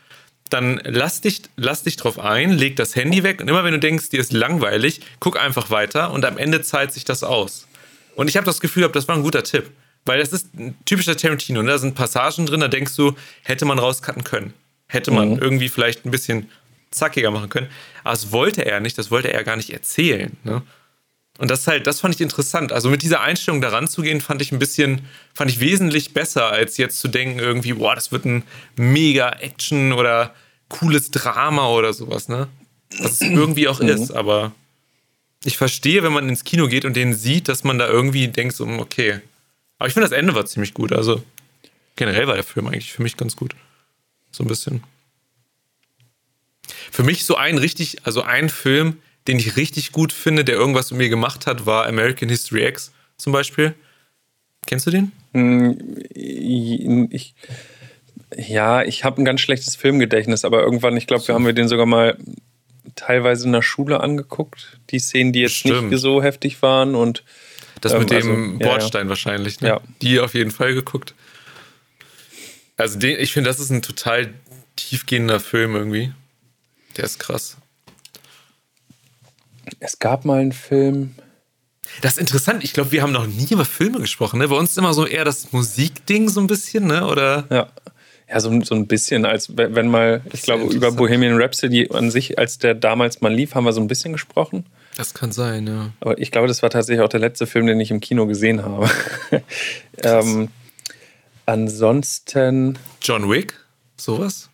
dann 0.54 0.80
lass 0.86 1.22
dich, 1.22 1.42
lass 1.56 1.84
dich 1.84 1.96
drauf 1.98 2.20
ein, 2.20 2.52
leg 2.52 2.76
das 2.76 2.96
Handy 2.96 3.24
weg 3.24 3.42
und 3.42 3.48
immer 3.48 3.64
wenn 3.64 3.74
du 3.74 3.80
denkst, 3.80 4.10
dir 4.10 4.20
ist 4.20 4.32
langweilig, 4.32 5.02
guck 5.20 5.40
einfach 5.40 5.70
weiter 5.70 6.12
und 6.12 6.24
am 6.26 6.38
Ende 6.38 6.62
zahlt 6.62 6.94
sich 6.94 7.06
das 7.06 7.24
aus. 7.24 7.68
Und 8.16 8.30
ich 8.30 8.38
habe 8.38 8.46
das 8.46 8.60
Gefühl, 8.60 8.88
das 8.90 9.08
war 9.08 9.16
ein 9.16 9.24
guter 9.24 9.44
Tipp. 9.44 9.72
Weil 10.06 10.20
das 10.20 10.34
ist 10.34 10.54
ein 10.56 10.76
typischer 10.86 11.16
Tarantino. 11.16 11.64
Ne? 11.64 11.72
Da 11.72 11.78
sind 11.78 11.96
Passagen 11.96 12.46
drin, 12.46 12.60
da 12.60 12.68
denkst 12.68 12.96
du, 12.96 13.16
hätte 13.42 13.66
man 13.66 13.80
rauscutten 13.80 14.24
können. 14.24 14.54
Hätte 14.88 15.12
man 15.12 15.38
irgendwie 15.40 15.70
vielleicht 15.70 16.06
ein 16.06 16.12
bisschen 16.12 16.50
zackiger 16.92 17.32
machen 17.32 17.50
können. 17.50 17.68
Aber 18.04 18.12
das 18.12 18.32
wollte 18.32 18.66
er 18.66 18.80
nicht, 18.80 18.98
das 18.98 19.12
wollte 19.12 19.32
er 19.32 19.44
gar 19.44 19.56
nicht 19.56 19.72
erzählen. 19.72 20.36
Ne? 20.44 20.62
Und 21.40 21.50
das 21.50 21.66
halt, 21.66 21.88
das 21.88 22.02
fand 22.02 22.14
ich 22.14 22.22
interessant. 22.22 22.72
Also 22.72 22.90
mit 22.90 23.02
dieser 23.02 23.22
Einstellung 23.22 23.62
daran 23.62 23.88
zu 23.88 24.02
gehen, 24.02 24.22
fand 24.22 24.42
ich 24.42 24.52
ein 24.52 24.60
bisschen, 24.60 25.02
fand 25.34 25.50
ich 25.50 25.60
wesentlich 25.60 26.14
besser, 26.14 26.52
als 26.52 26.78
jetzt 26.78 27.00
zu 27.00 27.08
denken, 27.08 27.40
irgendwie, 27.40 27.74
boah, 27.74 27.96
das 27.96 28.12
wird 28.12 28.26
ein 28.26 28.44
mega 28.76 29.30
Action 29.30 29.94
oder 29.94 30.36
cooles 30.70 31.12
Drama 31.12 31.70
oder 31.70 31.94
sowas, 31.94 32.30
ne? 32.30 32.48
Was 33.00 33.14
es 33.14 33.22
irgendwie 33.22 33.68
auch 33.68 33.80
ist, 33.80 34.12
aber 34.12 34.54
ich 35.44 35.58
verstehe, 35.58 36.04
wenn 36.04 36.14
man 36.14 36.30
ins 36.30 36.44
Kino 36.44 36.68
geht 36.68 36.86
und 36.86 36.96
den 36.96 37.14
sieht, 37.14 37.48
dass 37.48 37.64
man 37.64 37.78
da 37.78 37.88
irgendwie 37.88 38.28
denkt, 38.28 38.56
so, 38.56 38.66
okay. 38.66 39.20
Aber 39.78 39.88
ich 39.88 39.94
finde, 39.94 40.08
das 40.08 40.18
Ende 40.18 40.36
war 40.36 40.46
ziemlich 40.46 40.74
gut. 40.74 40.94
Also 40.94 41.24
generell 41.96 42.28
war 42.28 42.36
der 42.36 42.44
Film 42.44 42.68
eigentlich 42.68 42.94
für 42.94 43.04
mich 43.04 43.18
ganz 43.18 43.36
gut. 43.36 43.56
So 44.32 44.44
ein 44.44 44.48
bisschen. 44.48 44.84
Für 46.92 47.04
mich 47.04 47.26
so 47.26 47.36
ein 47.36 47.58
richtig, 47.58 48.06
also 48.06 48.22
ein 48.22 48.50
Film, 48.50 48.98
den 49.28 49.38
ich 49.38 49.58
richtig 49.58 49.92
gut 49.92 50.14
finde, 50.14 50.46
der 50.46 50.56
irgendwas 50.56 50.92
mit 50.92 51.00
mir 51.00 51.10
gemacht 51.10 51.46
hat, 51.46 51.66
war 51.66 51.88
American 51.88 52.30
History 52.30 52.66
X 52.66 52.92
zum 53.18 53.34
Beispiel. 53.34 53.76
Kennst 54.66 54.88
du 54.88 54.92
den? 54.92 55.12
Ich, 57.12 57.36
ja, 58.38 58.84
ich 58.84 59.04
habe 59.04 59.22
ein 59.22 59.26
ganz 59.26 59.42
schlechtes 59.42 59.76
Filmgedächtnis, 59.76 60.46
aber 60.46 60.62
irgendwann, 60.62 60.98
ich 60.98 61.08
glaube, 61.08 61.28
wir 61.28 61.36
haben 61.36 61.46
wir 61.46 61.54
den 61.54 61.68
sogar 61.68 61.86
mal 61.86 62.18
teilweise 62.96 63.46
in 63.46 63.54
der 63.54 63.62
Schule 63.62 64.00
angeguckt. 64.02 64.80
Die 64.90 65.00
Szenen, 65.00 65.34
die 65.34 65.42
jetzt 65.42 65.56
Stimmt. 65.56 65.90
nicht 65.90 66.00
so 66.00 66.22
heftig 66.22 66.62
waren 66.62 66.96
und 66.96 67.24
Das 67.82 67.94
Ähm, 67.94 68.00
mit 68.00 68.12
dem 68.12 68.16
also, 68.16 68.32
ja, 68.32 68.70
Bordstein 68.70 69.10
wahrscheinlich. 69.10 69.62
Ne? 69.62 69.68
Ja. 69.70 69.82
Die 70.02 70.20
auf 70.20 70.34
jeden 70.34 70.52
Fall 70.52 70.74
geguckt. 70.74 71.14
Also 72.78 72.98
den, 73.00 73.20
ich 73.20 73.34
finde, 73.34 73.50
das 73.50 73.60
ist 73.60 73.70
ein 73.72 73.82
total 73.82 74.34
tiefgehender 74.76 75.40
Film 75.40 75.76
irgendwie. 75.76 76.14
Der 76.98 77.06
ist 77.06 77.20
krass. 77.20 77.58
es 79.80 80.00
gab 80.00 80.26
mal 80.26 80.40
einen 80.40 80.52
Film. 80.52 81.16
Das 82.02 82.14
ist 82.14 82.20
interessant. 82.20 82.64
Ich 82.64 82.74
glaube, 82.74 82.92
wir 82.92 83.02
haben 83.02 83.12
noch 83.12 83.28
nie 83.28 83.48
über 83.50 83.66
Filme 83.66 84.00
gesprochen. 84.00 84.40
Ne? 84.40 84.48
Bei 84.48 84.56
uns 84.56 84.72
ist 84.72 84.78
immer 84.78 84.94
so 84.94 85.06
eher 85.06 85.26
das 85.26 85.52
Musikding 85.52 86.30
so 86.30 86.40
ein 86.40 86.48
bisschen, 86.48 86.88
ne? 86.88 87.06
Oder? 87.06 87.46
Ja. 87.50 87.70
Ja, 88.30 88.40
so, 88.40 88.62
so 88.62 88.76
ein 88.76 88.88
bisschen, 88.88 89.26
als 89.26 89.56
wenn 89.56 89.88
mal, 89.88 90.22
ich 90.32 90.44
glaube, 90.44 90.74
über. 90.74 90.92
Bohemian 90.92 91.40
Rhapsody 91.40 91.90
an 91.92 92.10
sich, 92.10 92.38
als 92.40 92.58
der 92.58 92.74
damals 92.74 93.22
mal 93.22 93.34
lief, 93.34 93.56
haben 93.56 93.66
wir 93.66 93.74
so 93.74 93.82
ein 93.82 93.88
bisschen 93.88 94.14
gesprochen. 94.14 94.66
Das 94.98 95.14
kann 95.14 95.32
sein, 95.32 95.68
ja. 95.68 95.92
Aber 96.00 96.18
ich 96.20 96.32
glaube, 96.32 96.48
das 96.48 96.62
war 96.62 96.70
tatsächlich 96.70 97.04
auch 97.04 97.10
der 97.10 97.20
letzte 97.20 97.48
Film, 97.48 97.66
den 97.66 97.80
ich 97.80 97.92
im 97.92 98.00
Kino 98.00 98.28
gesehen 98.28 98.64
habe. 98.64 98.90
ähm, 100.04 100.50
ansonsten, 101.46 102.78
John 103.02 103.30
Wick? 103.30 103.54
Sowas? 103.98 104.50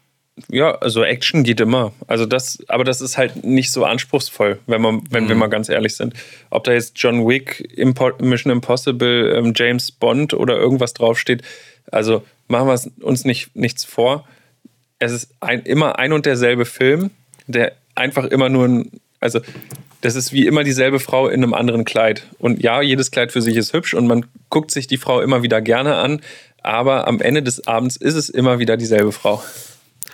ja, 0.48 0.76
also 0.76 1.04
Action 1.04 1.44
geht 1.44 1.60
immer. 1.60 1.92
Also 2.08 2.26
das, 2.26 2.60
aber 2.68 2.84
das 2.84 3.02
ist 3.02 3.18
halt 3.18 3.44
nicht 3.44 3.72
so 3.72 3.84
anspruchsvoll, 3.84 4.60
wenn 4.68 4.82
man, 4.82 5.02
wenn 5.10 5.28
wir 5.28 5.36
mal 5.36 5.48
ganz 5.48 5.70
ehrlich 5.70 5.96
sind. 5.96 6.14
Ob 6.50 6.64
da 6.64 6.72
jetzt 6.72 6.94
John 6.96 7.28
Wick, 7.28 7.74
Impo 7.76 8.12
Mission 8.20 8.52
Impossible, 8.52 9.34
ähm, 9.36 9.54
James 9.56 9.92
Bond 9.92 10.34
oder 10.34 10.58
irgendwas 10.58 10.94
draufsteht, 10.94 11.42
also 11.92 12.24
machen 12.50 12.68
wir 12.68 12.74
es 12.74 12.92
uns 13.02 13.24
nicht, 13.24 13.56
nichts 13.56 13.86
vor. 13.86 14.28
Es 14.98 15.14
ist 15.14 15.30
ein, 15.40 15.62
immer 15.62 15.98
ein 15.98 16.12
und 16.12 16.26
derselbe 16.26 16.66
Film, 16.66 17.12
der 17.48 17.74
einfach 17.96 18.26
immer 18.26 18.50
nur 18.50 18.68
ein, 18.68 19.00
also 19.20 19.40
das 20.02 20.16
ist 20.16 20.34
wie 20.34 20.46
immer 20.46 20.64
dieselbe 20.64 21.00
Frau 21.00 21.28
in 21.28 21.44
einem 21.44 21.54
anderen 21.54 21.86
Kleid. 21.86 22.28
Und 22.40 22.62
ja, 22.62 22.82
jedes 22.82 23.12
Kleid 23.12 23.32
für 23.32 23.42
sich 23.42 23.56
ist 23.56 23.74
hübsch 23.74 23.94
und 23.94 24.08
man 24.08 24.26
guckt 24.50 24.72
sich 24.72 24.88
die 24.88 24.98
Frau 24.98 25.22
immer 25.22 25.44
wieder 25.44 25.62
gerne 25.62 25.96
an, 25.96 26.22
aber 26.62 27.08
am 27.08 27.22
Ende 27.22 27.44
des 27.44 27.68
Abends 27.68 27.96
ist 27.96 28.16
es 28.16 28.30
immer 28.30 28.60
wieder 28.60 28.78
dieselbe 28.78 29.12
Frau. 29.12 29.44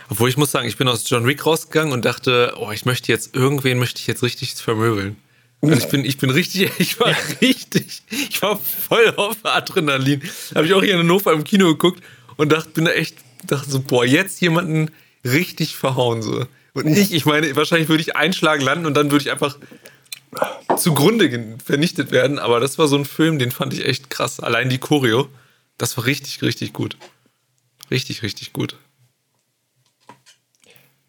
Obwohl 0.10 0.30
ich 0.30 0.38
muss 0.38 0.52
sagen, 0.52 0.68
ich 0.68 0.78
bin 0.78 0.88
aus 0.88 1.10
John 1.10 1.26
Wick 1.26 1.46
rausgegangen 1.46 1.94
und 1.94 2.06
dachte, 2.06 2.54
oh, 2.60 2.72
ich 2.72 2.86
möchte 2.86 3.12
jetzt, 3.12 3.36
irgendwen 3.36 3.80
möchte 3.80 4.00
ich 4.00 4.08
jetzt 4.08 4.22
richtig 4.22 4.54
vermöbeln. 4.56 5.18
Also 5.62 5.78
ich 5.78 5.88
bin, 5.88 6.06
ich 6.06 6.18
bin 6.18 6.30
richtig, 6.30 6.70
ich 6.80 7.00
war 7.00 7.16
richtig, 7.42 8.04
ich 8.10 8.42
war 8.42 8.58
voll 8.60 9.14
auf 9.16 9.38
Adrenalin. 9.44 10.22
Habe 10.54 10.68
ich 10.68 10.74
auch 10.74 10.84
hier 10.84 10.94
in 10.94 11.00
Hannover 11.00 11.34
im 11.34 11.44
Kino 11.44 11.68
geguckt 11.68 12.04
und 12.38 12.52
dachte, 12.52 12.70
bin 12.70 12.86
da 12.86 12.92
echt, 12.92 13.18
dachte 13.46 13.70
so, 13.70 13.82
boah, 13.82 14.06
jetzt 14.06 14.42
jemanden 14.42 14.92
richtig 15.24 15.76
verhauen 15.76 16.22
so. 16.22 16.46
Und 16.74 16.88
ich, 16.88 17.14
ich 17.14 17.26
meine, 17.26 17.56
wahrscheinlich 17.56 17.90
würde 17.90 18.02
ich 18.02 18.16
einschlagen 18.16 18.62
landen 18.62 18.86
und 18.86 18.96
dann 18.96 19.12
würde 19.12 19.24
ich 19.24 19.32
einfach 19.32 19.58
zugrunde 20.78 21.58
vernichtet 21.64 22.12
werden. 22.12 22.38
Aber 22.40 22.60
das 22.60 22.78
war 22.78 22.88
so 22.88 22.98
ein 22.98 23.06
Film, 23.06 23.40
den 23.40 23.52
fand 23.52 23.74
ich 23.74 23.86
echt 23.86 24.10
krass. 24.10 24.40
Allein 24.40 24.70
die 24.70 24.78
Choreo, 24.78 25.30
das 25.78 25.96
war 25.98 26.06
richtig, 26.06 26.42
richtig 26.42 26.74
gut. 26.74 26.98
Richtig, 27.90 28.24
richtig 28.24 28.52
gut. 28.52 28.78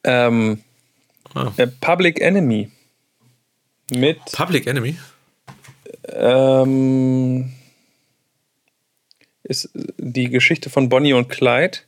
Ähm, 0.05 0.63
Ah. 1.37 1.53
Äh, 1.59 1.67
Public 1.67 2.21
Enemy. 2.21 2.71
Mit 3.91 4.19
Public 4.33 4.67
Enemy? 4.67 4.97
ähm, 6.09 7.53
ist 9.49 9.71
die 9.99 10.29
Geschichte 10.29 10.71
von 10.71 10.89
Bonnie 10.89 11.13
und 11.15 11.29
Clyde 11.29 11.79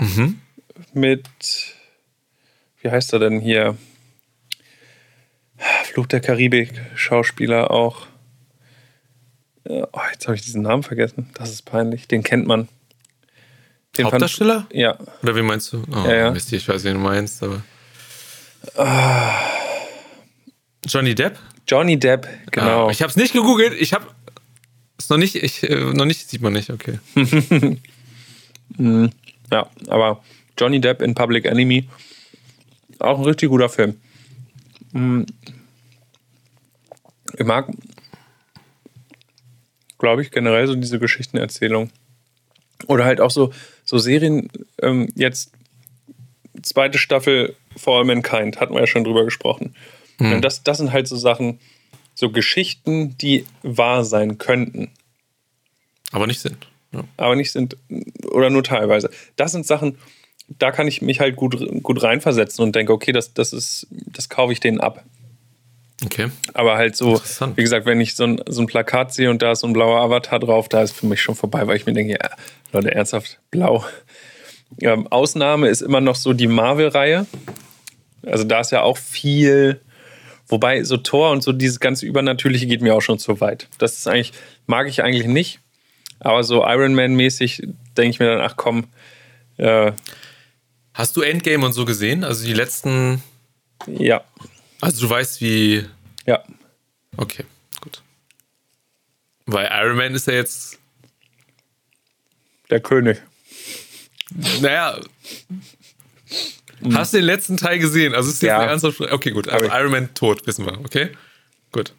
Mhm. 0.00 0.40
mit 0.92 1.24
wie 2.82 2.90
heißt 2.90 3.12
er 3.14 3.18
denn 3.18 3.40
hier? 3.40 3.76
Fluch 5.84 6.06
der 6.06 6.20
Karibik 6.20 6.72
Schauspieler 6.94 7.70
auch. 7.70 8.06
Oh, 9.64 9.86
jetzt 10.12 10.26
habe 10.28 10.36
ich 10.36 10.42
diesen 10.42 10.62
Namen 10.62 10.82
vergessen. 10.82 11.30
Das 11.34 11.50
ist 11.50 11.62
peinlich. 11.62 12.06
Den 12.06 12.22
kennt 12.22 12.46
man. 12.46 12.68
Den 13.96 14.02
fand- 14.04 14.12
Hauptdarsteller? 14.12 14.66
ja, 14.70 14.96
Oder 15.22 15.34
wie 15.34 15.42
meinst 15.42 15.72
du? 15.72 15.82
Oh, 15.90 16.06
Ja, 16.06 16.14
ja. 16.14 16.30
Mist, 16.30 16.52
ich 16.52 16.68
weiß, 16.68 16.84
wen 16.84 16.94
du 16.94 17.00
meinst, 17.00 17.42
aber. 17.42 17.62
Johnny 20.86 21.14
Depp? 21.14 21.38
Johnny 21.66 21.98
Depp, 21.98 22.28
genau. 22.52 22.86
Ah, 22.88 22.90
ich 22.90 23.00
habe 23.02 23.10
es 23.10 23.16
nicht 23.16 23.32
gegoogelt. 23.32 23.72
Ich 23.80 23.92
habe 23.92 24.06
es 24.98 25.08
noch 25.08 25.18
nicht. 25.18 25.36
Ich 25.36 25.62
äh, 25.68 25.92
noch 25.92 26.04
nicht 26.04 26.28
sieht 26.28 26.42
man 26.42 26.52
nicht. 26.52 26.70
Okay. 26.70 26.98
Ja, 29.50 29.70
aber 29.86 30.24
Johnny 30.58 30.80
Depp 30.80 31.02
in 31.02 31.14
Public 31.14 31.44
Enemy, 31.44 31.88
auch 32.98 33.18
ein 33.18 33.24
richtig 33.24 33.48
guter 33.48 33.68
Film. 33.68 34.00
Mm. 34.92 35.22
Ich 37.38 37.44
mag, 37.44 37.70
glaube 39.98 40.22
ich, 40.22 40.30
generell 40.30 40.66
so 40.66 40.74
diese 40.74 40.98
Geschichtenerzählung. 40.98 41.90
Oder 42.86 43.04
halt 43.04 43.20
auch 43.20 43.30
so, 43.30 43.52
so 43.84 43.98
Serien, 43.98 44.48
ähm, 44.82 45.08
jetzt 45.14 45.52
zweite 46.62 46.98
Staffel 46.98 47.54
For 47.76 47.98
All 47.98 48.04
Mankind, 48.04 48.58
hatten 48.58 48.74
wir 48.74 48.80
ja 48.80 48.86
schon 48.86 49.04
drüber 49.04 49.24
gesprochen. 49.24 49.74
Und 50.18 50.42
das, 50.42 50.62
das 50.62 50.78
sind 50.78 50.92
halt 50.92 51.06
so 51.08 51.16
Sachen, 51.16 51.60
so 52.16 52.30
Geschichten, 52.30 53.16
die 53.18 53.46
wahr 53.62 54.04
sein 54.04 54.38
könnten 54.38 54.90
Aber 56.10 56.26
nicht 56.26 56.40
sind. 56.40 56.66
Ja. 56.92 57.04
aber 57.16 57.36
nicht 57.36 57.52
sind 57.52 57.76
oder 58.30 58.48
nur 58.48 58.64
teilweise. 58.64 59.10
Das 59.36 59.52
sind 59.52 59.66
Sachen, 59.66 59.98
da 60.48 60.70
kann 60.70 60.88
ich 60.88 61.02
mich 61.02 61.20
halt 61.20 61.36
gut, 61.36 61.82
gut 61.82 62.02
reinversetzen 62.02 62.64
und 62.64 62.74
denke, 62.74 62.92
okay, 62.92 63.12
das, 63.12 63.34
das 63.34 63.52
ist, 63.52 63.86
das 63.90 64.28
kaufe 64.28 64.52
ich 64.52 64.60
denen 64.60 64.80
ab. 64.80 65.04
Okay. 66.04 66.30
Aber 66.54 66.76
halt 66.76 66.96
so, 66.96 67.20
wie 67.56 67.62
gesagt, 67.62 67.86
wenn 67.86 68.00
ich 68.00 68.16
so 68.16 68.24
ein, 68.24 68.40
so 68.48 68.62
ein 68.62 68.66
Plakat 68.66 69.12
sehe 69.12 69.30
und 69.30 69.42
da 69.42 69.52
ist 69.52 69.60
so 69.60 69.66
ein 69.66 69.72
blauer 69.72 70.00
Avatar 70.00 70.38
drauf, 70.38 70.68
da 70.68 70.82
ist 70.82 70.92
für 70.92 71.06
mich 71.06 71.20
schon 71.20 71.34
vorbei, 71.34 71.66
weil 71.66 71.76
ich 71.76 71.86
mir 71.86 71.92
denke, 71.92 72.12
ja, 72.12 72.30
Leute, 72.72 72.94
ernsthaft, 72.94 73.40
blau. 73.50 73.84
Ähm, 74.80 75.06
Ausnahme 75.08 75.68
ist 75.68 75.80
immer 75.80 76.00
noch 76.00 76.16
so 76.16 76.32
die 76.32 76.48
Marvel-Reihe. 76.48 77.26
Also 78.24 78.44
da 78.44 78.60
ist 78.60 78.72
ja 78.72 78.82
auch 78.82 78.98
viel, 78.98 79.80
wobei 80.48 80.84
so 80.84 80.96
Thor 80.96 81.30
und 81.30 81.42
so 81.42 81.52
dieses 81.52 81.80
ganze 81.80 82.06
Übernatürliche 82.06 82.66
geht 82.66 82.82
mir 82.82 82.94
auch 82.94 83.02
schon 83.02 83.18
zu 83.18 83.40
weit. 83.40 83.68
Das 83.78 83.96
ist 83.96 84.06
eigentlich, 84.06 84.32
mag 84.66 84.88
ich 84.88 85.02
eigentlich 85.02 85.26
nicht. 85.26 85.60
Aber 86.18 86.44
so 86.44 86.64
Iron 86.66 86.94
Man-mäßig 86.94 87.68
denke 87.96 88.10
ich 88.10 88.18
mir 88.20 88.26
dann, 88.26 88.40
ach 88.40 88.56
komm, 88.56 88.86
äh, 89.58 89.92
Hast 90.96 91.14
du 91.14 91.20
Endgame 91.20 91.62
und 91.66 91.74
so 91.74 91.84
gesehen? 91.84 92.24
Also 92.24 92.46
die 92.46 92.54
letzten. 92.54 93.22
ja, 93.86 94.24
Also 94.80 95.06
du 95.06 95.10
weißt, 95.10 95.42
wie. 95.42 95.84
ja. 96.24 96.42
Okay, 97.18 97.44
gut. 97.82 98.00
Weil 99.44 99.68
Iron 99.70 99.98
Man 99.98 100.14
ist 100.14 100.26
ja 100.26 100.32
jetzt. 100.32 100.78
Der 102.70 102.80
König. 102.80 103.20
Naja. 104.62 104.98
Hast 106.92 107.12
du 107.12 107.18
den 107.18 107.24
letzten 107.26 107.56
Teil 107.56 107.78
gesehen? 107.78 108.14
Also 108.14 108.28
ist 108.30 108.42
jetzt 108.42 108.48
Ja. 108.48 108.58
eine 108.60 108.70
ernsthaft. 108.70 109.00
Okay, 109.00 109.30
gut. 109.30 109.48
Also. 109.48 109.66
Iron 109.66 109.90
Man 109.92 110.14
tot, 110.14 110.46
wissen 110.46 110.66
wir. 110.66 110.78
Okay? 110.80 111.10
Gut. 111.72 111.92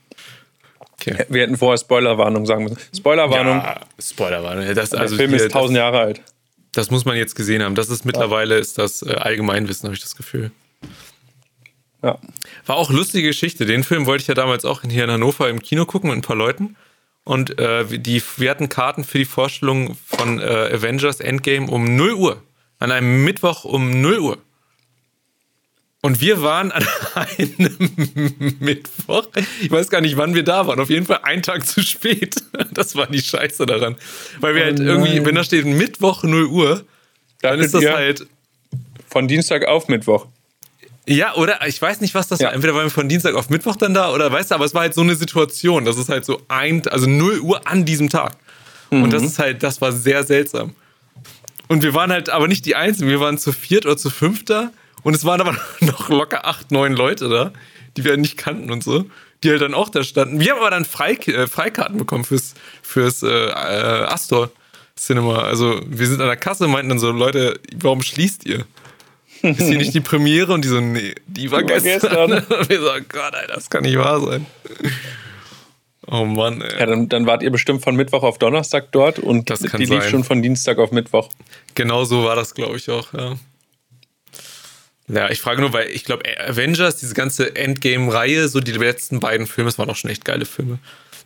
Okay. 0.99 1.25
Wir 1.29 1.43
hätten 1.43 1.57
vorher 1.57 1.77
Spoilerwarnung 1.77 2.45
sagen 2.45 2.63
müssen. 2.63 2.77
Spoilerwarnung, 2.95 3.57
Ja, 3.57 3.81
Spoilerwarnung. 3.99 4.73
Das, 4.75 4.89
der 4.91 4.99
also 4.99 5.15
Film 5.15 5.31
hier, 5.31 5.45
ist 5.45 5.51
tausend 5.51 5.77
Jahre 5.77 5.99
alt. 5.99 6.21
Das, 6.73 6.91
muss 6.91 7.05
man 7.05 7.15
jetzt 7.17 7.35
gesehen 7.35 7.63
haben. 7.63 7.75
Das 7.75 7.89
ist 7.89 8.05
mittlerweile 8.05 8.57
ist 8.57 8.77
das 8.77 9.01
äh, 9.01 9.11
Allgemeinwissen, 9.13 9.85
habe 9.87 9.95
ich 9.95 10.01
das 10.01 10.15
Gefühl. 10.15 10.51
Ja. 12.03 12.19
War 12.65 12.75
auch 12.75 12.91
lustige 12.91 13.27
Geschichte. 13.29 13.65
Den 13.65 13.83
Film 13.83 14.05
wollte 14.05 14.21
ich 14.21 14.27
ja 14.27 14.33
damals 14.35 14.65
auch 14.65 14.81
hier 14.87 15.03
in 15.03 15.11
Hannover 15.11 15.49
im 15.49 15.61
Kino 15.61 15.85
gucken 15.85 16.09
mit 16.09 16.19
ein 16.19 16.21
paar 16.21 16.35
Leuten. 16.35 16.75
Und 17.23 17.57
äh, 17.59 17.89
wir- 17.89 17.97
die, 17.97 18.21
wir 18.37 18.49
hatten 18.51 18.69
Karten 18.69 19.03
für 19.03 19.17
die 19.17 19.25
Vorstellung 19.25 19.97
von 20.05 20.39
äh, 20.39 20.43
Avengers 20.73 21.19
Endgame 21.19 21.67
um 21.69 21.95
0 21.95 22.13
Uhr. 22.13 22.43
An 22.79 22.91
einem 22.91 23.23
Mittwoch 23.23 23.65
um 23.65 24.01
0 24.01 24.19
Uhr. 24.19 24.37
Und 26.01 26.21
wir 26.21 26.41
waren 26.41 26.71
an 26.71 26.85
einem 27.15 28.55
Mittwoch, 28.59 29.27
ich 29.61 29.71
weiß 29.71 29.89
gar 29.89 29.99
nicht, 30.01 30.15
wann 30.17 30.35
wir 30.35 30.43
da 30.43 30.67
waren, 30.67 30.79
auf 30.79 30.89
jeden 30.89 31.05
Fall 31.05 31.19
einen 31.23 31.41
Tag 31.41 31.65
zu 31.65 31.81
spät. 31.81 32.35
Das 32.71 32.95
war 32.95 33.07
die 33.07 33.21
Scheiße 33.21 33.65
daran. 33.65 33.95
Weil 34.39 34.53
wir 34.55 34.63
halt 34.65 34.79
irgendwie, 34.79 35.15
nein. 35.15 35.25
wenn 35.25 35.35
da 35.35 35.43
steht 35.43 35.65
Mittwoch 35.65 36.23
0 36.23 36.45
Uhr, 36.45 36.85
dann 37.41 37.59
ist 37.59 37.73
das 37.73 37.85
halt 37.85 38.27
Von 39.09 39.27
Dienstag 39.27 39.65
auf 39.67 39.87
Mittwoch. 39.87 40.27
ja, 41.07 41.33
oder 41.35 41.65
ich 41.67 41.81
weiß 41.81 42.01
nicht, 42.01 42.13
was 42.13 42.27
das 42.27 42.39
Ja. 42.39 42.47
war. 42.47 42.53
Entweder 42.53 42.75
waren 42.75 42.85
wir 42.85 42.91
von 42.91 43.09
Dienstag 43.09 43.33
auf 43.35 43.49
Mittwoch 43.49 43.75
dann 43.77 43.93
da 43.95 44.11
oder 44.13 44.31
weißt 44.31 44.51
du, 44.51 44.55
aber 44.55 44.65
es 44.65 44.73
war 44.75 44.81
halt 44.81 44.93
so 44.93 45.01
eine 45.01 45.15
Situation. 45.15 45.85
Das 45.85 45.97
ist 45.97 46.09
halt 46.09 46.23
so 46.25 46.41
ein, 46.47 46.87
also 46.87 47.07
0 47.07 47.39
Uhr 47.39 47.67
an 47.67 47.85
diesem 47.85 48.09
Tag. 48.09 48.35
Und 48.91 49.11
das 49.11 49.23
ist 49.23 49.39
halt, 49.39 49.63
das 49.63 49.81
war 49.81 49.91
sehr 49.91 50.23
seltsam. 50.23 50.73
Und 51.67 51.81
wir 51.83 51.93
waren 51.93 52.11
halt 52.11 52.29
aber 52.29 52.47
nicht 52.47 52.65
die 52.65 52.75
Einzigen. 52.75 53.09
Wir 53.09 53.19
waren 53.19 53.37
zu 53.37 53.51
viert 53.51 53.85
oder 53.85 53.97
zu 53.97 54.09
fünft 54.11 54.49
da. 54.51 54.71
Und 55.03 55.15
es 55.15 55.23
waren 55.25 55.41
aber 55.41 55.55
noch 55.81 56.09
locker 56.09 56.45
acht, 56.45 56.71
neun 56.71 56.93
Leute 56.93 57.29
da, 57.29 57.51
die 57.95 58.03
wir 58.03 58.17
nicht 58.17 58.37
kannten 58.37 58.71
und 58.71 58.83
so. 58.83 59.05
Die 59.43 59.51
halt 59.51 59.61
dann 59.61 59.75
auch 59.75 59.89
da 59.89 60.03
standen. 60.03 60.39
Wir 60.39 60.51
haben 60.53 60.59
aber 60.59 60.71
dann 60.71 60.83
Freik 60.83 61.27
äh, 61.27 61.45
Freikarten 61.45 61.97
bekommen 61.99 62.23
fürs, 62.23 62.55
fürs 62.81 63.21
äh, 63.21 63.27
äh, 63.27 63.51
Astor 64.05 64.49
Cinema. 64.95 65.43
Also 65.43 65.79
wir 65.85 66.07
sind 66.07 66.19
an 66.21 66.27
der 66.27 66.37
Kasse, 66.37 66.67
meinten 66.67 66.89
dann 66.89 66.97
so, 66.99 67.11
Leute, 67.11 67.59
warum 67.75 68.01
schließt 68.01 68.45
ihr? 68.47 68.65
Ist 69.43 69.61
hier 69.61 69.77
nicht 69.77 69.93
die 69.93 70.01
Premiere? 70.01 70.51
Und 70.53 70.63
die 70.65 70.69
so, 70.69 70.79
nee, 70.81 71.13
die 71.27 71.51
war 71.51 71.61
Die 71.61 71.69
war 71.71 71.79
gestern. 71.81 72.31
gestern. 72.31 72.59
Und 72.59 72.69
wir 72.69 72.81
so, 72.81 72.89
oh 72.91 72.99
Gott, 73.07 73.35
Alter, 73.35 73.53
das 73.53 73.69
kann 73.69 73.83
nicht 73.83 73.97
wahr 73.99 74.19
sein. 74.21 74.47
Oh 76.07 76.25
Mann, 76.25 76.61
ey. 76.61 76.79
Ja, 76.79 76.85
dann, 76.87 77.07
dann 77.09 77.27
wart 77.27 77.43
ihr 77.43 77.51
bestimmt 77.51 77.83
von 77.83 77.95
Mittwoch 77.95 78.23
auf 78.23 78.39
Donnerstag 78.39 78.91
dort 78.91 79.19
und 79.19 79.49
Das 79.51 79.59
die 79.59 79.67
lief 79.77 79.89
sein. 79.89 80.09
schon 80.09 80.23
von 80.23 80.41
Dienstag 80.41 80.79
auf 80.79 80.91
Mittwoch. 80.91 81.29
Genau 81.75 82.05
so 82.05 82.23
war 82.23 82.35
das, 82.35 82.55
glaube 82.55 82.77
ich, 82.77 82.89
auch, 82.89 83.13
ja. 83.13 83.35
Ja, 85.09 85.29
ich 85.29 85.39
frage 85.39 85.61
nur, 85.61 85.71
weil 85.71 85.89
ich 85.89 86.03
glaube, 86.03 86.23
Avengers, 86.39 86.97
diese 86.97 87.13
ganze 87.13 87.55
Endgame-Reihe, 87.55 88.49
so 88.49 88.59
die 88.59 88.73
letzten 88.73 89.19
beiden 89.19 89.47
Filme, 89.47 89.69
das 89.69 89.79
waren 89.79 89.89
auch 89.89 89.95
schon 89.95 90.09
echt 90.09 90.25
geile 90.25 90.45
Filme. 90.45 90.79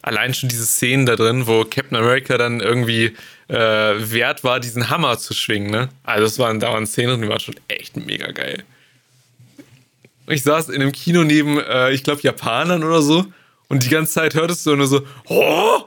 Allein 0.04 0.34
schon 0.34 0.50
diese 0.50 0.66
Szenen 0.66 1.06
da 1.06 1.16
drin, 1.16 1.48
wo 1.48 1.64
Captain 1.64 1.98
America 1.98 2.38
dann 2.38 2.60
irgendwie 2.60 3.16
äh, 3.48 3.56
wert 3.56 4.44
war, 4.44 4.60
diesen 4.60 4.90
Hammer 4.90 5.18
zu 5.18 5.34
schwingen, 5.34 5.72
ne? 5.72 5.90
Also 6.04 6.24
das 6.24 6.40
waren, 6.40 6.60
da 6.60 6.74
waren 6.74 6.86
Szenen 6.86 7.12
drin, 7.12 7.22
die 7.24 7.30
waren 7.30 7.40
schon 7.40 7.56
echt 7.68 7.98
mega 7.98 8.32
geil. 8.32 8.64
Ich 10.28 10.44
saß 10.44 10.70
in 10.70 10.82
einem 10.82 10.92
Kino 10.92 11.24
neben, 11.24 11.60
äh, 11.60 11.92
ich 11.92 12.04
glaube, 12.04 12.22
Japanern 12.22 12.84
oder 12.84 13.02
so 13.02 13.26
und 13.68 13.84
die 13.84 13.90
ganze 13.90 14.14
Zeit 14.14 14.36
hörtest 14.36 14.66
du 14.66 14.76
nur 14.76 14.88
so, 14.88 15.06
oh! 15.26 15.84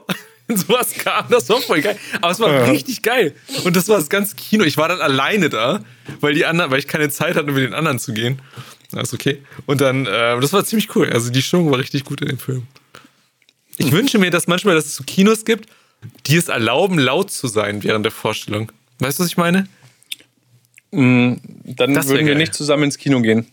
Sowas 0.53 0.93
kam, 0.93 1.25
das 1.29 1.49
war 1.49 1.59
voll 1.61 1.81
geil. 1.81 1.97
Aber 2.21 2.31
es 2.31 2.39
war 2.39 2.51
Ja. 2.53 2.65
richtig 2.65 3.01
geil. 3.01 3.33
Und 3.63 3.75
das 3.75 3.87
war 3.87 3.97
das 3.97 4.09
ganze 4.09 4.35
Kino. 4.35 4.63
Ich 4.63 4.77
war 4.77 4.87
dann 4.87 5.01
alleine 5.01 5.49
da, 5.49 5.83
weil 6.21 6.33
die 6.35 6.45
anderen, 6.45 6.69
weil 6.71 6.79
ich 6.79 6.87
keine 6.87 7.09
Zeit 7.09 7.35
hatte, 7.35 7.51
mit 7.51 7.63
den 7.63 7.73
anderen 7.73 7.97
zu 7.99 8.13
gehen. 8.13 8.39
Das 8.91 9.09
ist 9.09 9.13
okay. 9.15 9.41
Und 9.65 9.81
dann, 9.81 10.05
äh, 10.05 10.39
das 10.39 10.53
war 10.53 10.63
ziemlich 10.63 10.95
cool. 10.95 11.09
Also 11.11 11.31
die 11.31 11.41
Stimmung 11.41 11.71
war 11.71 11.79
richtig 11.79 12.03
gut 12.05 12.21
in 12.21 12.27
dem 12.27 12.37
Film. 12.37 12.67
Ich 13.77 13.91
wünsche 13.91 14.19
mir, 14.19 14.29
dass 14.29 14.47
manchmal, 14.47 14.75
dass 14.75 14.85
es 14.85 14.95
so 14.95 15.03
Kinos 15.03 15.43
gibt, 15.45 15.67
die 16.27 16.35
es 16.37 16.47
erlauben, 16.47 16.99
laut 16.99 17.31
zu 17.31 17.47
sein 17.47 17.83
während 17.83 18.05
der 18.05 18.11
Vorstellung. 18.11 18.71
Weißt 18.99 19.17
du, 19.19 19.23
was 19.23 19.29
ich 19.31 19.37
meine? 19.37 19.67
Dann 20.91 21.41
Das 21.93 22.07
würden 22.07 22.25
wir 22.25 22.33
geil. 22.33 22.37
nicht 22.37 22.53
zusammen 22.53 22.83
ins 22.83 22.97
Kino 22.97 23.19
gehen. 23.21 23.47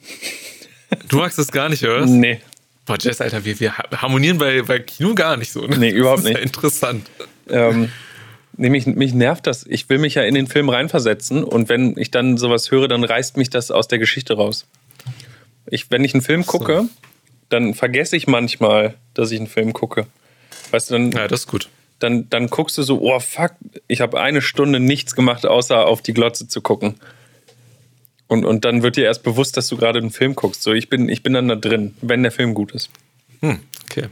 Du 1.09 1.17
magst 1.17 1.39
das 1.39 1.51
gar 1.51 1.69
nicht, 1.71 1.83
oder? 1.83 2.03
was? 2.03 2.11
Nee. 2.11 2.41
Boah, 2.85 2.97
Jess, 3.01 3.21
Alter, 3.21 3.45
wir, 3.45 3.61
wir 3.61 3.77
harmonieren 3.77 4.39
bei, 4.39 4.63
bei 4.63 4.79
Kino 4.81 5.15
gar 5.15 5.37
nicht 5.37 5.53
so. 5.53 5.61
Ne? 5.67 5.79
Nee, 5.79 5.91
überhaupt 5.91 6.21
das 6.21 6.25
ist 6.27 6.31
Ja 6.33 6.39
nicht. 6.41 6.47
interessant. 6.57 7.11
Ähm, 7.49 7.91
nee, 8.57 8.71
mich, 8.71 8.87
mich 8.87 9.15
nervt 9.15 9.47
das. 9.47 9.65
Ich 9.69 9.89
will 9.89 9.99
mich 9.99 10.15
ja 10.15 10.23
in 10.23 10.35
den 10.35 10.47
Film 10.49 10.69
reinversetzen 10.69 11.45
und 11.45 11.69
wenn 11.69 11.97
ich 11.97 12.11
dann 12.11 12.37
sowas 12.39 12.71
höre, 12.71 12.89
dann 12.89 13.05
reißt 13.05 13.37
mich 13.37 13.51
das 13.51 13.71
aus 13.71 13.87
der 13.89 13.99
Geschichte 13.99 14.35
raus. 14.35 14.67
Ich, 15.67 15.91
wenn 15.91 16.03
ich 16.05 16.13
einen 16.15 16.23
Film 16.23 16.45
gucke, 16.45 16.87
dann 17.51 17.75
vergesse 17.75 18.17
ich 18.17 18.27
manchmal, 18.27 18.95
dass 19.15 19.31
ich 19.31 19.39
einen 19.39 19.47
Film 19.49 19.73
gucke. 19.73 20.07
Weißt 20.73 20.91
du, 20.91 20.95
dann, 20.95 21.13
Ja, 21.13 21.29
das 21.29 21.41
ist 21.41 21.47
gut. 21.47 21.69
dann, 22.01 22.29
dann 22.31 22.49
guckst 22.49 22.77
du 22.79 22.83
so, 22.83 23.01
oh 23.01 23.21
fuck, 23.21 23.53
ich 23.87 24.01
habe 24.01 24.21
eine 24.21 24.43
Stunde 24.43 24.81
nichts 24.81 25.15
gemacht, 25.15 25.47
außer 25.47 25.87
auf 25.87 26.03
die 26.03 26.15
Glotze 26.15 26.49
zu 26.49 26.61
gucken. 26.63 26.95
Und, 28.33 28.47
und 28.47 28.65
dann 28.65 28.83
wird 28.83 28.97
dir 28.97 29.05
erst 29.05 29.25
bewusst, 29.25 29.59
dass 29.59 29.67
du 29.67 29.77
gerade 29.77 29.99
einen 29.99 30.11
Film 30.11 30.35
guckst. 30.35 30.63
So, 30.63 30.73
ich 30.73 30.89
bin, 30.89 31.11
ich 31.11 31.23
bin 31.23 31.35
dann 31.35 31.49
da 31.49 31.55
drin, 31.55 31.95
wenn 32.01 32.23
der 32.23 32.33
Film 32.33 32.55
gut 32.55 32.73
ist. 32.73 32.89
Hm, 33.41 33.61
okay. 33.85 34.07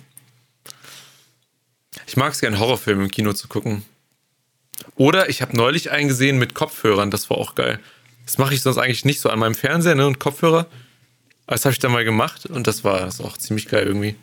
Ich 2.06 2.18
mag 2.18 2.34
es 2.34 2.40
gerne, 2.40 2.58
Horrorfilme 2.58 3.04
im 3.04 3.10
Kino 3.10 3.32
zu 3.32 3.48
gucken. 3.48 3.82
Oder 4.94 5.30
ich 5.30 5.40
habe 5.40 5.56
neulich 5.56 5.90
einen 5.90 6.08
gesehen 6.08 6.38
mit 6.38 6.52
Kopfhörern, 6.52 7.10
das 7.10 7.30
war 7.30 7.38
auch 7.38 7.54
geil. 7.54 7.80
Das 8.26 8.36
mache 8.36 8.52
ich 8.52 8.60
sonst 8.60 8.76
eigentlich 8.76 9.06
nicht 9.06 9.20
so 9.20 9.30
an 9.30 9.38
meinem 9.38 9.54
Fernseher 9.54 9.94
ne, 9.94 10.06
und 10.06 10.18
Kopfhörer. 10.18 10.66
Das 11.46 11.64
habe 11.64 11.72
ich 11.72 11.78
dann 11.78 11.90
mal 11.90 12.04
gemacht 12.04 12.44
und 12.44 12.66
das 12.66 12.84
war 12.84 13.00
das 13.00 13.22
auch 13.22 13.38
ziemlich 13.38 13.68
geil 13.68 13.86
irgendwie. 13.86 14.16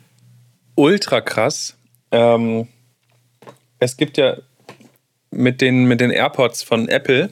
ultra 0.76 1.20
krass. 1.20 1.76
Ähm, 2.12 2.68
es 3.80 3.96
gibt 3.96 4.16
ja 4.16 4.36
mit 5.32 5.60
den, 5.60 5.86
mit 5.86 6.00
den 6.00 6.12
AirPods 6.12 6.62
von 6.62 6.88
Apple 6.88 7.30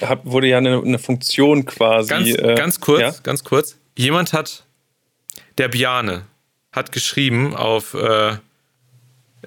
hab, 0.00 0.24
wurde 0.24 0.48
ja 0.48 0.58
eine, 0.58 0.80
eine 0.80 0.98
Funktion 0.98 1.64
quasi. 1.64 2.08
Ganz, 2.08 2.28
äh, 2.28 2.54
ganz 2.54 2.80
kurz, 2.80 3.00
Ja? 3.00 3.14
ganz 3.22 3.44
kurz. 3.44 3.78
Jemand 3.96 4.32
hat, 4.32 4.64
der 5.58 5.68
Biane, 5.68 6.26
hat 6.72 6.92
geschrieben 6.92 7.54
auf 7.54 7.94
äh, 7.94 8.36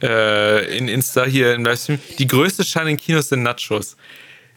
äh, 0.02 0.78
in 0.78 0.88
Insta 0.88 1.26
hier 1.26 1.54
im 1.54 1.66
Livestream, 1.66 2.00
die 2.20 2.28
größte 2.28 2.64
Schein 2.64 2.88
in 2.88 2.98
Kinos 2.98 3.30
sind 3.30 3.44
Nachos. 3.44 3.98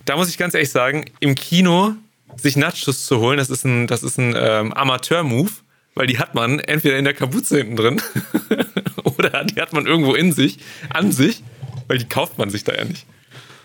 Da 0.04 0.16
muss 0.16 0.28
ich 0.28 0.38
ganz 0.38 0.54
ehrlich 0.54 0.70
sagen, 0.70 1.06
im 1.20 1.34
Kino 1.34 1.94
sich 2.36 2.56
Nachos 2.56 3.06
zu 3.06 3.20
holen, 3.20 3.38
das 3.38 3.50
ist 3.50 3.64
ein, 3.64 3.86
das 3.86 4.02
ist 4.02 4.18
ein 4.18 4.34
ähm, 4.36 4.72
Amateur-Move, 4.72 5.50
weil 5.94 6.06
die 6.06 6.18
hat 6.18 6.34
man 6.34 6.60
entweder 6.60 6.98
in 6.98 7.04
der 7.04 7.14
Kapuze 7.14 7.58
hinten 7.58 7.76
drin 7.76 8.02
oder 9.04 9.44
die 9.44 9.60
hat 9.60 9.72
man 9.72 9.86
irgendwo 9.86 10.14
in 10.14 10.32
sich, 10.32 10.58
an 10.90 11.12
sich, 11.12 11.42
weil 11.86 11.98
die 11.98 12.08
kauft 12.08 12.38
man 12.38 12.50
sich 12.50 12.64
da 12.64 12.74
ja 12.74 12.84
nicht. 12.84 13.06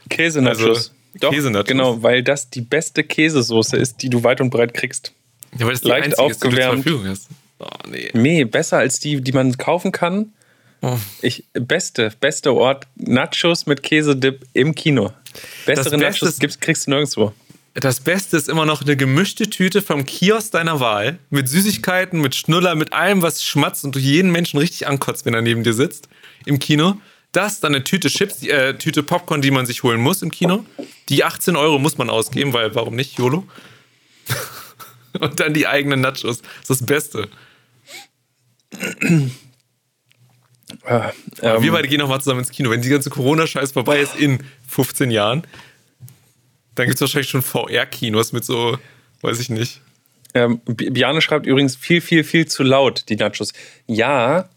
Käsenachos. 0.09 0.65
Also, 0.65 0.89
Doch, 1.19 1.31
Käsenachos. 1.31 1.67
genau, 1.67 2.01
weil 2.01 2.23
das 2.23 2.49
die 2.49 2.61
beste 2.61 3.03
Käsesoße 3.03 3.77
ist, 3.77 4.01
die 4.01 4.09
du 4.09 4.23
weit 4.23 4.41
und 4.41 4.49
breit 4.49 4.73
kriegst. 4.73 5.13
Ja, 5.57 5.65
weil 5.65 5.73
das 5.73 5.81
die 5.81 5.89
Leicht 5.89 6.05
einzige 6.19 6.31
ist, 6.31 6.43
die 6.43 6.49
du 6.49 6.55
zur 6.55 6.59
aufgewärmt. 6.59 6.83
Verfügung 6.83 7.07
hast. 7.07 7.29
Oh, 7.59 7.67
nee. 7.89 8.09
Nee, 8.13 8.43
besser 8.45 8.77
als 8.79 8.99
die, 8.99 9.21
die 9.21 9.31
man 9.31 9.57
kaufen 9.57 9.91
kann. 9.91 10.33
Oh. 10.81 10.97
Ich, 11.21 11.45
beste, 11.53 12.11
beste 12.19 12.53
Ort, 12.53 12.87
Nachos 12.95 13.65
mit 13.67 13.83
Käsedip 13.83 14.45
im 14.53 14.75
Kino. 14.75 15.13
Bessere 15.65 15.97
Beste 15.97 15.97
Nachos 15.97 16.39
gibt's, 16.39 16.59
kriegst 16.59 16.87
du 16.87 16.91
nirgendwo. 16.91 17.31
Das 17.75 18.01
Beste 18.01 18.37
ist 18.37 18.49
immer 18.49 18.65
noch 18.65 18.81
eine 18.83 18.95
gemischte 18.95 19.49
Tüte 19.49 19.81
vom 19.81 20.05
Kiosk 20.05 20.51
deiner 20.51 20.79
Wahl. 20.79 21.17
Mit 21.31 21.49
Süßigkeiten, 21.49 22.21
mit 22.21 22.35
Schnuller, 22.35 22.75
mit 22.75 22.93
allem, 22.93 23.21
was 23.21 23.43
schmatzt 23.43 23.83
und 23.83 23.95
du 23.95 23.99
jeden 23.99 24.31
Menschen 24.31 24.59
richtig 24.59 24.85
ankotzt, 24.87 25.25
wenn 25.25 25.33
er 25.33 25.41
neben 25.41 25.63
dir 25.63 25.73
sitzt 25.73 26.07
im 26.45 26.59
Kino. 26.59 26.97
Das, 27.33 27.59
dann 27.59 27.75
eine 27.75 27.83
Tüte 27.83 28.09
Chips, 28.09 28.43
äh, 28.43 28.75
Tüte 28.75 29.03
Popcorn, 29.03 29.41
die 29.41 29.51
man 29.51 29.65
sich 29.65 29.83
holen 29.83 29.99
muss 29.99 30.21
im 30.21 30.31
Kino. 30.31 30.65
Die 31.09 31.23
18 31.23 31.55
Euro 31.57 31.77
muss 31.79 31.97
man 31.97 32.09
ausgeben, 32.09 32.53
weil 32.53 32.73
warum 32.75 32.95
nicht, 32.95 33.17
YOLO? 33.17 33.45
und 35.19 35.39
dann 35.39 35.53
die 35.53 35.67
eigenen 35.67 35.99
Nachos. 36.01 36.21
Das 36.21 36.37
ist 36.39 36.69
das 36.69 36.85
Beste. 36.85 37.27
Ah, 40.85 41.11
ähm, 41.41 41.61
Wir 41.61 41.71
beide 41.71 41.87
gehen 41.87 41.99
nochmal 41.99 42.19
zusammen 42.19 42.39
ins 42.39 42.51
Kino. 42.51 42.69
Wenn 42.69 42.81
die 42.81 42.89
ganze 42.89 43.09
Corona-Scheiß 43.09 43.71
vorbei 43.73 43.99
ist 43.99 44.15
in 44.15 44.43
15 44.67 45.11
Jahren, 45.11 45.43
dann 46.75 46.85
gibt 46.87 46.95
es 46.95 47.01
wahrscheinlich 47.01 47.29
schon 47.29 47.41
VR-Kinos 47.41 48.31
mit 48.33 48.43
so, 48.45 48.77
weiß 49.21 49.39
ich 49.39 49.49
nicht. 49.49 49.81
Ähm, 50.33 50.61
Bi- 50.65 50.89
Biane 50.89 51.21
schreibt 51.21 51.45
übrigens 51.45 51.75
viel, 51.75 52.01
viel, 52.01 52.23
viel 52.23 52.47
zu 52.47 52.63
laut, 52.63 53.05
die 53.09 53.15
Nachos. 53.15 53.53
Ja, 53.85 54.49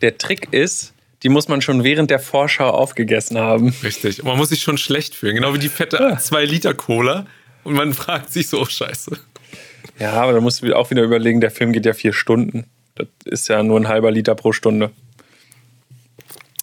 der 0.00 0.16
Trick 0.16 0.52
ist, 0.52 0.93
die 1.24 1.28
muss 1.30 1.48
man 1.48 1.60
schon 1.62 1.82
während 1.82 2.10
der 2.10 2.20
Vorschau 2.20 2.68
aufgegessen 2.70 3.38
haben. 3.38 3.74
Richtig. 3.82 4.20
Und 4.20 4.28
man 4.28 4.36
muss 4.36 4.50
sich 4.50 4.62
schon 4.62 4.78
schlecht 4.78 5.14
fühlen. 5.14 5.34
Genau 5.34 5.52
wie 5.54 5.58
die 5.58 5.68
fette 5.68 5.96
Ja. 5.96 6.18
2 6.18 6.44
Liter 6.44 6.74
Cola. 6.74 7.26
Und 7.64 7.74
man 7.74 7.94
fragt 7.94 8.30
sich 8.32 8.48
so, 8.48 8.60
oh 8.60 8.66
Scheiße. 8.66 9.18
Ja, 9.98 10.12
aber 10.12 10.32
da 10.34 10.40
musst 10.40 10.62
du 10.62 10.74
auch 10.76 10.90
wieder 10.90 11.02
überlegen, 11.02 11.40
der 11.40 11.50
Film 11.50 11.72
geht 11.72 11.86
ja 11.86 11.94
vier 11.94 12.12
Stunden. 12.12 12.66
Das 12.94 13.06
ist 13.24 13.48
ja 13.48 13.62
nur 13.62 13.80
ein 13.80 13.88
halber 13.88 14.10
Liter 14.10 14.34
pro 14.34 14.52
Stunde. 14.52 14.90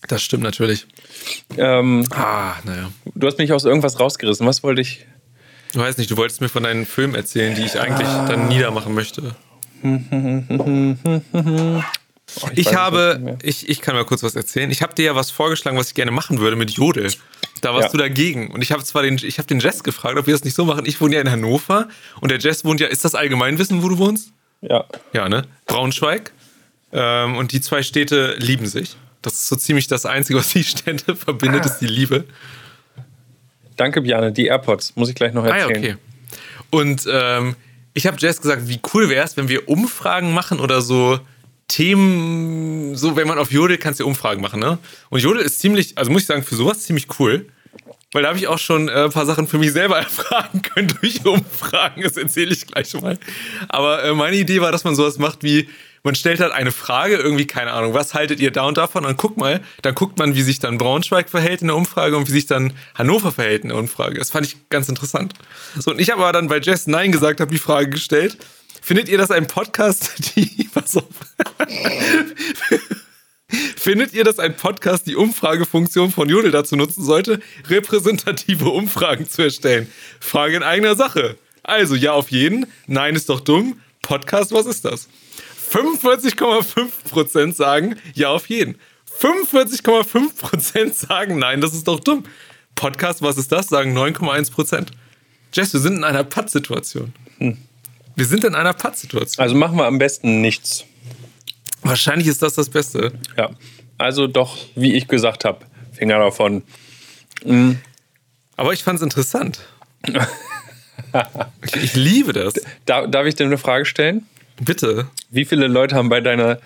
Das 0.07 0.21
stimmt 0.23 0.43
natürlich. 0.43 0.85
Ähm, 1.57 2.05
Ah, 2.11 2.55
naja. 2.63 2.91
du 3.15 3.27
hast 3.27 3.37
mich 3.37 3.51
aus 3.53 3.63
irgendwas 3.65 3.99
rausgerissen. 3.99 4.45
Was 4.47 4.63
wollte 4.63 4.81
ich? 4.81 5.05
Du 5.73 5.79
weißt 5.79 5.97
nicht, 5.97 6.11
du 6.11 6.17
wolltest 6.17 6.41
mir 6.41 6.49
von 6.49 6.63
deinen 6.63 6.85
Filmen 6.85 7.15
erzählen, 7.15 7.55
die 7.55 7.61
ich 7.63 7.79
eigentlich 7.79 8.07
dann 8.07 8.47
niedermachen 8.49 8.93
möchte. 8.93 9.35
Oh, 12.41 12.47
Ich, 12.55 12.67
es 12.67 12.75
habe, 12.75 13.37
ich, 13.43 13.67
ich 13.69 13.81
kann 13.81 13.95
mal 13.95 14.05
kurz 14.05 14.23
was 14.23 14.35
erzählen. 14.35 14.71
Ich 14.71 14.81
habe 14.81 14.93
dir 14.95 15.05
ja 15.05 15.15
was 15.15 15.31
vorgeschlagen, 15.31 15.77
was 15.77 15.89
ich 15.89 15.93
gerne 15.95 16.11
machen 16.11 16.39
würde 16.39 16.55
mit 16.55 16.71
Jodel. 16.71 17.11
Da 17.61 17.73
warst 17.73 17.87
Ja. 17.87 17.91
du 17.91 17.97
dagegen. 17.97 18.51
Und 18.51 18.61
ich 18.61 18.71
habe 18.71 18.83
zwar 18.83 19.03
den, 19.03 19.17
ich 19.21 19.37
habe 19.37 19.47
den 19.47 19.59
Jess 19.59 19.83
gefragt, 19.83 20.17
ob 20.17 20.27
wir 20.27 20.33
das 20.33 20.43
nicht 20.43 20.55
so 20.55 20.65
machen. 20.65 20.85
Ich 20.85 21.01
wohne 21.01 21.15
ja 21.15 21.21
in 21.21 21.29
Hannover 21.29 21.87
und 22.21 22.31
der 22.31 22.39
Jess 22.39 22.63
wohnt 22.65 22.79
ja, 22.79 22.87
ist 22.87 23.03
das 23.05 23.15
Allgemeinwissen, 23.15 23.83
wo 23.83 23.89
du 23.89 23.97
wohnst? 23.97 24.31
Ja. 24.61 24.85
Ja, 25.13 25.27
ne? 25.29 25.43
Braunschweig. 25.65 26.31
Ähm, 26.93 27.35
und 27.37 27.51
die 27.51 27.61
zwei 27.61 27.83
Städte 27.83 28.35
lieben 28.39 28.65
sich. 28.67 28.95
Das 29.21 29.33
ist 29.33 29.47
so 29.47 29.55
ziemlich 29.55 29.87
das 29.87 30.05
Einzige, 30.05 30.39
was 30.39 30.49
die 30.49 30.63
Städte 30.63 31.15
verbindet, 31.17 31.65
ist 31.65 31.79
die 31.79 31.87
Liebe. 31.87 32.25
Danke, 33.77 34.01
Biane. 34.01 34.31
Die 34.31 34.45
AirPods 34.47 34.95
muss 34.95 35.09
ich 35.09 35.15
gleich 35.15 35.33
noch 35.33 35.43
Ah 35.43 35.49
ja, 35.57 35.67
erzählen. 35.69 35.95
okay. 35.95 35.95
Und 36.69 37.07
ähm, 37.11 37.55
ich 37.93 38.07
habe 38.07 38.17
Jess 38.19 38.41
gesagt, 38.41 38.67
wie 38.67 38.79
cool 38.93 39.09
wäre 39.09 39.25
es, 39.25 39.37
wenn 39.37 39.49
wir 39.49 39.67
Umfragen 39.67 40.33
machen 40.33 40.59
oder 40.59 40.81
so 40.81 41.19
Themen, 41.71 42.95
so 42.95 43.15
wenn 43.15 43.27
man 43.27 43.37
auf 43.37 43.51
Jodel 43.51 43.77
kannst 43.77 44.01
du 44.01 44.05
Umfragen 44.05 44.41
machen, 44.41 44.59
ne? 44.59 44.77
Und 45.09 45.21
Jodel 45.21 45.41
ist 45.41 45.59
ziemlich, 45.59 45.97
also 45.97 46.11
muss 46.11 46.23
ich 46.23 46.27
sagen, 46.27 46.43
für 46.43 46.55
sowas 46.55 46.83
ziemlich 46.83 47.07
cool. 47.19 47.47
Weil 48.13 48.23
da 48.23 48.27
habe 48.27 48.37
ich 48.37 48.47
auch 48.47 48.59
schon 48.59 48.89
äh, 48.89 49.05
ein 49.05 49.11
paar 49.11 49.25
Sachen 49.25 49.47
für 49.47 49.57
mich 49.57 49.71
selber 49.71 49.97
erfragen 49.99 50.61
können 50.61 50.93
durch 50.99 51.25
Umfragen. 51.25 52.03
Das 52.03 52.17
erzähle 52.17 52.51
ich 52.51 52.67
gleich 52.67 52.93
mal. 53.01 53.17
Aber 53.69 54.03
äh, 54.03 54.13
meine 54.13 54.35
Idee 54.35 54.59
war, 54.59 54.73
dass 54.73 54.83
man 54.83 54.95
sowas 54.95 55.17
macht 55.17 55.43
wie, 55.43 55.69
man 56.03 56.15
stellt 56.15 56.41
halt 56.41 56.51
eine 56.51 56.73
Frage, 56.73 57.15
irgendwie, 57.15 57.47
keine 57.47 57.71
Ahnung, 57.71 57.93
was 57.93 58.13
haltet 58.13 58.41
ihr 58.41 58.51
da 58.51 58.63
und 58.63 58.77
davon? 58.77 59.05
Und 59.05 59.15
guck 59.15 59.37
mal, 59.37 59.61
dann 59.81 59.95
guckt 59.95 60.19
man, 60.19 60.35
wie 60.35 60.41
sich 60.41 60.59
dann 60.59 60.77
Braunschweig 60.77 61.29
verhält 61.29 61.61
in 61.61 61.67
der 61.67 61.77
Umfrage 61.77 62.17
und 62.17 62.27
wie 62.27 62.33
sich 62.33 62.47
dann 62.47 62.73
Hannover 62.95 63.31
verhält 63.31 63.63
in 63.63 63.69
der 63.69 63.77
Umfrage. 63.77 64.17
Das 64.17 64.31
fand 64.31 64.45
ich 64.45 64.57
ganz 64.69 64.89
interessant. 64.89 65.33
So, 65.77 65.91
und 65.91 66.01
ich 66.01 66.09
habe 66.11 66.21
aber 66.21 66.33
dann 66.33 66.49
bei 66.49 66.59
Jess 66.59 66.87
Nein 66.87 67.13
gesagt, 67.13 67.39
habe 67.39 67.51
die 67.51 67.59
Frage 67.59 67.89
gestellt. 67.91 68.37
Findet 68.81 69.07
ihr 69.07 69.17
das 69.17 69.31
ein 69.31 69.47
Podcast, 69.47 70.11
die, 70.35 70.67
pass 70.73 70.97
auf. 70.97 71.05
Findet 73.77 74.13
ihr, 74.13 74.23
dass 74.23 74.39
ein 74.39 74.55
Podcast 74.55 75.07
die 75.07 75.15
Umfragefunktion 75.15 76.11
von 76.11 76.27
Jodel 76.27 76.51
dazu 76.51 76.75
nutzen 76.75 77.03
sollte, 77.03 77.39
repräsentative 77.69 78.69
Umfragen 78.69 79.29
zu 79.29 79.43
erstellen? 79.43 79.91
Frage 80.19 80.57
in 80.57 80.63
eigener 80.63 80.95
Sache. 80.95 81.37
Also, 81.63 81.95
ja 81.95 82.13
auf 82.13 82.31
jeden, 82.31 82.65
nein 82.87 83.15
ist 83.15 83.29
doch 83.29 83.39
dumm. 83.39 83.79
Podcast, 84.01 84.51
was 84.51 84.65
ist 84.65 84.83
das? 84.83 85.07
45,5% 85.71 87.53
sagen 87.53 87.97
ja 88.13 88.29
auf 88.29 88.49
jeden. 88.49 88.77
45,5% 89.19 90.93
sagen 90.93 91.37
nein, 91.37 91.61
das 91.61 91.73
ist 91.73 91.87
doch 91.87 91.99
dumm. 91.99 92.23
Podcast, 92.75 93.21
was 93.21 93.37
ist 93.37 93.51
das? 93.51 93.67
Sagen 93.67 93.95
9,1%. 93.95 94.87
Jess, 95.53 95.73
wir 95.73 95.79
sind 95.79 95.97
in 95.97 96.03
einer 96.03 96.23
Pattsituation. 96.23 97.13
Wir 98.15 98.25
sind 98.25 98.43
in 98.43 98.55
einer 98.55 98.73
Pattsituation. 98.73 99.41
Also 99.43 99.55
machen 99.55 99.77
wir 99.77 99.85
am 99.85 99.97
besten 99.97 100.41
nichts. 100.41 100.85
Wahrscheinlich 101.81 102.27
ist 102.27 102.41
das 102.41 102.53
das 102.53 102.69
Beste. 102.69 103.13
Ja. 103.37 103.51
Also 103.97 104.27
doch, 104.27 104.57
wie 104.75 104.95
ich 104.95 105.07
gesagt 105.07 105.45
habe, 105.45 105.65
Finger 105.93 106.19
davon. 106.19 106.63
Aber 108.55 108.73
ich 108.73 108.83
fand 108.83 108.97
es 108.97 109.03
interessant. 109.03 109.59
ich, 111.65 111.75
ich 111.75 111.95
liebe 111.95 112.33
das. 112.33 112.53
Da, 112.85 113.07
darf 113.07 113.25
ich 113.25 113.35
dir 113.35 113.45
eine 113.45 113.57
Frage 113.57 113.85
stellen? 113.85 114.25
Bitte. 114.59 115.09
Wie 115.29 115.45
viele 115.45 115.67
Leute 115.67 115.95
haben 115.95 116.09
bei 116.09 116.21
deiner 116.21 116.59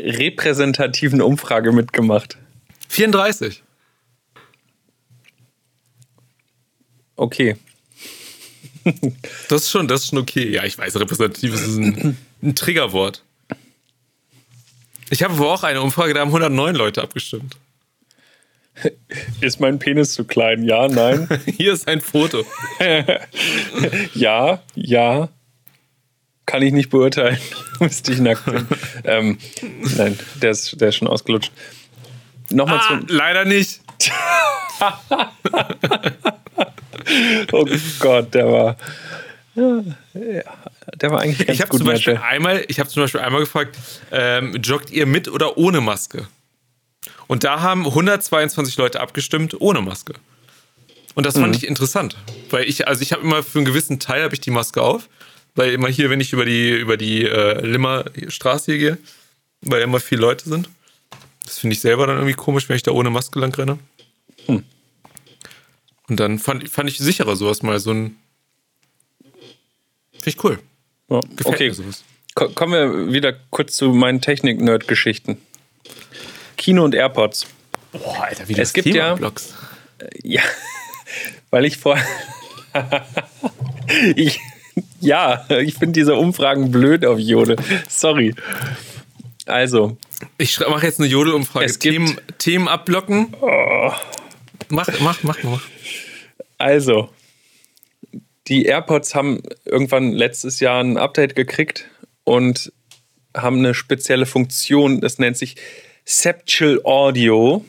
repräsentativen 0.00 1.22
Umfrage 1.22 1.72
mitgemacht? 1.72 2.38
34. 2.88 3.62
Okay. 7.16 7.56
Das 9.48 9.62
ist 9.62 9.70
schon, 9.70 9.88
das 9.88 10.02
ist 10.02 10.08
schon 10.10 10.18
okay. 10.18 10.48
Ja, 10.50 10.64
ich 10.64 10.76
weiß, 10.78 10.98
repräsentativ 11.00 11.54
ist 11.54 11.76
ein, 11.76 12.16
ein 12.42 12.54
Triggerwort. 12.54 13.22
Ich 15.10 15.22
habe 15.22 15.34
aber 15.34 15.52
auch 15.52 15.62
eine 15.62 15.80
Umfrage, 15.82 16.14
da 16.14 16.20
haben 16.20 16.28
109 16.28 16.74
Leute 16.74 17.02
abgestimmt. 17.02 17.56
Ist 19.40 19.58
mein 19.60 19.78
Penis 19.78 20.12
zu 20.12 20.24
klein? 20.24 20.62
Ja, 20.64 20.86
nein. 20.88 21.28
Hier 21.56 21.72
ist 21.72 21.88
ein 21.88 22.00
Foto. 22.00 22.44
ja, 24.14 24.62
ja. 24.74 25.28
Kann 26.44 26.62
ich 26.62 26.72
nicht 26.72 26.90
beurteilen. 26.90 27.38
Müsste 27.80 28.12
ich 28.12 28.20
nackt 28.20 28.44
sehen. 28.44 28.68
ähm, 29.04 29.38
nein, 29.96 30.18
der 30.42 30.50
ist, 30.50 30.80
der 30.80 30.90
ist 30.90 30.96
schon 30.96 31.08
ausgelutscht. 31.08 31.50
Nochmal 32.50 32.78
Ah, 32.82 32.88
zum. 32.88 33.06
leider 33.08 33.44
nicht. 33.44 33.80
Oh 37.52 37.66
Gott, 38.00 38.34
der 38.34 38.50
war. 38.50 38.76
Ja, 39.54 39.82
der 40.94 41.10
war 41.10 41.20
eigentlich 41.20 41.38
ganz 41.46 41.50
Ich 41.50 41.60
habe 41.62 41.70
gut, 41.70 41.78
zum, 41.78 41.86
Beispiel 41.86 42.16
einmal- 42.16 42.64
ich 42.68 42.78
hab 42.78 42.90
zum 42.90 43.02
Beispiel 43.02 43.20
einmal 43.20 43.40
gefragt, 43.40 43.76
ähm, 44.12 44.54
joggt 44.62 44.90
ihr 44.90 45.06
mit 45.06 45.28
oder 45.28 45.56
ohne 45.56 45.80
Maske? 45.80 46.26
Und 47.26 47.42
da 47.44 47.60
haben 47.60 47.86
122 47.86 48.76
Leute 48.76 49.00
abgestimmt 49.00 49.58
ohne 49.60 49.80
Maske. 49.80 50.14
Und 51.14 51.24
das 51.24 51.38
fand 51.38 51.56
ich 51.56 51.66
interessant, 51.66 52.16
weil 52.50 52.64
ich, 52.64 52.86
also 52.86 53.00
ich 53.00 53.12
habe 53.12 53.22
immer 53.22 53.42
für 53.42 53.58
einen 53.58 53.64
gewissen 53.64 53.98
Teil 53.98 54.22
habe 54.22 54.34
ich 54.34 54.40
die 54.42 54.50
Maske 54.50 54.82
auf, 54.82 55.08
weil 55.54 55.72
immer 55.72 55.88
hier, 55.88 56.10
wenn 56.10 56.20
ich 56.20 56.34
über 56.34 56.44
die 56.44 56.70
über 56.70 56.98
die 56.98 57.24
äh, 57.24 57.64
Limmer 57.66 58.04
Straße 58.28 58.72
hier 58.72 58.78
gehe, 58.78 58.98
weil 59.62 59.80
immer 59.80 59.98
viele 60.00 60.20
Leute 60.20 60.46
sind. 60.48 60.68
Das 61.46 61.58
finde 61.58 61.72
ich 61.74 61.80
selber 61.80 62.06
dann 62.06 62.16
irgendwie 62.16 62.34
komisch, 62.34 62.68
wenn 62.68 62.76
ich 62.76 62.82
da 62.82 62.90
ohne 62.90 63.08
Maske 63.08 63.38
lang 63.38 63.54
renne. 63.54 63.78
Und 66.08 66.20
dann 66.20 66.38
fand, 66.38 66.68
fand 66.68 66.88
ich 66.90 66.98
sicherer 66.98 67.34
sowas 67.36 67.62
mal 67.62 67.80
so 67.80 67.92
ein. 67.92 68.16
Finde 70.12 70.28
ich 70.30 70.44
cool. 70.44 70.58
Ja, 71.08 71.20
Gefällt 71.20 71.46
okay, 71.46 71.68
mir 71.68 71.74
sowas. 71.74 72.04
Ko 72.34 72.48
kommen 72.50 72.72
wir 72.72 73.12
wieder 73.12 73.32
kurz 73.50 73.74
zu 73.76 73.92
meinen 73.92 74.20
Technik-Nerd-Geschichten. 74.20 75.38
Kino 76.56 76.84
und 76.84 76.94
AirPods. 76.94 77.46
Boah, 77.92 78.24
Alter, 78.24 78.48
wie 78.48 78.54
Es 78.58 78.72
gibt 78.72 78.88
ja- 78.88 79.14
blockst. 79.14 79.54
Ja, 80.22 80.42
weil 81.50 81.64
ich 81.64 81.78
vor. 81.78 81.98
ich, 84.16 84.38
ja, 85.00 85.46
ich 85.48 85.74
finde 85.74 85.92
diese 85.92 86.14
Umfragen 86.16 86.70
blöd 86.70 87.04
auf 87.04 87.18
Jode. 87.18 87.56
Sorry. 87.88 88.34
Also, 89.46 89.96
Ich 90.38 90.58
mache 90.60 90.86
jetzt 90.86 90.98
eine 91.00 91.08
Jodelumfrage. 91.08 91.64
Es 91.66 91.78
gibt- 91.78 91.92
Themen, 91.94 92.20
Themen 92.38 92.68
abblocken. 92.68 93.34
Mach, 94.68 94.88
mach, 95.00 95.22
mach, 95.22 95.42
mach. 95.42 95.62
also. 96.58 97.10
Die 98.48 98.64
AirPods 98.66 99.14
haben 99.16 99.42
irgendwann 99.64 100.12
letztes 100.12 100.60
Jahr 100.60 100.80
ein 100.82 100.98
Update 100.98 101.34
gekriegt 101.34 101.86
und 102.22 102.72
haben 103.36 103.58
eine 103.58 103.74
spezielle 103.74 104.24
Funktion, 104.24 105.00
das 105.00 105.18
nennt 105.18 105.36
sich 105.36 105.56
Septual 106.04 106.80
Audio. 106.84 107.64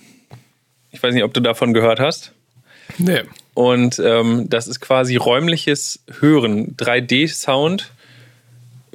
Ich 0.91 1.01
weiß 1.01 1.15
nicht, 1.15 1.23
ob 1.23 1.33
du 1.33 1.39
davon 1.41 1.73
gehört 1.73 1.99
hast. 1.99 2.31
Nee. 2.99 3.23
Und 3.55 3.97
ähm, 3.99 4.49
das 4.49 4.67
ist 4.67 4.79
quasi 4.79 5.15
räumliches 5.15 5.99
Hören, 6.19 6.77
3D-Sound, 6.77 7.91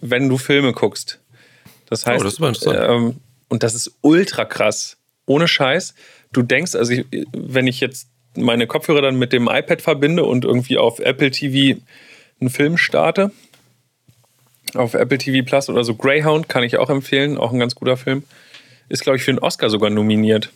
wenn 0.01 0.29
du 0.29 0.39
Filme 0.39 0.73
guckst. 0.73 1.19
Das 1.91 2.07
heißt, 2.07 2.21
Oh, 2.21 2.25
das 2.25 2.35
ist 2.35 2.39
aber 2.39 2.49
interessant. 2.49 2.79
ähm, 2.91 3.17
und 3.53 3.63
das 3.63 3.75
ist 3.75 3.93
ultra 4.01 4.47
krass. 4.47 4.97
Ohne 5.27 5.47
Scheiß. 5.47 5.95
Du 6.33 6.41
denkst, 6.41 6.75
also 6.75 6.95
ich, 6.95 7.05
wenn 7.37 7.67
ich 7.67 7.81
jetzt 7.81 8.09
meine 8.35 8.67
Kopfhörer 8.67 9.03
dann 9.03 9.17
mit 9.17 9.35
dem 9.35 9.47
iPad 9.47 9.83
verbinde 9.83 10.25
und 10.25 10.47
irgendwie 10.47 10.79
auf 10.79 11.01
Apple 11.01 11.31
TV 11.31 11.79
einen 12.41 12.49
Film 12.49 12.79
starte, 12.79 13.31
auf 14.73 14.95
Apple 14.95 15.19
TV 15.19 15.45
Plus 15.45 15.69
oder 15.69 15.85
so, 15.85 15.95
Greyhound 15.95 16.49
kann 16.49 16.63
ich 16.63 16.79
auch 16.79 16.89
empfehlen, 16.89 17.37
auch 17.37 17.53
ein 17.53 17.59
ganz 17.59 17.75
guter 17.75 17.99
Film. 17.99 18.25
Ist, 18.89 19.03
glaube 19.03 19.19
ich, 19.19 19.23
für 19.23 19.33
einen 19.33 19.41
Oscar 19.41 19.69
sogar 19.69 19.91
nominiert. 19.91 20.51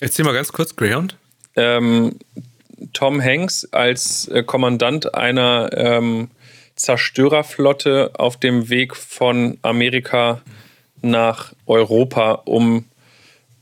Erzähl 0.00 0.24
mal 0.24 0.32
ganz 0.32 0.50
kurz, 0.50 0.74
Greyhound. 0.74 1.16
ähm, 1.56 2.16
Tom 2.94 3.22
Hanks 3.22 3.68
als 3.70 4.28
äh, 4.28 4.42
Kommandant 4.44 5.14
einer 5.14 5.68
ähm, 5.74 6.30
Zerstörerflotte 6.74 8.12
auf 8.14 8.38
dem 8.38 8.70
Weg 8.70 8.96
von 8.96 9.58
Amerika 9.60 10.40
nach 11.02 11.52
Europa, 11.66 12.32
um 12.44 12.84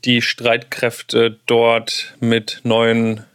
die 0.05 0.21
Streitkräfte 0.21 1.37
dort 1.45 2.15
mit 2.19 2.61
neuen. 2.63 3.25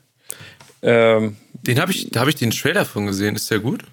Ähm, 0.82 1.36
Den 1.52 1.80
habe 1.80 1.92
ich, 1.92 2.10
da 2.10 2.20
habe 2.20 2.30
ich 2.30 2.36
den 2.36 2.50
Trailer 2.50 2.84
von 2.84 3.06
gesehen. 3.06 3.36
Ist 3.36 3.50
der 3.50 3.58
gut? 3.58 3.84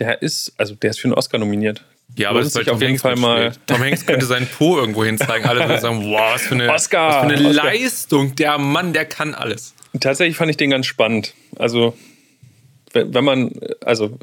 der 0.00 0.22
ist, 0.22 0.52
also 0.56 0.74
der 0.74 0.90
ist 0.90 1.00
für 1.00 1.04
einen 1.04 1.14
Oscar 1.14 1.38
nominiert. 1.38 1.84
Ja, 2.16 2.30
aber 2.30 2.40
das 2.40 2.56
ist 2.56 2.68
auf 2.68 2.82
jeden 2.82 2.98
Fall 2.98 3.14
mal. 3.14 3.52
Tom 3.66 3.80
Hanks 3.80 4.04
könnte 4.04 4.26
seinen 4.26 4.48
Po 4.48 4.76
irgendwo 4.76 5.04
hinzeigen. 5.04 5.48
Alle 5.48 5.60
würden 5.60 5.80
sagen, 5.80 6.10
wow, 6.10 6.34
was 6.34 6.42
für 6.42 6.54
eine, 6.54 6.72
Oscar, 6.72 7.08
was 7.08 7.16
für 7.16 7.38
eine 7.38 7.48
Oscar. 7.48 7.64
Leistung. 7.64 8.34
Der 8.34 8.58
Mann, 8.58 8.92
der 8.92 9.04
kann 9.04 9.34
alles. 9.34 9.74
Tatsächlich 10.00 10.36
fand 10.36 10.50
ich 10.50 10.56
den 10.56 10.70
ganz 10.70 10.86
spannend. 10.86 11.34
Also, 11.56 11.96
wenn 12.92 13.14
wenn 13.14 13.24
man, 13.24 13.52
also, 13.84 14.18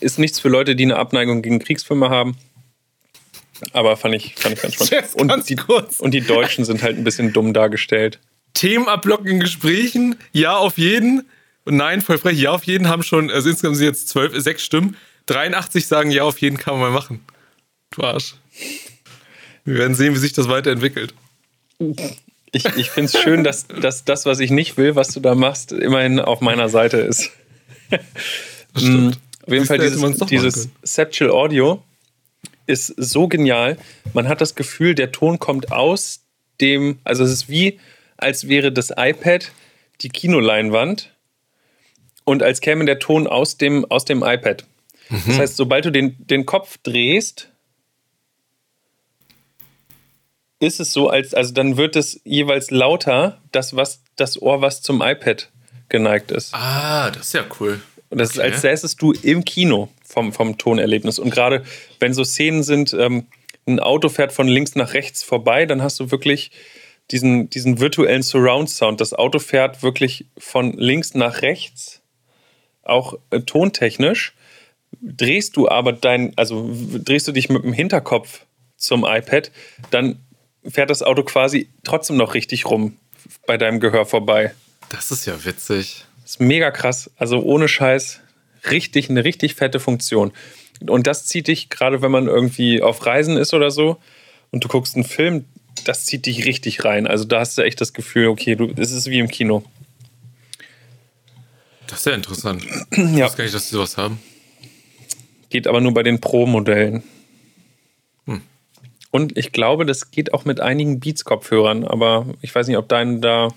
ist 0.00 0.18
nichts 0.18 0.40
für 0.40 0.48
Leute, 0.48 0.76
die 0.76 0.84
eine 0.84 0.96
Abneigung 0.96 1.42
gegen 1.42 1.58
Kriegsfilme 1.58 2.08
haben. 2.08 2.36
Aber 3.72 3.96
fand 3.96 4.14
ich, 4.14 4.34
fand 4.36 4.54
ich 4.54 4.62
ganz 4.62 4.74
spannend. 4.74 5.14
Und 5.14 5.28
ganz 5.28 5.46
die, 5.46 5.56
und 5.98 6.12
die 6.12 6.20
Deutschen 6.20 6.64
sind 6.64 6.82
halt 6.82 6.96
ein 6.96 7.04
bisschen 7.04 7.32
dumm 7.32 7.52
dargestellt. 7.52 8.20
Themen 8.54 8.88
abblocken 8.88 9.26
in 9.26 9.40
Gesprächen. 9.40 10.16
Ja, 10.32 10.56
auf 10.56 10.78
jeden. 10.78 11.26
Und 11.64 11.76
nein, 11.76 12.00
voll 12.00 12.18
frech. 12.18 12.38
Ja, 12.38 12.52
auf 12.52 12.64
jeden 12.64 12.88
haben 12.88 13.02
schon, 13.02 13.30
also 13.30 13.48
insgesamt 13.48 13.76
sind 13.76 13.86
jetzt 13.86 14.08
zwölf, 14.08 14.32
sechs 14.36 14.64
Stimmen. 14.64 14.96
83 15.26 15.86
sagen, 15.86 16.10
ja, 16.10 16.22
auf 16.22 16.38
jeden 16.38 16.56
kann 16.56 16.74
man 16.74 16.92
mal 16.92 16.98
machen. 16.98 17.24
Du 17.90 18.02
Arsch. 18.02 18.34
Wir 19.64 19.78
werden 19.78 19.94
sehen, 19.94 20.14
wie 20.14 20.18
sich 20.18 20.32
das 20.32 20.48
weiterentwickelt. 20.48 21.12
Ich, 22.52 22.64
ich 22.64 22.90
finde 22.90 23.10
es 23.12 23.20
schön, 23.20 23.42
dass, 23.42 23.66
dass 23.66 24.04
das, 24.04 24.24
was 24.24 24.38
ich 24.38 24.50
nicht 24.50 24.76
will, 24.76 24.94
was 24.94 25.08
du 25.08 25.20
da 25.20 25.34
machst, 25.34 25.72
immerhin 25.72 26.20
auf 26.20 26.40
meiner 26.40 26.68
Seite 26.68 26.98
ist. 26.98 27.30
Das 27.90 28.82
stimmt. 28.82 29.18
Auf 29.46 29.52
jeden 29.52 29.66
Fall 29.66 29.78
dieses, 29.78 30.18
dieses. 30.26 30.68
Septual 30.82 31.30
Audio 31.30 31.82
ist 32.66 32.86
so 32.96 33.28
genial. 33.28 33.76
Man 34.12 34.28
hat 34.28 34.40
das 34.40 34.54
Gefühl, 34.54 34.94
der 34.94 35.12
Ton 35.12 35.38
kommt 35.38 35.72
aus 35.72 36.20
dem, 36.60 36.98
also 37.04 37.24
es 37.24 37.30
ist 37.32 37.48
wie, 37.48 37.78
als 38.16 38.48
wäre 38.48 38.72
das 38.72 38.92
iPad 38.96 39.50
die 40.00 40.08
Kinoleinwand 40.08 41.14
und 42.24 42.42
als 42.42 42.60
käme 42.60 42.84
der 42.84 42.98
Ton 42.98 43.26
aus 43.26 43.56
dem, 43.56 43.84
aus 43.90 44.04
dem 44.04 44.22
iPad. 44.22 44.64
Mhm. 45.08 45.22
Das 45.26 45.38
heißt, 45.38 45.56
sobald 45.56 45.84
du 45.84 45.90
den, 45.92 46.16
den 46.26 46.46
Kopf 46.46 46.78
drehst, 46.82 47.50
ist 50.58 50.80
es 50.80 50.92
so, 50.92 51.08
als, 51.08 51.34
also 51.34 51.52
dann 51.52 51.76
wird 51.76 51.96
es 51.96 52.20
jeweils 52.24 52.70
lauter, 52.70 53.40
das, 53.52 53.76
was, 53.76 54.02
das 54.16 54.40
Ohr, 54.40 54.62
was 54.62 54.82
zum 54.82 55.02
iPad 55.02 55.50
geneigt 55.88 56.30
ist. 56.30 56.54
Ah, 56.54 57.10
das 57.10 57.26
ist 57.26 57.34
ja 57.34 57.44
cool. 57.60 57.80
Und 58.08 58.18
das 58.18 58.30
ist, 58.30 58.38
Okay. 58.38 58.50
als 58.50 58.60
säßest 58.62 59.00
du 59.00 59.12
im 59.12 59.44
Kino 59.44 59.88
vom, 60.16 60.32
vom 60.32 60.56
Tonerlebnis. 60.56 61.18
Und 61.18 61.28
gerade 61.28 61.62
wenn 62.00 62.14
so 62.14 62.24
Szenen 62.24 62.62
sind, 62.62 62.94
ähm, 62.94 63.26
ein 63.66 63.80
Auto 63.80 64.08
fährt 64.08 64.32
von 64.32 64.48
links 64.48 64.74
nach 64.74 64.94
rechts 64.94 65.22
vorbei, 65.22 65.66
dann 65.66 65.82
hast 65.82 66.00
du 66.00 66.10
wirklich 66.10 66.52
diesen, 67.10 67.50
diesen 67.50 67.80
virtuellen 67.80 68.22
Surround-Sound. 68.22 68.98
Das 68.98 69.12
Auto 69.12 69.38
fährt 69.38 69.82
wirklich 69.82 70.24
von 70.38 70.72
links 70.72 71.14
nach 71.14 71.42
rechts, 71.42 72.00
auch 72.82 73.18
äh, 73.30 73.40
tontechnisch. 73.40 74.34
Drehst 75.02 75.58
du 75.58 75.68
aber 75.68 75.92
dein, 75.92 76.32
also 76.36 76.70
drehst 76.72 77.28
du 77.28 77.32
dich 77.32 77.50
mit 77.50 77.62
dem 77.62 77.74
Hinterkopf 77.74 78.46
zum 78.78 79.04
iPad, 79.04 79.50
dann 79.90 80.18
fährt 80.66 80.88
das 80.88 81.02
Auto 81.02 81.24
quasi 81.24 81.68
trotzdem 81.84 82.16
noch 82.16 82.32
richtig 82.32 82.64
rum 82.64 82.96
bei 83.46 83.58
deinem 83.58 83.80
Gehör 83.80 84.06
vorbei. 84.06 84.54
Das 84.88 85.10
ist 85.10 85.26
ja 85.26 85.44
witzig. 85.44 86.06
Das 86.22 86.32
ist 86.32 86.40
mega 86.40 86.70
krass. 86.70 87.10
Also 87.16 87.42
ohne 87.42 87.68
Scheiß, 87.68 88.20
richtig, 88.70 89.10
eine 89.10 89.24
richtig 89.24 89.54
fette 89.54 89.80
Funktion. 89.80 90.32
Und 90.86 91.06
das 91.06 91.26
zieht 91.26 91.48
dich, 91.48 91.70
gerade 91.70 92.02
wenn 92.02 92.10
man 92.10 92.26
irgendwie 92.26 92.82
auf 92.82 93.04
Reisen 93.06 93.36
ist 93.36 93.54
oder 93.54 93.70
so 93.70 93.98
und 94.50 94.64
du 94.64 94.68
guckst 94.68 94.94
einen 94.94 95.04
Film, 95.04 95.44
das 95.84 96.04
zieht 96.06 96.26
dich 96.26 96.44
richtig 96.46 96.84
rein. 96.84 97.06
Also 97.06 97.24
da 97.24 97.40
hast 97.40 97.56
du 97.58 97.62
echt 97.62 97.80
das 97.80 97.92
Gefühl, 97.92 98.28
okay, 98.28 98.56
du, 98.56 98.70
es 98.76 98.92
ist 98.92 99.08
wie 99.08 99.18
im 99.18 99.28
Kino. 99.28 99.62
Das 101.86 102.00
ist 102.00 102.06
ja 102.06 102.12
interessant. 102.14 102.64
Ich 102.90 102.98
Ja. 102.98 103.26
weiß 103.26 103.36
gar 103.36 103.44
nicht, 103.44 103.54
dass 103.54 103.68
die 103.68 103.74
sowas 103.74 103.96
haben. 103.96 104.20
Geht 105.50 105.66
aber 105.66 105.80
nur 105.80 105.94
bei 105.94 106.02
den 106.02 106.20
Pro-Modellen. 106.20 107.02
Und 109.12 109.38
ich 109.38 109.52
glaube, 109.52 109.86
das 109.86 110.10
geht 110.10 110.34
auch 110.34 110.44
mit 110.44 110.60
einigen 110.60 111.00
Beats-Kopfhörern, 111.00 111.84
aber 111.84 112.26
ich 112.42 112.54
weiß 112.54 112.66
nicht, 112.66 112.76
ob 112.76 112.86
deine 112.88 113.18
da 113.20 113.48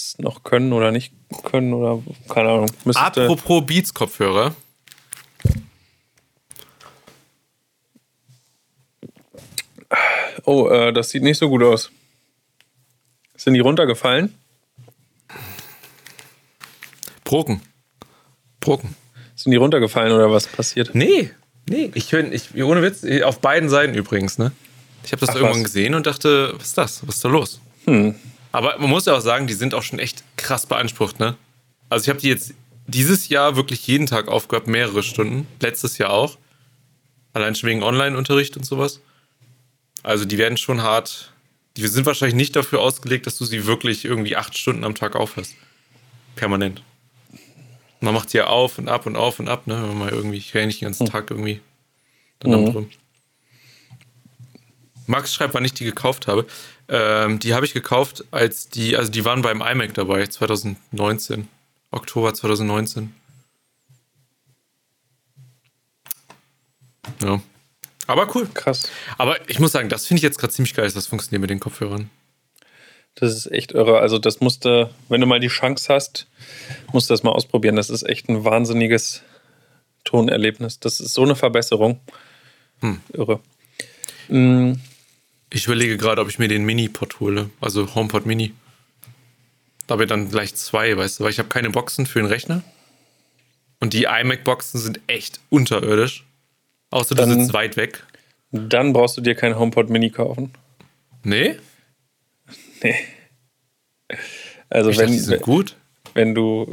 das 0.00 0.18
noch 0.18 0.42
können 0.42 0.72
oder 0.72 0.90
nicht 0.92 1.12
können 1.44 1.74
oder 1.74 2.02
keine 2.28 2.48
Ahnung. 2.48 2.70
Müsste, 2.84 3.02
Apropos 3.02 3.66
Beats-Kopfhörer. 3.66 4.54
Oh, 10.44 10.68
äh, 10.68 10.92
das 10.92 11.10
sieht 11.10 11.22
nicht 11.22 11.38
so 11.38 11.48
gut 11.48 11.62
aus. 11.62 11.90
Sind 13.36 13.54
die 13.54 13.60
runtergefallen? 13.60 14.34
Broken. 17.24 17.60
Broken. 18.60 18.94
Sind 19.36 19.52
die 19.52 19.56
runtergefallen 19.56 20.12
oder 20.12 20.30
was 20.30 20.46
passiert? 20.46 20.94
Nee, 20.94 21.30
nee. 21.68 21.90
Ich 21.94 22.12
höre, 22.12 22.32
ich, 22.32 22.54
ohne 22.62 22.82
Witz, 22.82 23.04
auf 23.22 23.40
beiden 23.40 23.68
Seiten 23.68 23.94
übrigens, 23.94 24.38
ne? 24.38 24.52
Ich 25.04 25.12
habe 25.12 25.20
das 25.20 25.30
Ach, 25.30 25.34
irgendwann 25.36 25.60
was. 25.60 25.64
gesehen 25.64 25.94
und 25.94 26.06
dachte, 26.06 26.52
was 26.56 26.68
ist 26.68 26.78
das? 26.78 27.06
Was 27.06 27.16
ist 27.16 27.24
da 27.24 27.28
los? 27.28 27.60
Hm. 27.86 28.14
Aber 28.52 28.78
man 28.78 28.90
muss 28.90 29.06
ja 29.06 29.16
auch 29.16 29.20
sagen, 29.20 29.46
die 29.46 29.54
sind 29.54 29.74
auch 29.74 29.82
schon 29.82 29.98
echt 29.98 30.24
krass 30.36 30.66
beansprucht, 30.66 31.20
ne? 31.20 31.36
Also 31.88 32.04
ich 32.04 32.08
habe 32.08 32.20
die 32.20 32.28
jetzt 32.28 32.54
dieses 32.86 33.28
Jahr 33.28 33.56
wirklich 33.56 33.86
jeden 33.86 34.06
Tag 34.06 34.28
aufgehabt, 34.28 34.66
mehrere 34.66 35.02
Stunden. 35.02 35.46
Letztes 35.60 35.98
Jahr 35.98 36.10
auch. 36.10 36.38
Allein 37.32 37.54
schon 37.54 37.68
wegen 37.68 37.82
Online-Unterricht 37.82 38.56
und 38.56 38.64
sowas. 38.64 39.00
Also 40.02 40.24
die 40.24 40.38
werden 40.38 40.56
schon 40.56 40.82
hart. 40.82 41.32
Die 41.76 41.86
sind 41.86 42.06
wahrscheinlich 42.06 42.34
nicht 42.34 42.56
dafür 42.56 42.80
ausgelegt, 42.80 43.26
dass 43.26 43.38
du 43.38 43.44
sie 43.44 43.66
wirklich 43.66 44.04
irgendwie 44.04 44.36
acht 44.36 44.58
Stunden 44.58 44.84
am 44.84 44.94
Tag 44.94 45.14
aufhörst. 45.14 45.54
Permanent. 46.34 46.82
Man 48.00 48.14
macht 48.14 48.30
sie 48.30 48.38
ja 48.38 48.46
auf 48.46 48.78
und 48.78 48.88
ab 48.88 49.06
und 49.06 49.14
auf 49.14 49.38
und 49.38 49.48
ab, 49.48 49.66
ne? 49.66 49.74
Wenn 49.74 49.88
man 49.88 49.98
mal 49.98 50.08
irgendwie, 50.08 50.38
ich 50.38 50.54
renne 50.54 50.68
nicht 50.68 50.80
den 50.80 50.86
ganzen 50.86 51.06
Tag 51.06 51.30
irgendwie 51.30 51.60
dann 52.40 52.52
damit 52.52 52.74
rum. 52.74 52.90
Max 55.10 55.34
schreibt, 55.34 55.54
wann 55.54 55.64
ich 55.64 55.74
die 55.74 55.84
gekauft 55.84 56.26
habe. 56.26 56.46
Ähm, 56.88 57.38
die 57.38 57.54
habe 57.54 57.66
ich 57.66 57.74
gekauft, 57.74 58.24
als 58.30 58.68
die, 58.68 58.96
also 58.96 59.10
die 59.10 59.24
waren 59.24 59.42
beim 59.42 59.60
iMac 59.60 59.94
dabei, 59.94 60.26
2019. 60.26 61.48
Oktober 61.90 62.32
2019. 62.32 63.12
Ja. 67.22 67.40
Aber 68.06 68.34
cool. 68.34 68.48
Krass. 68.54 68.88
Aber 69.18 69.36
ich 69.48 69.58
muss 69.58 69.72
sagen, 69.72 69.88
das 69.88 70.06
finde 70.06 70.18
ich 70.18 70.22
jetzt 70.22 70.38
gerade 70.38 70.52
ziemlich 70.52 70.74
geil, 70.74 70.84
dass 70.84 70.94
das 70.94 71.06
funktioniert 71.06 71.40
mit 71.40 71.50
den 71.50 71.60
Kopfhörern. 71.60 72.10
Das 73.16 73.34
ist 73.34 73.50
echt 73.50 73.72
irre. 73.72 73.98
Also, 73.98 74.18
das 74.18 74.40
musste, 74.40 74.90
wenn 75.08 75.20
du 75.20 75.26
mal 75.26 75.40
die 75.40 75.48
Chance 75.48 75.92
hast, 75.92 76.28
musst 76.92 77.10
du 77.10 77.14
das 77.14 77.24
mal 77.24 77.32
ausprobieren. 77.32 77.76
Das 77.76 77.90
ist 77.90 78.04
echt 78.04 78.28
ein 78.28 78.44
wahnsinniges 78.44 79.22
Tonerlebnis. 80.04 80.78
Das 80.78 81.00
ist 81.00 81.14
so 81.14 81.22
eine 81.22 81.34
Verbesserung. 81.34 82.00
Irre. 83.12 83.40
Mm, 84.28 84.74
Ich 85.52 85.66
überlege 85.66 85.96
gerade, 85.96 86.20
ob 86.22 86.28
ich 86.28 86.38
mir 86.38 86.48
den 86.48 86.64
Mini-Pod 86.64 87.20
hole. 87.20 87.50
Also 87.60 87.94
HomePod 87.94 88.24
Mini. 88.26 88.54
Da 89.86 89.94
habe 89.94 90.04
ich 90.04 90.08
dann 90.08 90.30
gleich 90.30 90.54
zwei, 90.54 90.96
weißt 90.96 91.18
du, 91.18 91.24
weil 91.24 91.30
ich 91.32 91.38
habe 91.38 91.48
keine 91.48 91.70
Boxen 91.70 92.06
für 92.06 92.20
den 92.20 92.26
Rechner. 92.26 92.62
Und 93.80 93.92
die 93.92 94.04
iMac-Boxen 94.04 94.78
sind 94.78 95.00
echt 95.08 95.40
unterirdisch. 95.50 96.24
Außer 96.90 97.14
du 97.14 97.24
sitzt 97.26 97.52
weit 97.54 97.76
weg. 97.76 98.04
Dann 98.52 98.92
brauchst 98.92 99.16
du 99.16 99.20
dir 99.20 99.34
kein 99.34 99.58
HomePod 99.58 99.90
Mini 99.90 100.10
kaufen. 100.10 100.52
Nee? 101.24 101.56
Nee. 102.82 102.94
Also 104.70 104.88
Ich 104.90 104.96
dachte, 104.96 105.08
wenn, 105.08 105.12
die 105.12 105.18
sind 105.22 105.42
gut. 105.42 105.76
wenn 106.14 106.34
du, 106.34 106.72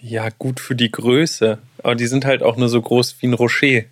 ja 0.00 0.28
gut 0.38 0.60
für 0.60 0.76
die 0.76 0.90
Größe, 0.90 1.58
aber 1.82 1.96
die 1.96 2.06
sind 2.06 2.24
halt 2.24 2.42
auch 2.44 2.56
nur 2.56 2.68
so 2.68 2.80
groß 2.80 3.16
wie 3.20 3.26
ein 3.26 3.34
Rocher. 3.34 3.82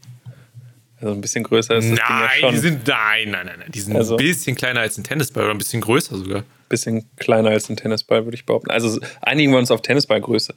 Also 0.98 1.12
ein 1.12 1.20
bisschen 1.20 1.44
größer 1.44 1.76
ist 1.76 1.90
das 1.90 1.98
Ding 1.98 1.98
ja 2.08 2.20
Nein, 2.20 2.30
schon. 2.40 2.52
die 2.52 2.58
sind, 2.58 2.86
nein, 2.88 3.30
nein, 3.30 3.46
nein, 3.46 3.56
nein. 3.60 3.70
Die 3.70 3.80
sind 3.80 3.96
Also- 3.96 4.16
ein 4.16 4.24
bisschen 4.24 4.56
kleiner 4.56 4.80
als 4.80 4.96
ein 4.96 5.04
Tennisball 5.04 5.44
oder 5.44 5.52
ein 5.54 5.58
bisschen 5.58 5.80
größer 5.82 6.16
sogar. 6.16 6.44
bisschen 6.70 7.08
kleiner 7.16 7.50
als 7.50 7.68
ein 7.68 7.76
Tennisball, 7.76 8.24
würde 8.24 8.34
ich 8.34 8.44
behaupten. 8.46 8.70
Also 8.70 8.98
einigen 9.20 9.52
wir 9.52 9.58
uns 9.58 9.70
auf 9.70 9.82
Tennisballgröße. 9.82 10.54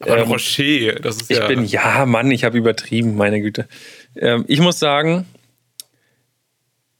Aber 0.00 0.14
ein 0.14 0.22
Ähm, 0.24 0.28
Rocher, 0.30 0.92
das 1.00 1.16
ist 1.22 1.30
Ich 1.30 1.38
ja. 1.38 1.46
bin, 1.48 1.64
ja, 1.64 2.04
Mann, 2.06 2.30
ich 2.30 2.44
habe 2.44 2.58
übertrieben, 2.58 3.16
meine 3.16 3.40
Güte. 3.40 3.66
Ähm, 4.14 4.44
ich 4.46 4.60
muss 4.60 4.78
sagen, 4.78 5.24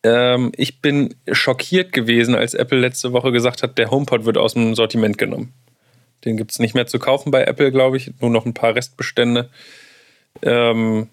ähm, 0.03 0.53
ich 0.57 0.80
bin 0.80 1.14
schockiert 1.30 1.93
gewesen, 1.93 2.34
als 2.34 2.55
Apple 2.55 2.78
letzte 2.78 3.12
Woche 3.12 3.32
gesagt 3.32 3.62
hat, 3.62 3.78
der 3.78 3.91
HomePod 3.91 4.24
wird 4.24 4.39
aus 4.39 4.55
dem 4.55 4.74
Sortiment 4.74 5.18
genommen. 5.18 5.53
Den 6.24 6.36
gibt 6.36 6.51
es 6.53 6.59
nicht 6.59 6.74
mehr 6.74 6.86
zu 6.86 6.99
kaufen 6.99 7.30
bei 7.30 7.45
Apple, 7.45 7.70
glaube 7.70 7.97
ich. 7.97 8.12
Nur 8.20 8.30
noch 8.30 8.47
ein 8.47 8.55
paar 8.55 8.74
Restbestände. 8.74 9.51
Ähm, 10.43 11.09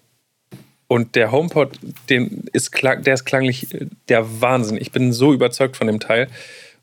und 0.88 1.16
der 1.16 1.32
HomePod, 1.32 1.78
den 2.08 2.44
ist 2.52 2.70
klang, 2.70 3.02
der 3.02 3.14
ist 3.14 3.24
klanglich 3.24 3.74
äh, 3.74 3.86
der 4.08 4.40
Wahnsinn. 4.40 4.76
Ich 4.80 4.92
bin 4.92 5.12
so 5.12 5.32
überzeugt 5.32 5.76
von 5.76 5.86
dem 5.86 6.00
Teil. 6.00 6.28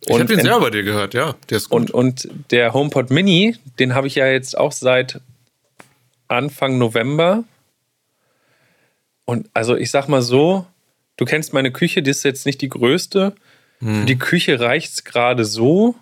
ich 0.02 0.14
habe 0.14 0.26
den 0.26 0.42
selber 0.42 0.60
bei 0.60 0.70
dir 0.70 0.84
gehört, 0.84 1.14
ja. 1.14 1.36
Der 1.50 1.58
ist 1.58 1.70
gut. 1.70 1.92
und, 1.92 2.26
und 2.26 2.52
der 2.52 2.74
HomePod 2.74 3.12
Mini, 3.12 3.56
den 3.80 3.96
habe 3.96 4.08
ich 4.08 4.16
ja 4.16 4.28
jetzt 4.28 4.58
auch 4.58 4.72
seit 4.72 5.22
Anfang 6.28 6.78
November. 6.78 7.44
Und 9.26 9.50
also 9.54 9.76
ich 9.76 9.90
sag 9.90 10.10
mal 10.10 10.22
so, 10.22 10.66
du 11.18 11.26
kennst 11.26 11.54
meine 11.54 11.72
Küche, 11.72 12.02
die 12.02 12.12
ist 12.12 12.24
jetzt 12.24 12.46
nicht 12.46 12.62
die 12.62 12.70
größte. 12.70 13.34
Für 13.80 14.06
die 14.06 14.18
Küche 14.18 14.62
reicht 14.62 14.94
es 14.94 15.04
gerade 15.04 15.44
so, 15.44 15.96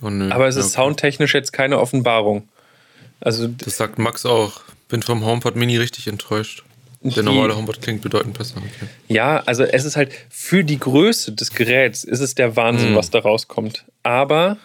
oh, 0.00 0.08
nö. 0.08 0.30
aber 0.30 0.46
es 0.46 0.54
ist 0.54 0.66
okay. 0.66 0.82
soundtechnisch 0.82 1.34
jetzt 1.34 1.52
keine 1.52 1.80
Offenbarung. 1.80 2.48
Also 3.18 3.48
Das 3.48 3.76
sagt 3.76 3.98
Max 3.98 4.24
auch. 4.24 4.60
Bin 4.88 5.02
vom 5.02 5.24
HomePod 5.24 5.56
Mini 5.56 5.76
richtig 5.76 6.06
enttäuscht. 6.06 6.62
Der 7.04 7.22
normale 7.22 7.54
HomePod 7.54 7.82
klingt 7.82 8.00
bedeutend 8.00 8.36
besser. 8.38 8.56
Okay. 8.56 8.88
Ja, 9.08 9.42
also 9.44 9.62
es 9.62 9.84
ist 9.84 9.96
halt 9.96 10.12
für 10.30 10.64
die 10.64 10.78
Größe 10.78 11.32
des 11.32 11.52
Geräts 11.52 12.02
ist 12.02 12.20
es 12.20 12.34
der 12.34 12.56
Wahnsinn, 12.56 12.96
was 12.96 13.10
da 13.10 13.18
rauskommt. 13.18 13.84
Aber 14.02 14.56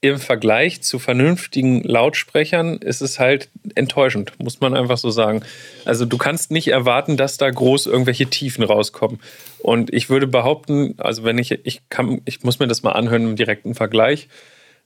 im 0.00 0.18
Vergleich 0.18 0.80
zu 0.82 1.00
vernünftigen 1.00 1.82
Lautsprechern 1.82 2.76
ist 2.76 3.00
es 3.00 3.18
halt 3.18 3.48
enttäuschend, 3.74 4.32
muss 4.38 4.60
man 4.60 4.74
einfach 4.74 4.96
so 4.96 5.10
sagen. 5.10 5.42
Also 5.84 6.04
du 6.04 6.18
kannst 6.18 6.52
nicht 6.52 6.68
erwarten, 6.68 7.16
dass 7.16 7.36
da 7.36 7.50
groß 7.50 7.86
irgendwelche 7.86 8.26
Tiefen 8.26 8.62
rauskommen. 8.62 9.18
Und 9.58 9.92
ich 9.92 10.08
würde 10.08 10.28
behaupten, 10.28 10.94
also 10.98 11.24
wenn 11.24 11.36
ich, 11.36 11.50
ich 11.50 11.80
kann, 11.88 12.20
ich 12.26 12.44
muss 12.44 12.60
mir 12.60 12.68
das 12.68 12.84
mal 12.84 12.92
anhören 12.92 13.30
im 13.30 13.36
direkten 13.36 13.74
Vergleich. 13.74 14.28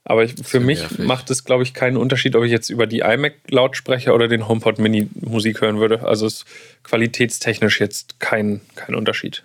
Aber 0.05 0.23
ich, 0.25 0.33
für 0.43 0.59
mich 0.59 0.79
nervig. 0.79 0.99
macht 0.99 1.29
es, 1.29 1.45
glaube 1.45 1.63
ich, 1.63 1.73
keinen 1.73 1.95
Unterschied, 1.95 2.35
ob 2.35 2.43
ich 2.43 2.51
jetzt 2.51 2.69
über 2.69 2.87
die 2.87 2.99
iMac-Lautsprecher 2.99 4.13
oder 4.13 4.27
den 4.27 4.47
HomePod 4.47 4.77
Mini 4.79 5.09
Musik 5.15 5.61
hören 5.61 5.79
würde. 5.79 6.05
Also 6.05 6.25
es 6.25 6.33
ist 6.39 6.45
qualitätstechnisch 6.83 7.79
jetzt 7.79 8.19
kein, 8.19 8.59
kein 8.75 8.95
Unterschied, 8.95 9.43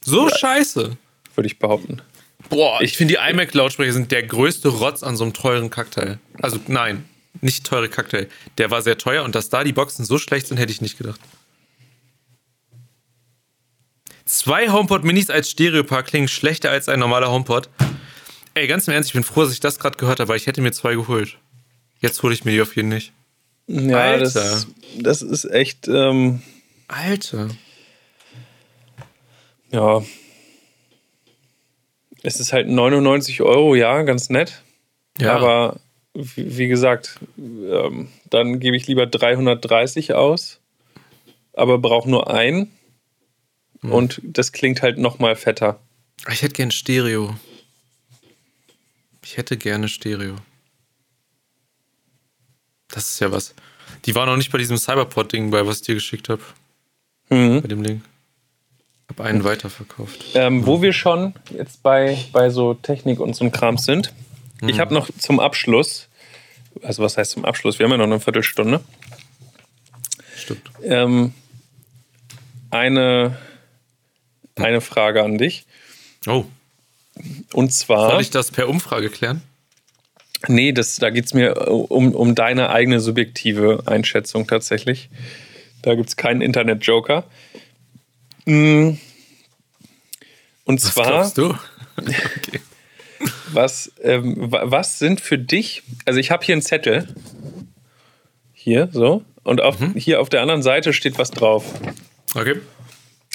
So 0.00 0.28
scheiße. 0.28 0.96
würde 1.36 1.46
ich 1.46 1.58
behaupten. 1.60 2.02
Boah, 2.48 2.80
ich 2.82 2.96
finde, 2.96 3.14
die 3.14 3.30
iMac-Lautsprecher 3.30 3.92
sind 3.92 4.10
der 4.10 4.24
größte 4.24 4.68
Rotz 4.70 5.04
an 5.04 5.16
so 5.16 5.22
einem 5.22 5.32
teuren 5.34 5.70
Kackteil. 5.70 6.18
Also, 6.40 6.58
nein, 6.66 7.04
nicht 7.40 7.64
teure 7.64 7.88
Kackteil. 7.88 8.28
Der 8.58 8.72
war 8.72 8.82
sehr 8.82 8.98
teuer 8.98 9.22
und 9.22 9.36
dass 9.36 9.48
da 9.50 9.62
die 9.62 9.72
Boxen 9.72 10.04
so 10.04 10.18
schlecht 10.18 10.48
sind, 10.48 10.56
hätte 10.56 10.72
ich 10.72 10.80
nicht 10.80 10.98
gedacht. 10.98 11.20
Zwei 14.24 14.70
HomePod 14.70 15.04
Minis 15.04 15.30
als 15.30 15.50
Stereopaar 15.50 16.02
klingen 16.02 16.28
schlechter 16.28 16.70
als 16.70 16.88
ein 16.88 16.98
normaler 16.98 17.30
HomePod. 17.30 17.68
Ey, 18.54 18.66
ganz 18.66 18.86
im 18.86 18.94
Ernst, 18.94 19.08
ich 19.08 19.14
bin 19.14 19.22
froh, 19.22 19.42
dass 19.42 19.52
ich 19.52 19.60
das 19.60 19.78
gerade 19.78 19.96
gehört 19.96 20.20
habe, 20.20 20.28
weil 20.28 20.36
ich 20.36 20.46
hätte 20.46 20.60
mir 20.60 20.72
zwei 20.72 20.94
geholt. 20.94 21.38
Jetzt 22.00 22.22
hole 22.22 22.34
ich 22.34 22.44
mir 22.44 22.52
die 22.52 22.60
auf 22.60 22.76
jeden 22.76 22.90
nicht. 22.90 23.12
Ja, 23.66 23.98
Alter. 23.98 24.24
das, 24.24 24.66
das 24.98 25.22
ist 25.22 25.44
echt, 25.46 25.88
ähm, 25.88 26.42
Alter. 26.88 27.48
ja. 29.70 30.02
Es 32.24 32.38
ist 32.38 32.52
halt 32.52 32.68
99 32.68 33.40
Euro, 33.42 33.74
ja, 33.74 34.02
ganz 34.02 34.28
nett. 34.30 34.62
Ja. 35.18 35.34
Aber 35.34 35.80
wie, 36.14 36.58
wie 36.58 36.68
gesagt, 36.68 37.18
ähm, 37.38 38.08
dann 38.30 38.60
gebe 38.60 38.76
ich 38.76 38.86
lieber 38.86 39.06
330 39.06 40.14
aus, 40.14 40.60
aber 41.52 41.78
brauche 41.78 42.08
nur 42.08 42.32
ein. 42.32 42.70
Und 43.82 44.20
das 44.22 44.52
klingt 44.52 44.82
halt 44.82 44.98
noch 44.98 45.18
mal 45.18 45.34
fetter. 45.34 45.80
Ich 46.30 46.42
hätte 46.42 46.54
gern 46.54 46.70
Stereo. 46.70 47.34
Ich 49.24 49.36
hätte 49.36 49.56
gerne 49.56 49.88
Stereo. 49.88 50.36
Das 52.88 53.12
ist 53.12 53.20
ja 53.20 53.32
was. 53.32 53.54
Die 54.04 54.14
waren 54.14 54.28
noch 54.28 54.36
nicht 54.36 54.52
bei 54.52 54.58
diesem 54.58 54.76
Cyberport-Ding 54.76 55.50
bei, 55.50 55.66
was 55.66 55.76
ich 55.76 55.82
dir 55.82 55.94
geschickt 55.94 56.28
habe. 56.28 56.42
Mhm. 57.30 57.62
Bei 57.62 57.68
dem 57.68 57.82
Link. 57.82 58.02
Hab 59.08 59.20
einen 59.20 59.44
weiterverkauft. 59.44 60.24
Ähm, 60.34 60.66
wo 60.66 60.82
wir 60.82 60.92
schon 60.92 61.34
jetzt 61.50 61.82
bei, 61.82 62.18
bei 62.32 62.50
so 62.50 62.74
Technik 62.74 63.20
und 63.20 63.34
so 63.34 63.44
einem 63.44 63.52
Kram 63.52 63.78
sind. 63.78 64.12
Ich 64.64 64.78
habe 64.78 64.94
noch 64.94 65.10
zum 65.18 65.40
Abschluss, 65.40 66.08
also 66.82 67.02
was 67.02 67.16
heißt 67.16 67.32
zum 67.32 67.44
Abschluss? 67.44 67.80
Wir 67.80 67.84
haben 67.84 67.90
ja 67.90 67.96
noch 67.96 68.04
eine 68.04 68.20
Viertelstunde. 68.20 68.80
Stimmt. 70.36 70.70
Ähm, 70.84 71.34
eine, 72.70 73.36
eine 74.54 74.80
Frage 74.80 75.24
an 75.24 75.36
dich. 75.36 75.66
Oh, 76.26 76.44
Und 77.52 77.72
zwar. 77.72 78.10
soll 78.12 78.20
ich 78.22 78.30
das 78.30 78.50
per 78.50 78.68
Umfrage 78.68 79.10
klären? 79.10 79.42
Nee, 80.48 80.72
das, 80.72 80.96
da 80.96 81.10
geht 81.10 81.26
es 81.26 81.34
mir 81.34 81.68
um, 81.70 82.14
um 82.14 82.34
deine 82.34 82.70
eigene 82.70 82.98
subjektive 83.00 83.84
Einschätzung 83.86 84.46
tatsächlich. 84.46 85.08
Da 85.82 85.94
gibt 85.94 86.08
es 86.08 86.16
keinen 86.16 86.40
Internet-Joker. 86.40 87.24
Mm. 88.44 88.92
Und 90.64 90.82
Was 90.84 90.94
zwar, 90.94 91.06
glaubst 91.06 91.38
du? 91.38 91.54
okay. 91.96 92.60
was, 93.52 93.92
ähm, 94.02 94.50
wa- 94.50 94.62
was 94.64 94.98
sind 94.98 95.20
für 95.20 95.38
dich, 95.38 95.82
also 96.06 96.18
ich 96.18 96.30
habe 96.30 96.44
hier 96.44 96.54
einen 96.54 96.62
Zettel, 96.62 97.14
hier 98.52 98.88
so, 98.92 99.22
und 99.44 99.60
auf, 99.60 99.76
hier 99.96 100.20
auf 100.20 100.28
der 100.28 100.40
anderen 100.42 100.62
Seite 100.62 100.92
steht 100.92 101.18
was 101.18 101.30
drauf. 101.30 101.64
Okay. 102.34 102.60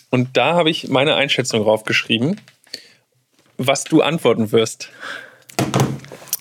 Und 0.10 0.36
da 0.38 0.56
habe 0.56 0.70
ich 0.70 0.88
meine 0.88 1.16
Einschätzung 1.16 1.64
draufgeschrieben, 1.64 2.40
was 3.58 3.84
du 3.84 4.02
antworten 4.02 4.52
wirst. 4.52 4.90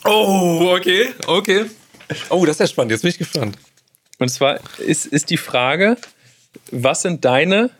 Oh, 0.04 0.72
okay, 0.76 1.08
okay. 1.26 1.66
Oh, 2.30 2.44
das 2.46 2.56
ist 2.56 2.60
ja 2.60 2.66
spannend. 2.68 2.92
Jetzt 2.92 3.02
bin 3.02 3.10
ich 3.10 3.18
gespannt. 3.18 3.58
Und 4.18 4.28
zwar 4.28 4.60
ist, 4.78 5.06
ist 5.06 5.30
die 5.30 5.36
Frage, 5.36 5.96
was 6.70 7.02
sind 7.02 7.24
deine 7.24 7.70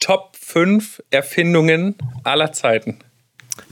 Top 0.00 0.36
5 0.36 1.02
Erfindungen 1.10 1.94
aller 2.24 2.52
Zeiten? 2.52 2.98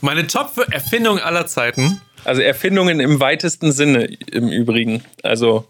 Meine 0.01 0.27
Top-Erfindung 0.27 1.19
aller 1.19 1.47
Zeiten. 1.47 2.01
Also 2.25 2.43
Erfindungen 2.43 3.01
im 3.01 3.19
weitesten 3.19 3.73
Sinne 3.73 4.05
im 4.31 4.49
Übrigen. 4.49 5.03
Also 5.23 5.67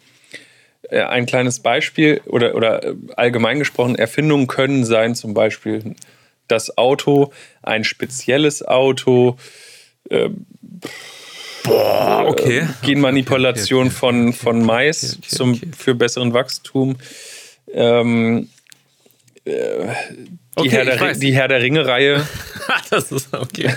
äh, 0.89 1.03
ein 1.03 1.27
kleines 1.27 1.61
Beispiel 1.61 2.21
oder, 2.27 2.55
oder 2.55 2.85
äh, 2.85 2.95
allgemein 3.17 3.59
gesprochen, 3.59 3.95
Erfindungen 3.95 4.47
können 4.47 4.85
sein 4.85 5.15
zum 5.15 5.35
Beispiel 5.35 5.95
das 6.51 6.77
Auto, 6.77 7.33
ein 7.63 7.85
spezielles 7.85 8.67
Auto, 8.67 9.37
Boah, 11.65 12.25
okay. 12.27 12.67
Genmanipulation 12.83 13.87
Okay, 13.87 13.89
okay, 13.89 13.97
von, 13.97 14.33
von 14.33 14.65
Mais 14.65 15.19
zum, 15.27 15.61
für 15.77 15.95
besseren 15.95 16.33
Wachstum. 16.33 16.97
Ähm, 17.73 18.49
äh, 19.45 19.87
die, 20.63 20.71
Herr 20.71 20.85
der, 20.85 21.15
die 21.15 21.33
Herr 21.35 21.49
der 21.49 21.63
Ringe-Reihe. 21.63 22.27
das 22.91 23.13
ist 23.13 23.35
okay. 23.35 23.71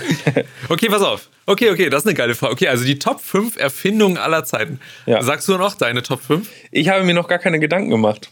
Okay, 0.68 0.88
pass 0.88 1.02
auf. 1.02 1.28
Okay, 1.46 1.70
okay, 1.70 1.90
das 1.90 2.02
ist 2.02 2.06
eine 2.06 2.14
geile 2.14 2.34
Frage. 2.34 2.54
Okay, 2.54 2.68
also 2.68 2.84
die 2.84 2.98
Top 2.98 3.20
5 3.20 3.56
Erfindungen 3.56 4.16
aller 4.16 4.44
Zeiten. 4.44 4.80
Ja. 5.06 5.22
Sagst 5.22 5.46
du 5.48 5.56
noch 5.58 5.74
deine 5.74 6.02
Top 6.02 6.22
5? 6.22 6.48
Ich 6.70 6.88
habe 6.88 7.04
mir 7.04 7.14
noch 7.14 7.28
gar 7.28 7.38
keine 7.38 7.60
Gedanken 7.60 7.90
gemacht. 7.90 8.30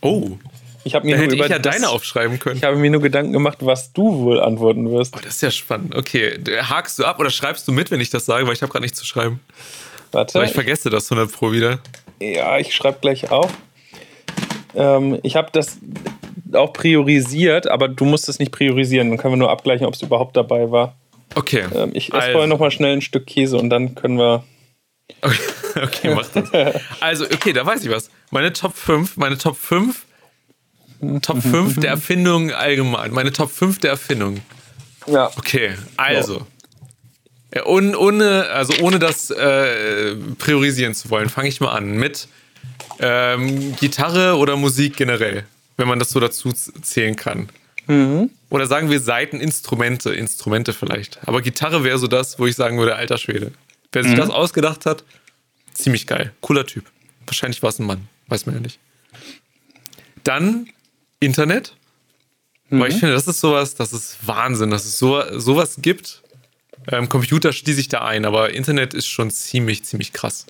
Oh, 0.00 0.38
Ich 0.84 0.94
habe 0.94 1.04
mir 1.06 1.12
da 1.12 1.18
nur 1.18 1.24
hätte 1.26 1.34
ich 1.36 1.48
ja 1.50 1.58
das- 1.58 1.74
deine 1.74 1.88
aufschreiben 1.90 2.38
können. 2.38 2.56
Ich 2.56 2.64
habe 2.64 2.76
mir 2.76 2.90
nur 2.90 3.00
Gedanken 3.02 3.32
gemacht, 3.32 3.58
was 3.60 3.92
du 3.92 4.24
wohl 4.24 4.40
antworten 4.40 4.90
wirst. 4.90 5.14
Oh, 5.16 5.20
das 5.22 5.34
ist 5.36 5.42
ja 5.42 5.50
spannend. 5.50 5.94
Okay, 5.94 6.38
hakst 6.62 6.98
du 6.98 7.04
ab 7.04 7.18
oder 7.20 7.30
schreibst 7.30 7.68
du 7.68 7.72
mit, 7.72 7.90
wenn 7.90 8.00
ich 8.00 8.10
das 8.10 8.24
sage, 8.26 8.46
weil 8.46 8.54
ich 8.54 8.62
habe 8.62 8.72
gerade 8.72 8.82
nichts 8.84 8.98
zu 8.98 9.04
schreiben. 9.04 9.40
Warte. 10.12 10.38
Weil 10.38 10.46
ich 10.46 10.52
vergesse 10.52 10.88
das 10.90 11.10
100 11.10 11.30
pro 11.32 11.52
wieder. 11.52 11.78
Ja, 12.20 12.58
ich 12.58 12.74
schreibe 12.74 12.98
gleich 13.00 13.30
auf. 13.30 13.50
Ähm, 14.74 15.18
ich 15.22 15.36
habe 15.36 15.48
das. 15.52 15.78
auch 16.52 16.72
priorisiert, 16.72 17.68
aber 17.68 17.86
du 17.86 18.04
musst 18.04 18.28
es 18.28 18.38
nicht 18.40 18.50
priorisieren. 18.50 19.08
Dann 19.10 19.18
können 19.18 19.34
wir 19.34 19.38
nur 19.38 19.50
abgleichen, 19.50 19.86
ob 19.86 19.94
es 19.94 20.02
überhaupt 20.02 20.36
dabei 20.36 20.70
war. 20.72 20.96
Okay. 21.36 21.64
Ähm, 21.74 21.90
ich 21.94 22.08
esse 22.08 22.16
Also- 22.16 22.32
vorher 22.32 22.48
noch 22.48 22.58
mal 22.58 22.70
schnell 22.72 22.92
ein 22.94 23.02
Stück 23.02 23.26
Käse 23.26 23.56
und 23.56 23.70
dann 23.70 23.94
können 23.94 24.18
wir. 24.18 24.42
Okay, 25.22 25.82
okay, 25.84 26.14
mach 26.14 26.26
das. 26.28 26.50
Also, 27.00 27.24
okay, 27.26 27.52
da 27.52 27.64
weiß 27.64 27.84
ich 27.84 27.90
was. 27.90 28.10
Meine 28.30 28.52
Top 28.52 28.74
5, 28.74 29.16
meine 29.16 29.38
Top 29.38 29.56
5, 29.56 30.04
Top 31.22 31.42
5 31.42 31.80
der 31.80 31.90
Erfindungen 31.90 32.52
allgemein. 32.52 33.12
Meine 33.12 33.32
Top 33.32 33.50
5 33.50 33.78
der 33.78 33.90
Erfindungen. 33.90 34.40
Ja. 35.06 35.30
Okay, 35.36 35.74
also. 35.96 36.46
Ja, 37.54 37.66
ohne, 37.66 37.98
ohne, 37.98 38.48
also 38.50 38.74
ohne 38.82 38.98
das 38.98 39.30
äh, 39.30 40.14
priorisieren 40.38 40.94
zu 40.94 41.10
wollen, 41.10 41.28
fange 41.28 41.48
ich 41.48 41.60
mal 41.60 41.72
an 41.72 41.96
mit 41.96 42.28
ähm, 43.00 43.74
Gitarre 43.76 44.36
oder 44.36 44.56
Musik 44.56 44.96
generell, 44.96 45.44
wenn 45.76 45.88
man 45.88 45.98
das 45.98 46.10
so 46.10 46.20
dazu 46.20 46.52
zählen 46.52 47.16
kann. 47.16 47.48
Oder 48.50 48.66
sagen 48.66 48.88
wir 48.88 49.00
Seiteninstrumente, 49.00 50.12
Instrumente 50.12 50.72
vielleicht. 50.72 51.18
Aber 51.26 51.42
Gitarre 51.42 51.82
wäre 51.82 51.98
so 51.98 52.06
das, 52.06 52.38
wo 52.38 52.46
ich 52.46 52.54
sagen 52.54 52.78
würde, 52.78 52.94
alter 52.94 53.18
Schwede. 53.18 53.50
Wer 53.90 54.04
sich 54.04 54.14
das 54.14 54.30
ausgedacht 54.30 54.86
hat, 54.86 55.02
ziemlich 55.74 56.06
geil. 56.06 56.32
Cooler 56.40 56.66
Typ. 56.66 56.84
Wahrscheinlich 57.26 57.62
war 57.62 57.70
es 57.70 57.80
ein 57.80 57.86
Mann. 57.86 58.08
Weiß 58.28 58.46
man 58.46 58.54
ja 58.54 58.60
nicht. 58.60 58.78
Dann 60.22 60.68
Internet. 61.20 61.76
Weil 62.70 62.90
ich 62.90 62.98
finde, 62.98 63.14
das 63.14 63.26
ist 63.26 63.40
sowas, 63.40 63.74
das 63.74 63.92
ist 63.92 64.18
Wahnsinn, 64.26 64.70
dass 64.70 64.84
es 64.84 64.98
so, 64.98 65.22
sowas 65.38 65.78
gibt. 65.82 66.22
Ähm, 66.90 67.08
Computer 67.08 67.52
schließe 67.52 67.80
ich 67.80 67.88
da 67.88 68.04
ein, 68.04 68.24
aber 68.24 68.54
Internet 68.54 68.94
ist 68.94 69.08
schon 69.08 69.30
ziemlich, 69.30 69.84
ziemlich 69.84 70.12
krass. 70.12 70.46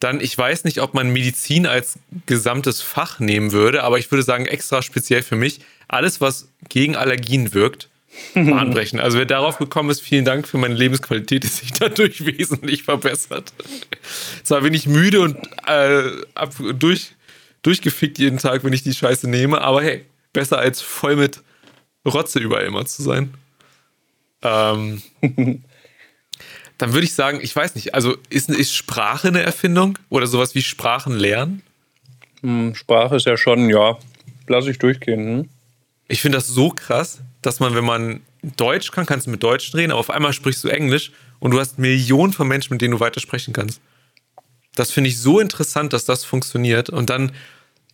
Dann, 0.00 0.20
ich 0.20 0.36
weiß 0.36 0.64
nicht, 0.64 0.80
ob 0.80 0.94
man 0.94 1.10
Medizin 1.10 1.66
als 1.66 1.98
gesamtes 2.26 2.82
Fach 2.82 3.18
nehmen 3.20 3.52
würde, 3.52 3.82
aber 3.82 3.98
ich 3.98 4.10
würde 4.10 4.22
sagen, 4.22 4.46
extra 4.46 4.82
speziell 4.82 5.22
für 5.22 5.34
mich, 5.34 5.60
alles, 5.88 6.20
was 6.20 6.48
gegen 6.68 6.94
Allergien 6.94 7.54
wirkt, 7.54 7.88
bahnbrechen. 8.34 9.00
Also 9.00 9.18
wer 9.18 9.26
darauf 9.26 9.58
gekommen 9.58 9.90
ist, 9.90 10.00
vielen 10.00 10.24
Dank 10.24 10.46
für 10.46 10.58
meine 10.58 10.74
Lebensqualität, 10.74 11.42
die 11.42 11.48
sich 11.48 11.72
dadurch 11.72 12.24
wesentlich 12.38 12.84
verbessert. 12.84 13.52
Zwar 14.44 14.60
bin 14.60 14.74
ich 14.74 14.86
müde 14.86 15.20
und 15.20 15.36
äh, 15.66 16.10
ab, 16.34 16.54
durch, 16.74 17.12
durchgefickt 17.62 18.18
jeden 18.18 18.38
Tag, 18.38 18.64
wenn 18.64 18.72
ich 18.72 18.82
die 18.82 18.94
Scheiße 18.94 19.28
nehme, 19.28 19.60
aber 19.60 19.82
hey, 19.82 20.04
besser 20.32 20.58
als 20.58 20.80
voll 20.80 21.16
mit 21.16 21.42
Rotze 22.06 22.38
überall 22.38 22.64
immer 22.64 22.86
zu 22.86 23.02
sein. 23.02 23.34
Ähm, 24.42 25.02
dann 26.78 26.92
würde 26.92 27.04
ich 27.04 27.14
sagen, 27.14 27.40
ich 27.42 27.54
weiß 27.54 27.74
nicht, 27.74 27.94
also 27.94 28.16
ist, 28.30 28.48
ist 28.48 28.74
Sprache 28.74 29.28
eine 29.28 29.42
Erfindung 29.42 29.98
oder 30.08 30.26
sowas 30.26 30.54
wie 30.54 30.62
Sprachen 30.62 31.14
lernen? 31.14 31.62
Hm, 32.42 32.74
Sprache 32.74 33.16
ist 33.16 33.26
ja 33.26 33.36
schon, 33.36 33.68
ja, 33.68 33.98
lass 34.46 34.66
ich 34.66 34.78
durchgehen. 34.78 35.26
Hm? 35.26 35.48
Ich 36.06 36.22
finde 36.22 36.38
das 36.38 36.46
so 36.46 36.70
krass, 36.70 37.20
dass 37.42 37.60
man, 37.60 37.74
wenn 37.74 37.84
man 37.84 38.20
Deutsch 38.56 38.92
kann, 38.92 39.06
kannst 39.06 39.26
du 39.26 39.30
mit 39.30 39.42
Deutsch 39.42 39.74
reden, 39.74 39.90
aber 39.90 40.00
auf 40.00 40.10
einmal 40.10 40.32
sprichst 40.32 40.62
du 40.64 40.68
Englisch 40.68 41.12
und 41.40 41.50
du 41.50 41.60
hast 41.60 41.78
Millionen 41.78 42.32
von 42.32 42.46
Menschen, 42.48 42.74
mit 42.74 42.80
denen 42.80 42.92
du 42.92 43.00
weiter 43.00 43.20
sprechen 43.20 43.52
kannst. 43.52 43.80
Das 44.74 44.90
finde 44.90 45.08
ich 45.08 45.18
so 45.18 45.40
interessant, 45.40 45.92
dass 45.92 46.04
das 46.04 46.24
funktioniert. 46.24 46.90
Und 46.90 47.10
dann 47.10 47.32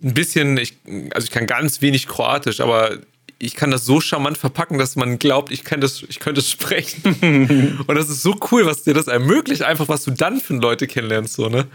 ein 0.02 0.14
bisschen, 0.14 0.58
ich, 0.58 0.76
also 1.14 1.24
ich 1.24 1.30
kann 1.30 1.46
ganz 1.46 1.80
wenig 1.80 2.06
Kroatisch, 2.06 2.60
aber 2.60 2.98
ich 3.38 3.54
kann 3.54 3.70
das 3.70 3.84
so 3.84 4.00
charmant 4.00 4.38
verpacken, 4.38 4.78
dass 4.78 4.96
man 4.96 5.18
glaubt, 5.18 5.50
ich, 5.50 5.64
kann 5.64 5.80
das, 5.80 6.02
ich 6.08 6.20
könnte 6.20 6.40
es 6.40 6.50
sprechen. 6.52 7.78
und 7.86 7.94
das 7.94 8.08
ist 8.08 8.22
so 8.22 8.36
cool, 8.50 8.66
was 8.66 8.84
dir 8.84 8.94
das 8.94 9.06
ermöglicht, 9.06 9.62
einfach 9.62 9.88
was 9.88 10.04
du 10.04 10.10
dann 10.10 10.40
für 10.40 10.54
Leute 10.54 10.86
kennenlernst. 10.86 11.34
So, 11.34 11.48
ne? 11.48 11.66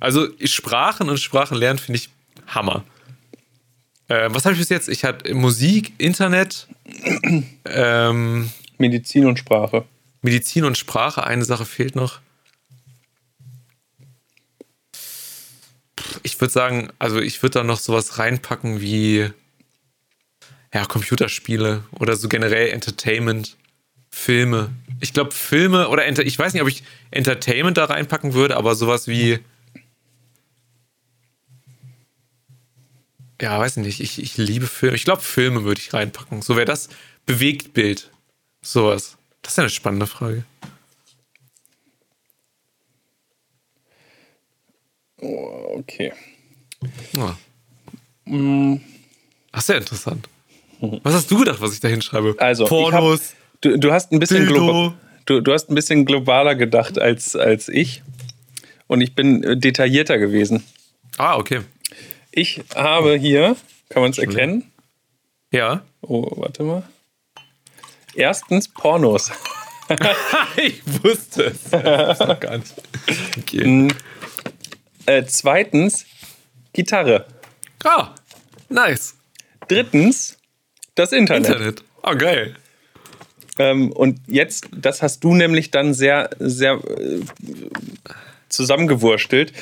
Also 0.00 0.28
Sprachen 0.44 1.08
und 1.08 1.18
Sprachenlernen 1.18 1.78
finde 1.78 1.98
ich 1.98 2.10
Hammer. 2.46 2.84
Äh, 4.08 4.28
was 4.30 4.44
habe 4.44 4.54
ich 4.54 4.60
bis 4.60 4.68
jetzt? 4.68 4.88
Ich 4.88 5.04
hatte 5.04 5.34
Musik, 5.34 5.94
Internet, 5.98 6.68
ähm, 7.64 8.50
Medizin 8.78 9.26
und 9.26 9.38
Sprache. 9.38 9.84
Medizin 10.22 10.64
und 10.64 10.78
Sprache. 10.78 11.24
Eine 11.24 11.44
Sache 11.44 11.64
fehlt 11.64 11.96
noch. 11.96 12.20
Ich 16.22 16.40
würde 16.40 16.52
sagen, 16.52 16.90
also 16.98 17.20
ich 17.20 17.42
würde 17.42 17.60
da 17.60 17.64
noch 17.64 17.78
sowas 17.78 18.18
reinpacken 18.18 18.80
wie 18.80 19.30
ja, 20.74 20.84
Computerspiele 20.84 21.84
oder 21.92 22.16
so 22.16 22.28
generell 22.28 22.68
Entertainment, 22.68 23.56
Filme. 24.10 24.70
Ich 25.00 25.12
glaube, 25.12 25.32
Filme 25.32 25.88
oder 25.88 26.06
Enter 26.06 26.24
ich 26.24 26.38
weiß 26.38 26.52
nicht, 26.52 26.62
ob 26.62 26.68
ich 26.68 26.82
Entertainment 27.10 27.76
da 27.76 27.84
reinpacken 27.84 28.34
würde, 28.34 28.56
aber 28.56 28.74
sowas 28.74 29.08
wie. 29.08 29.38
Ja, 33.40 33.58
weiß 33.58 33.76
nicht. 33.76 34.00
Ich, 34.00 34.18
ich 34.18 34.36
liebe 34.38 34.66
Filme. 34.66 34.96
Ich 34.96 35.04
glaube, 35.04 35.20
Filme 35.20 35.64
würde 35.64 35.80
ich 35.80 35.92
reinpacken. 35.92 36.40
So 36.40 36.56
wäre 36.56 36.64
das 36.64 36.88
Bewegtbild. 37.26 38.10
Sowas. 38.62 39.18
Das 39.42 39.52
ist 39.52 39.56
ja 39.58 39.64
eine 39.64 39.70
spannende 39.70 40.06
Frage. 40.06 40.44
Okay. 45.78 46.12
Ja. 47.12 47.36
Ach, 49.52 49.60
sehr 49.62 49.78
interessant. 49.78 50.28
Was 50.80 51.14
hast 51.14 51.30
du 51.30 51.38
gedacht, 51.38 51.60
was 51.60 51.72
ich 51.72 51.80
da 51.80 51.88
hinschreibe? 51.88 52.34
Also, 52.38 52.66
Pornos. 52.66 53.34
Du, 53.60 53.78
du, 53.78 53.92
hast 53.92 54.12
ein 54.12 54.18
bisschen 54.18 54.46
Dildo. 54.46 54.60
globa- 54.66 54.94
du, 55.24 55.40
du 55.40 55.52
hast 55.52 55.70
ein 55.70 55.74
bisschen 55.74 56.04
globaler 56.04 56.54
gedacht 56.54 56.98
als, 56.98 57.34
als 57.34 57.68
ich. 57.68 58.02
Und 58.86 59.00
ich 59.00 59.14
bin 59.14 59.42
äh, 59.42 59.56
detaillierter 59.56 60.18
gewesen. 60.18 60.62
Ah, 61.16 61.36
okay. 61.36 61.60
Ich 62.30 62.62
habe 62.74 63.16
hier, 63.16 63.56
kann 63.88 64.02
man 64.02 64.10
es 64.10 64.18
erkennen? 64.18 64.70
Ja. 65.50 65.82
Oh, 66.02 66.30
warte 66.36 66.62
mal. 66.62 66.82
Erstens 68.14 68.68
Pornos. 68.68 69.30
ich 70.56 70.82
wusste 71.02 71.44
es. 71.44 71.70
Das 71.70 72.18
gar 72.40 72.58
nicht. 72.58 72.74
Okay. 73.38 73.88
Äh, 75.06 75.24
zweitens 75.26 76.04
Gitarre. 76.72 77.26
Ah, 77.84 78.14
nice. 78.68 79.14
Drittens 79.68 80.36
das 80.94 81.12
Internet. 81.12 81.48
Internet. 81.48 81.84
Oh, 82.02 82.14
geil. 82.14 82.56
Ähm, 83.58 83.92
und 83.92 84.20
jetzt, 84.26 84.68
das 84.76 85.02
hast 85.02 85.24
du 85.24 85.34
nämlich 85.34 85.70
dann 85.70 85.94
sehr, 85.94 86.30
sehr 86.38 86.74
äh, 86.74 87.20
zusammengewurstelt. 88.48 89.52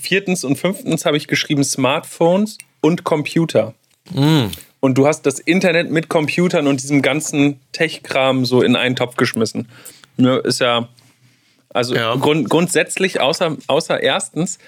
Viertens 0.00 0.44
und 0.44 0.56
fünftens 0.56 1.04
habe 1.04 1.16
ich 1.16 1.26
geschrieben 1.26 1.64
Smartphones 1.64 2.58
und 2.80 3.04
Computer. 3.04 3.74
Und 4.80 4.98
du 4.98 5.06
hast 5.06 5.22
das 5.22 5.38
Internet 5.38 5.90
mit 5.90 6.08
Computern 6.08 6.66
und 6.66 6.82
diesem 6.82 7.02
ganzen 7.02 7.60
Tech-Kram 7.72 8.44
so 8.44 8.62
in 8.62 8.74
einen 8.74 8.96
Topf 8.96 9.16
geschmissen. 9.16 9.68
Ist 10.44 10.60
ja, 10.60 10.88
also 11.72 11.94
Ja. 11.94 12.14
Grund, 12.16 12.48
grundsätzlich, 12.48 13.20
außer, 13.20 13.56
außer 13.66 14.02
erstens, 14.02 14.58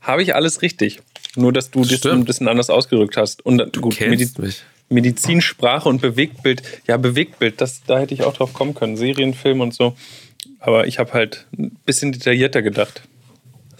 habe 0.00 0.22
ich 0.22 0.34
alles 0.34 0.62
richtig. 0.62 1.00
Nur, 1.36 1.52
dass 1.52 1.70
du 1.70 1.84
das 1.84 2.04
ein 2.06 2.24
bisschen 2.24 2.48
anders 2.48 2.68
ausgedrückt 2.70 3.16
hast. 3.16 3.44
Und 3.44 3.58
du 3.58 3.80
gut, 3.80 3.96
kennst 3.96 4.38
mich. 4.38 4.62
Medizin, 4.88 5.40
Sprache 5.40 5.88
und 5.88 6.02
Bewegtbild. 6.02 6.62
Ja, 6.86 6.96
Bewegtbild, 6.98 7.60
das, 7.60 7.82
da 7.86 7.98
hätte 7.98 8.12
ich 8.12 8.24
auch 8.24 8.34
drauf 8.34 8.52
kommen 8.52 8.74
können. 8.74 8.96
Serien, 8.96 9.32
Film 9.32 9.60
und 9.60 9.72
so. 9.72 9.96
Aber 10.58 10.86
ich 10.86 10.98
habe 10.98 11.12
halt 11.12 11.46
ein 11.56 11.76
bisschen 11.86 12.12
detaillierter 12.12 12.62
gedacht. 12.62 13.02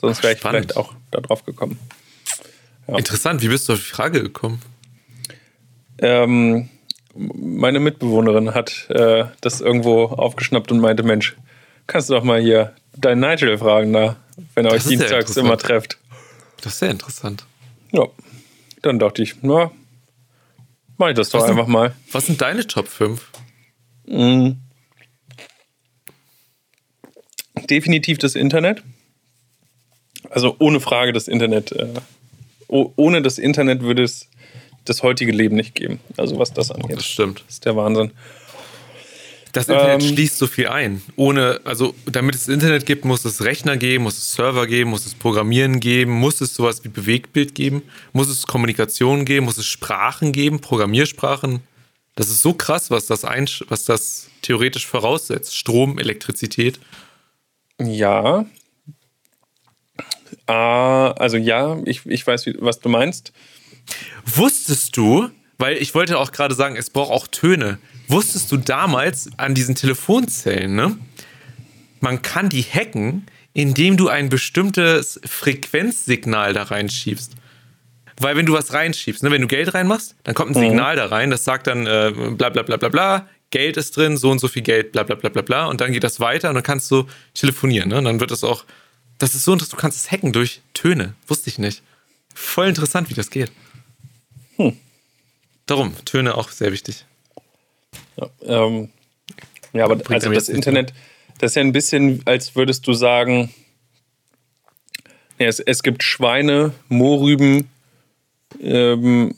Sonst 0.01 0.23
wäre 0.23 0.33
ich 0.33 0.39
Spannend. 0.41 0.73
vielleicht 0.73 0.77
auch 0.77 0.95
da 1.11 1.21
drauf 1.21 1.45
gekommen. 1.45 1.79
Interessant. 2.87 3.43
Wie 3.43 3.49
bist 3.49 3.69
du 3.69 3.75
auf 3.75 3.79
die 3.79 3.85
Frage 3.85 4.23
gekommen? 4.23 4.61
Ähm, 5.99 6.69
meine 7.15 7.79
Mitbewohnerin 7.79 8.55
hat 8.55 8.89
äh, 8.91 9.25
das 9.41 9.61
irgendwo 9.61 10.05
aufgeschnappt 10.07 10.73
und 10.73 10.81
meinte, 10.81 11.03
Mensch, 11.03 11.37
kannst 11.93 12.09
du 12.09 12.15
doch 12.15 12.25
mal 12.25 12.41
hier 12.41 12.75
deinen 12.97 13.21
Nigel 13.21 13.59
fragen, 13.59 13.93
da, 13.93 14.17
wenn 14.55 14.65
ihr 14.65 14.73
euch 14.73 14.85
dienstags 14.85 15.37
immer 15.37 15.59
trefft. 15.59 15.99
Das 16.63 16.75
ist 16.75 16.79
sehr 16.79 16.91
interessant. 16.91 17.45
Ja, 17.93 18.07
dann 18.81 18.99
dachte 18.99 19.23
ich, 19.23 19.37
na, 19.43 19.71
mach 20.97 21.11
ich 21.11 21.15
das 21.15 21.31
doch 21.31 21.43
Was 21.43 21.51
einfach 21.51 21.67
mal. 21.67 21.95
Was 22.11 22.27
sind 22.27 22.41
deine 22.41 22.67
Top 22.67 22.89
5? 22.89 23.29
definitiv 27.73 28.19
das 28.19 28.35
Internet. 28.35 28.83
Also 30.31 30.57
ohne 30.59 30.81
Frage 30.81 31.13
das 31.13 31.29
Internet. 31.29 31.73
Äh, 31.73 31.89
oh, 32.69 32.93
ohne 32.97 33.23
das 33.23 33.39
Internet 33.39 33.81
würde 33.81 34.03
es 34.03 34.29
das 34.85 35.03
heutige 35.03 35.33
Leben 35.33 35.57
nicht 35.57 35.75
geben. 35.75 36.01
Also 36.17 36.39
was 36.39 36.53
das 36.53 36.71
angeht. 36.71 36.97
Das 36.97 37.07
stimmt. 37.07 37.43
Das 37.47 37.55
ist 37.55 37.65
der 37.65 37.77
Wahnsinn. 37.77 38.11
Das 39.53 39.69
Internet 39.69 40.03
Ähm, 40.03 40.09
schließt 40.09 40.39
so 40.39 40.47
viel 40.47 40.69
ein. 40.69 41.03
Ohne, 41.17 41.61
also 41.65 41.95
damit 42.07 42.35
es 42.35 42.49
Internet 42.49 42.87
gibt, 42.87 43.05
muss 43.05 43.25
es 43.27 43.45
Rechner 43.45 43.77
geben, 43.77 44.05
muss 44.05 44.17
es 44.17 44.33
Server 44.33 44.67
geben, 44.67 44.91
muss 44.91 45.05
es 45.05 45.15
Programmieren 45.15 45.79
geben, 45.79 46.13
muss 46.13 46.41
es 46.41 46.55
sowas 46.55 46.83
wie 46.85 46.89
Bewegtbild 46.89 47.55
geben, 47.55 47.83
muss 48.13 48.29
es 48.29 48.47
Kommunikation 48.47 49.27
geben, 49.27 49.45
muss 49.45 49.59
es 49.59 49.67
Sprachen 49.67 50.33
geben, 50.33 50.61
Programmiersprachen. 50.61 51.61
Das 52.15 52.29
ist 52.29 52.41
so 52.41 52.55
krass, 52.55 52.91
was 52.91 53.07
das, 53.07 53.25
einsch 53.25 53.63
was 53.69 53.85
das 53.85 54.29
theoretisch 54.41 54.87
voraussetzt. 54.87 55.55
Strom, 55.55 55.99
Elektrizität. 55.99 56.81
Ja. 57.79 58.47
Ah, 60.47 61.11
also 61.13 61.37
ja, 61.37 61.79
ich, 61.85 62.07
ich 62.07 62.27
weiß, 62.27 62.47
was 62.59 62.81
du 62.81 62.89
meinst. 62.89 63.33
Wusstest 64.25 64.97
du, 64.97 65.31
Weil 65.63 65.77
ich 65.77 65.95
wollte 65.95 66.19
auch 66.19 66.33
gerade 66.33 66.57
sagen, 66.57 66.75
es 66.75 66.91
braucht 66.91 67.13
auch 67.13 67.29
Töne. 67.29 67.79
Wusstest 68.09 68.51
du 68.53 68.57
damals 68.57 69.31
an 69.37 69.55
diesen 69.55 69.75
Telefonzellen, 69.75 70.75
ne? 70.75 70.97
Man 72.01 72.21
kann 72.23 72.49
die 72.49 72.63
hacken, 72.63 73.27
indem 73.55 73.97
du 73.97 74.09
ein 74.09 74.29
bestimmtes 74.29 75.21
Frequenzsignal 75.25 76.53
da 76.53 76.65
reinschiebst. 76.65 77.35
Weil 78.19 78.37
wenn 78.37 78.47
du 78.47 78.53
was 78.53 78.73
reinschiebst, 78.73 79.23
ne, 79.23 79.31
wenn 79.31 79.43
du 79.43 79.49
Geld 79.49 79.75
reinmachst, 79.75 80.17
dann 80.25 80.35
kommt 80.35 80.57
ein 80.57 80.61
Signal 80.61 80.97
da 80.97 81.07
rein, 81.07 81.31
das 81.31 81.45
sagt 81.45 81.67
dann 81.67 81.87
äh, 81.87 82.13
bla 82.37 82.51
bla 82.51 82.63
bla 82.63 82.77
bla 82.77 82.89
bla, 82.89 83.29
Geld 83.51 83.77
ist 83.77 83.97
drin, 83.97 84.17
so 84.17 84.31
und 84.31 84.39
so 84.39 84.49
viel 84.49 84.63
Geld, 84.63 84.93
bla 84.93 85.03
bla 85.03 85.15
bla 85.15 85.29
bla 85.29 85.43
bla. 85.43 85.67
Und 85.67 85.81
dann 85.81 85.93
geht 85.93 86.05
das 86.05 86.21
weiter 86.21 86.49
und 86.49 86.55
dann 86.55 86.65
kannst 86.65 86.91
du 86.91 87.07
telefonieren. 87.35 87.89
Ne? 87.91 87.99
Und 87.99 88.05
dann 88.05 88.21
wird 88.21 88.31
das 88.31 88.45
auch. 88.45 88.65
Das 89.19 89.35
ist 89.35 89.45
so 89.45 89.53
interessant, 89.53 89.79
du 89.79 89.81
kannst 89.81 89.99
es 89.99 90.11
hacken 90.11 90.33
durch 90.33 90.63
Töne. 90.75 91.15
Wusste 91.29 91.51
ich 91.51 91.59
nicht. 91.59 91.83
Voll 92.35 92.69
interessant, 92.69 93.11
wie 93.11 93.15
das 93.15 93.31
geht. 93.31 93.53
Hm. 94.57 94.77
Darum, 95.67 95.95
Töne 96.05 96.37
auch 96.37 96.51
sehr 96.51 96.73
wichtig. 96.73 97.05
Ja, 98.17 98.29
ähm, 98.43 98.91
ja 99.73 99.85
aber 99.85 99.95
also 99.95 100.09
das 100.09 100.29
nichts 100.29 100.49
Internet, 100.49 100.93
das 101.39 101.53
ist 101.53 101.55
ja 101.57 101.63
ein 101.63 101.73
bisschen, 101.73 102.23
als 102.25 102.55
würdest 102.55 102.87
du 102.87 102.93
sagen, 102.93 103.53
ja, 105.39 105.49
es, 105.49 105.61
es 105.61 105.83
gibt 105.83 106.03
Schweine, 106.03 106.73
Mohrrüben, 106.89 107.69
ähm, 108.61 109.35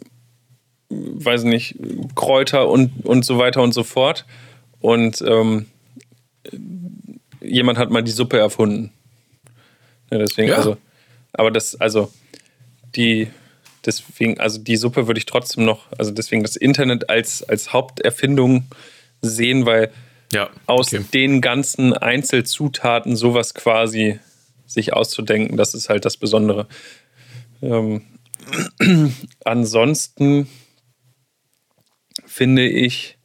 weiß 0.91 1.45
nicht, 1.45 1.77
Kräuter 2.15 2.69
und, 2.69 3.05
und 3.07 3.25
so 3.25 3.39
weiter 3.39 3.63
und 3.63 3.73
so 3.73 3.85
fort. 3.85 4.27
Und 4.81 5.23
ähm, 5.27 5.67
jemand 7.41 7.79
hat 7.79 7.91
mal 7.91 8.03
die 8.03 8.11
Suppe 8.11 8.39
erfunden. 8.39 8.93
Ja, 10.11 10.19
deswegen, 10.19 10.51
Ja. 10.51 10.57
also, 10.57 10.77
aber 11.33 11.51
das, 11.51 11.81
also, 11.81 12.13
die, 12.95 13.29
deswegen, 13.87 14.41
also 14.41 14.59
die 14.59 14.77
Suppe 14.77 15.07
würde 15.07 15.19
ich 15.19 15.27
trotzdem 15.27 15.65
noch, 15.65 15.87
also 15.99 16.11
deswegen 16.11 16.43
das 16.43 16.57
Internet 16.57 17.11
als, 17.11 17.43
als 17.43 17.73
Haupterfindung 17.73 18.65
sehen, 19.23 19.67
weil 19.67 19.91
Ja. 20.33 20.51
aus 20.67 20.93
okay. 20.93 21.05
den 21.13 21.41
ganzen 21.41 21.93
Einzelzutaten 21.93 23.17
sowas 23.17 23.55
quasi 23.55 24.19
sich 24.67 24.93
auszudenken, 24.93 25.57
das 25.57 25.75
ist 25.75 25.89
halt 25.89 26.05
das 26.05 26.17
Besondere. 26.17 26.67
Ähm, 27.63 28.03
ansonsten 29.45 30.49
finde 32.27 32.67
ich 32.67 33.17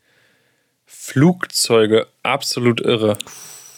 Flugzeuge 0.85 2.07
absolut 2.23 2.81
irre. 2.81 3.17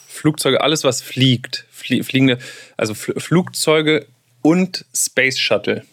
Flugzeuge, 0.08 0.62
alles 0.62 0.84
was 0.84 1.02
fliegt, 1.02 1.66
flie 1.72 2.04
fliegende, 2.04 2.38
also 2.78 2.94
Fl 2.94 3.20
Flugzeuge 3.20 4.06
und 4.42 4.86
Space 4.94 5.40
Shuttle. 5.40 5.86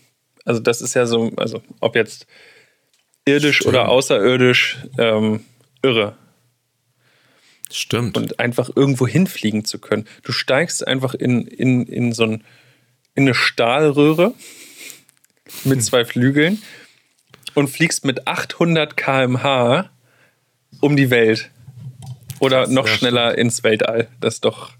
Also 0.48 0.60
das 0.62 0.80
ist 0.80 0.94
ja 0.94 1.04
so, 1.04 1.30
also 1.36 1.62
ob 1.80 1.94
jetzt 1.94 2.26
irdisch 3.26 3.56
Stimmt. 3.56 3.74
oder 3.74 3.88
außerirdisch, 3.90 4.78
ähm, 4.96 5.44
irre 5.82 6.16
Stimmt. 7.70 8.16
und 8.16 8.40
einfach 8.40 8.70
irgendwo 8.74 9.06
hinfliegen 9.06 9.66
zu 9.66 9.78
können. 9.78 10.08
Du 10.22 10.32
steigst 10.32 10.86
einfach 10.86 11.12
in, 11.12 11.46
in, 11.46 11.84
in 11.84 12.12
so 12.12 12.22
ein, 12.22 12.44
in 13.14 13.24
eine 13.24 13.34
Stahlröhre 13.34 14.32
mit 15.64 15.84
zwei 15.84 16.06
Flügeln 16.06 16.62
und 17.52 17.68
fliegst 17.68 18.06
mit 18.06 18.26
800 18.26 18.96
km/h 18.96 19.90
um 20.80 20.96
die 20.96 21.10
Welt. 21.10 21.50
Oder 22.40 22.68
noch 22.68 22.88
schneller 22.88 23.36
ins 23.36 23.64
Weltall. 23.64 24.08
Das 24.20 24.36
ist 24.36 24.46
doch 24.46 24.72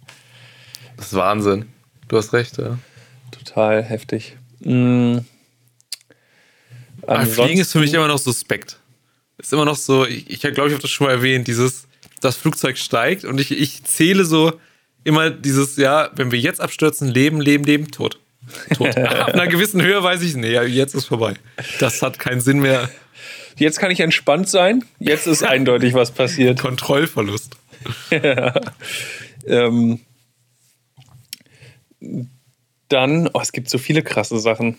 das 0.97 1.09
ist 1.09 1.15
Wahnsinn. 1.15 1.67
Du 2.09 2.17
hast 2.17 2.33
recht, 2.33 2.57
ja. 2.57 2.79
total 3.33 3.83
heftig. 3.83 4.39
Mm. 4.61 5.19
Aber 7.09 7.27
Fliegen 7.27 7.61
ist 7.61 7.73
für 7.73 7.81
mich 7.81 7.95
immer 7.95 8.09
noch 8.09 8.19
suspekt. 8.19 8.79
Ist 9.39 9.53
immer 9.53 9.65
noch 9.65 9.77
so, 9.77 10.05
ich, 10.05 10.29
ich 10.31 10.41
glaube, 10.41 10.69
ich 10.69 10.75
habe 10.75 10.83
das 10.83 10.91
schon 10.91 11.07
mal 11.07 11.13
erwähnt, 11.13 11.47
dieses, 11.47 11.87
das 12.21 12.37
Flugzeug 12.37 12.77
steigt 12.77 13.25
und 13.25 13.41
ich, 13.41 13.51
ich 13.53 13.85
zähle 13.85 14.25
so 14.25 14.53
immer 15.05 15.31
dieses, 15.31 15.77
ja, 15.77 16.11
wenn 16.17 16.33
wir 16.33 16.39
jetzt 16.39 16.61
abstürzen, 16.61 17.09
leben, 17.09 17.41
leben, 17.41 17.65
leben, 17.65 17.91
tot. 17.91 18.19
Tot. 18.75 18.97
Ab 18.97 19.35
einer 19.35 19.47
gewissen 19.47 19.81
Höhe 19.83 20.03
weiß 20.03 20.23
ich, 20.23 20.35
nee, 20.37 20.53
ja, 20.53 20.63
jetzt 20.63 20.95
ist 20.95 21.07
vorbei. 21.07 21.35
Das 21.79 22.03
hat 22.03 22.19
keinen 22.19 22.41
Sinn 22.41 22.61
mehr. 22.61 22.89
Jetzt 23.57 23.79
kann 23.79 23.91
ich 23.91 24.01
entspannt 24.01 24.49
sein. 24.49 24.85
Jetzt 24.99 25.27
ist 25.27 25.43
eindeutig 25.45 25.95
was 25.95 26.11
passiert. 26.11 26.61
Kontrollverlust. 26.61 27.57
Ähm, 29.47 30.01
dann, 32.89 33.29
oh, 33.33 33.41
es 33.41 33.53
gibt 33.53 33.71
so 33.71 33.79
viele 33.79 34.03
krasse 34.03 34.39
Sachen. 34.39 34.77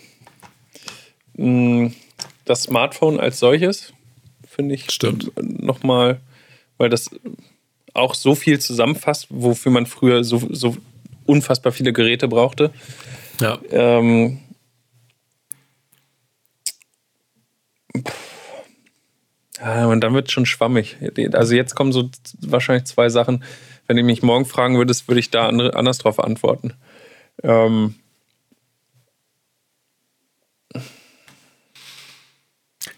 Mm, 1.34 1.88
Das 2.50 2.64
Smartphone 2.64 3.20
als 3.20 3.38
solches 3.38 3.94
finde 4.48 4.74
ich 4.74 4.90
Stimmt. 4.90 5.32
nochmal, 5.40 6.20
weil 6.80 6.90
das 6.90 7.12
auch 7.94 8.16
so 8.16 8.34
viel 8.34 8.58
zusammenfasst, 8.58 9.28
wofür 9.30 9.72
man 9.72 9.86
früher 9.86 10.24
so, 10.24 10.42
so 10.50 10.76
unfassbar 11.28 11.72
viele 11.72 11.94
Geräte 11.94 12.28
brauchte. 12.28 12.72
Ja. 13.40 13.60
Ähm, 13.70 14.40
ja, 19.60 19.86
und 19.86 20.02
dann 20.02 20.16
wird 20.16 20.26
es 20.26 20.34
schon 20.34 20.48
schwammig. 20.48 20.98
Also 21.34 21.54
jetzt 21.54 21.76
kommen 21.76 21.92
so 21.92 22.10
wahrscheinlich 22.42 22.86
zwei 22.86 23.10
Sachen. 23.10 23.44
Wenn 23.86 23.98
du 23.98 24.02
mich 24.02 24.24
morgen 24.24 24.46
fragen 24.46 24.76
würdest, 24.76 25.08
würde 25.08 25.20
ich 25.20 25.30
da 25.30 25.50
anders 25.50 26.00
drauf 26.00 26.20
antworten. 26.20 26.74
Ähm, 27.44 27.94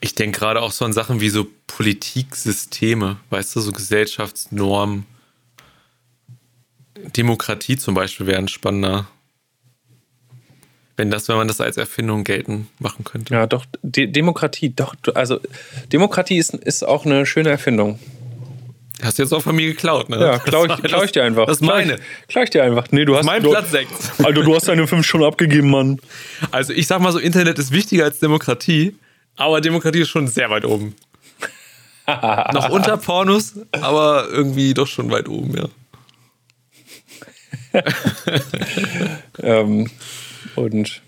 Ich 0.01 0.15
denke 0.15 0.39
gerade 0.39 0.61
auch 0.61 0.71
so 0.71 0.83
an 0.83 0.93
Sachen 0.93 1.21
wie 1.21 1.29
so 1.29 1.47
Politiksysteme, 1.67 3.17
weißt 3.29 3.55
du, 3.55 3.61
so 3.61 3.71
Gesellschaftsnormen. 3.71 5.05
Demokratie 7.15 7.77
zum 7.77 7.93
Beispiel 7.93 8.25
wäre 8.27 8.39
ein 8.39 8.47
spannender, 8.47 9.07
wenn 10.97 11.09
das, 11.09 11.27
wenn 11.27 11.37
man 11.37 11.47
das 11.47 11.61
als 11.61 11.77
Erfindung 11.77 12.23
geltend 12.23 12.67
machen 12.79 13.03
könnte. 13.03 13.33
ja, 13.33 13.47
doch, 13.47 13.65
De 13.81 14.07
Demokratie, 14.07 14.69
doch, 14.69 14.95
also 15.15 15.39
Demokratie 15.91 16.37
ist, 16.37 16.53
ist 16.53 16.83
auch 16.83 17.05
eine 17.05 17.25
schöne 17.25 17.49
Erfindung. 17.49 17.99
Hast 19.01 19.17
du 19.17 19.23
jetzt 19.23 19.33
auch 19.33 19.41
von 19.41 19.55
mir 19.55 19.67
geklaut, 19.67 20.09
ne? 20.09 20.19
Ja, 20.19 20.39
klau 20.39 20.65
ich, 20.65 20.75
klau 20.83 21.03
ich 21.03 21.11
dir 21.11 21.23
einfach. 21.23 21.47
Das 21.47 21.57
ist 21.57 21.61
meine. 21.61 21.97
Klau 22.27 22.43
ich 22.43 22.51
dir 22.51 22.63
einfach. 22.63 22.85
Nee, 22.91 23.05
du 23.05 23.17
hast 23.17 23.25
Mein 23.25 23.41
du, 23.41 23.49
Platz 23.49 23.71
6. 23.71 23.89
Alter, 24.23 24.43
du 24.43 24.55
hast 24.55 24.67
deine 24.67 24.85
fünf 24.85 25.05
schon 25.07 25.23
abgegeben, 25.23 25.71
Mann. 25.71 25.99
Also 26.51 26.73
ich 26.73 26.85
sag 26.85 27.01
mal 27.01 27.11
so, 27.11 27.17
Internet 27.17 27.57
ist 27.57 27.71
wichtiger 27.71 28.03
als 28.03 28.19
Demokratie, 28.19 28.95
aber 29.45 29.61
Demokratie 29.61 30.01
ist 30.01 30.09
schon 30.09 30.27
sehr 30.27 30.49
weit 30.49 30.65
oben. 30.65 30.95
Noch 32.07 32.69
unter 32.69 32.97
Pornos, 32.97 33.53
aber 33.71 34.27
irgendwie 34.29 34.73
doch 34.73 34.87
schon 34.87 35.11
weit 35.11 35.29
oben, 35.29 35.55
ja. 35.57 35.69
Ähm, 39.43 39.89
und 40.55 41.01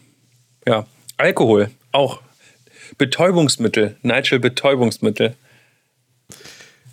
ja, 0.66 0.86
Alkohol 1.18 1.70
auch. 1.92 2.22
Betäubungsmittel, 2.98 3.98
Nigel 4.02 4.40
Betäubungsmittel. 4.40 5.36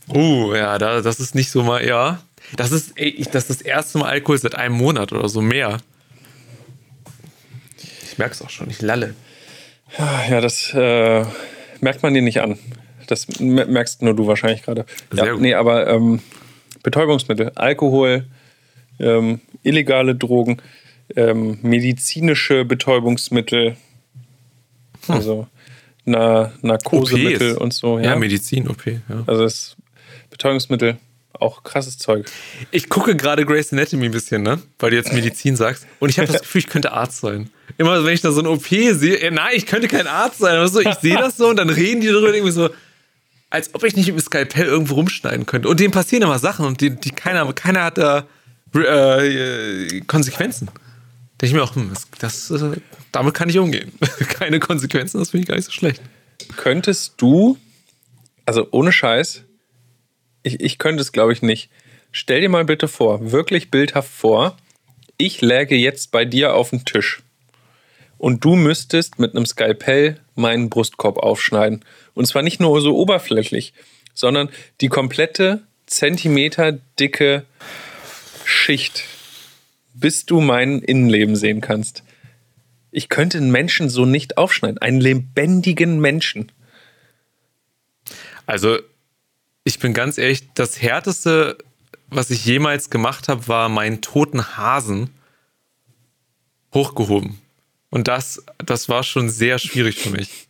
Uh, 0.09 0.55
ja, 0.55 0.79
da, 0.79 1.01
das 1.01 1.21
ist 1.21 1.35
nicht 1.35 1.51
so 1.51 1.63
mal, 1.63 1.85
ja. 1.85 2.23
Das 2.57 2.73
ist, 2.73 2.93
ey, 2.97 3.09
ich, 3.09 3.29
das 3.29 3.45
ist 3.45 3.61
das 3.61 3.63
erste 3.63 3.99
Mal 3.99 4.09
Alkohol 4.09 4.39
seit 4.39 4.55
einem 4.55 4.75
Monat 4.75 5.13
oder 5.13 5.29
so 5.29 5.41
mehr. 5.41 5.79
Ich 8.05 8.19
merk's 8.19 8.43
auch 8.43 8.51
schon, 8.51 8.71
ich 8.71 8.83
lalle. 8.83 9.15
Ja, 9.99 10.41
das 10.41 10.73
äh, 10.75 11.25
merkt 11.81 12.03
man 12.03 12.15
dir 12.15 12.23
nicht 12.23 12.41
an. 12.41 12.59
Das 13.07 13.27
mer- 13.41 13.67
merkst 13.67 14.03
nur 14.03 14.15
du 14.15 14.27
wahrscheinlich 14.27 14.63
gerade. 14.63 14.87
Ja, 15.13 15.35
nee, 15.37 15.55
aber 15.55 15.89
ähm, 15.89 16.21
Betäubungsmittel, 16.83 17.53
Alkohol, 17.57 18.25
ähm, 18.99 19.41
illegale 19.63 20.15
Drogen, 20.15 20.59
ähm, 21.17 21.59
medizinische 21.63 22.65
Betäubungsmittel, 22.65 23.77
also 25.09 25.47
Na 26.05 26.53
Narkosemittel 26.63 27.53
OPs. 27.53 27.61
und 27.61 27.75
so. 27.75 27.99
Ja, 27.99 28.11
Ja, 28.11 28.17
Medizin, 28.17 28.69
OP, 28.69 28.87
ja. 28.87 29.01
also 29.27 29.43
das 29.43 29.77
Betäubungsmittel, 30.31 30.99
auch 31.41 31.63
krasses 31.63 31.99
Zeug. 31.99 32.27
Ich 32.71 32.89
gucke 32.89 33.17
gerade 33.17 33.45
Grey's 33.47 33.73
Anatomy 33.73 34.07
ein 34.07 34.13
bisschen, 34.13 34.43
ne? 34.43 34.61
Weil 34.79 34.91
du 34.91 34.97
jetzt 34.97 35.13
Medizin 35.13 35.57
sagst. 35.57 35.87
Und 35.99 36.09
ich 36.09 36.19
habe 36.19 36.31
das 36.31 36.43
Gefühl, 36.43 36.61
ich 36.61 36.67
könnte 36.67 36.93
Arzt 36.93 37.21
sein. 37.21 37.51
Immer 37.79 38.05
wenn 38.05 38.13
ich 38.13 38.21
da 38.21 38.33
so 38.33 38.41
ein 38.41 38.47
OP 38.47 38.67
sehe, 38.67 39.19
äh, 39.19 39.31
nein, 39.31 39.53
ich 39.55 39.67
könnte 39.67 39.89
kein 39.89 40.07
Arzt 40.07 40.39
sein. 40.39 40.57
Aber 40.57 40.69
so, 40.69 40.81
ich 40.81 40.95
sehe 40.95 41.17
das 41.17 41.37
so 41.37 41.49
und 41.49 41.57
dann 41.57 41.71
reden 41.71 42.01
die 42.01 42.09
darüber 42.09 42.33
irgendwie 42.35 42.53
so, 42.53 42.71
als 43.51 43.75
ob 43.75 43.85
ich 43.85 43.97
nicht 43.97 44.07
mit 44.07 44.17
dem 44.17 44.21
Skalpell 44.21 44.67
irgendwo 44.67 44.95
rumschneiden 44.95 45.47
könnte. 45.47 45.69
Und 45.69 45.81
denen 45.81 45.93
passieren 45.93 46.23
immer 46.23 46.39
Sachen 46.39 46.67
und 46.67 46.81
die, 46.81 46.91
die 46.91 47.11
keiner, 47.11 47.53
keiner 47.53 47.85
hat 47.85 47.99
da 47.99 48.27
äh, 48.75 50.01
Konsequenzen. 50.03 50.69
Denke 51.41 51.47
ich 51.47 51.53
mir 51.55 51.63
auch, 51.63 51.75
hm, 51.75 51.91
das, 52.19 52.49
das, 52.49 52.63
äh, 52.63 52.77
damit 53.13 53.35
kann 53.35 53.49
ich 53.49 53.59
umgehen. 53.59 53.93
Keine 54.29 54.61
Konsequenzen, 54.61 55.19
das 55.19 55.31
finde 55.31 55.43
ich 55.43 55.49
gar 55.49 55.57
nicht 55.57 55.65
so 55.65 55.73
schlecht. 55.73 56.03
Könntest 56.57 57.15
du, 57.17 57.59
also 58.47 58.69
ohne 58.71 58.93
Scheiß, 58.93 59.45
ich, 60.43 60.61
ich 60.61 60.79
könnte 60.79 61.03
es 61.03 61.13
glaube 61.13 61.33
ich 61.33 61.43
nicht. 61.43 61.71
Stell 62.13 62.41
dir 62.41 62.49
mal 62.49 62.65
bitte 62.65 62.89
vor, 62.89 63.33
wirklich 63.33 63.71
bildhaft 63.71 64.11
vor, 64.11 64.57
ich 65.17 65.41
läge 65.41 65.77
jetzt 65.77 66.11
bei 66.11 66.25
dir 66.25 66.55
auf 66.55 66.71
dem 66.71 66.85
Tisch 66.85 67.23
und 68.21 68.45
du 68.45 68.55
müsstest 68.55 69.19
mit 69.19 69.35
einem 69.35 69.47
Skalpell 69.47 70.21
meinen 70.35 70.69
Brustkorb 70.69 71.19
aufschneiden. 71.19 71.85
Und 72.15 72.27
zwar 72.27 72.43
nicht 72.43 72.61
nur 72.61 72.81
so 72.83 72.95
oberflächlich, 72.97 73.73
sondern 74.13 74.51
die 74.83 74.89
komplette 74.89 75.63
Zentimeter 75.87 76.73
dicke 76.99 77.47
Schicht, 78.45 79.05
bis 79.95 80.27
du 80.27 80.41
mein 80.41 80.81
Innenleben 80.81 81.35
sehen 81.35 81.63
kannst. 81.63 82.03
Ich 82.91 83.09
könnte 83.09 83.39
einen 83.39 83.51
Menschen 83.51 83.89
so 83.89 84.05
nicht 84.05 84.37
aufschneiden. 84.37 84.79
Einen 84.79 85.01
lebendigen 85.01 85.99
Menschen. 85.99 86.53
Also, 88.45 88.79
ich 89.65 89.79
bin 89.79 89.95
ganz 89.95 90.19
ehrlich, 90.19 90.53
das 90.55 90.81
härteste, 90.81 91.59
was 92.09 92.31
ich 92.31 92.45
jemals 92.45 92.91
gemacht 92.91 93.29
habe, 93.29 93.49
war 93.49 93.69
meinen 93.69 94.01
toten 94.01 94.57
Hasen 94.57 95.11
hochgehoben. 96.73 97.41
Und 97.91 98.09
das, 98.09 98.45
das 98.59 98.89
war 98.89 99.03
schon 99.03 99.29
sehr 99.29 99.59
schwierig 99.59 99.99
für 99.99 100.11
mich. 100.11 100.49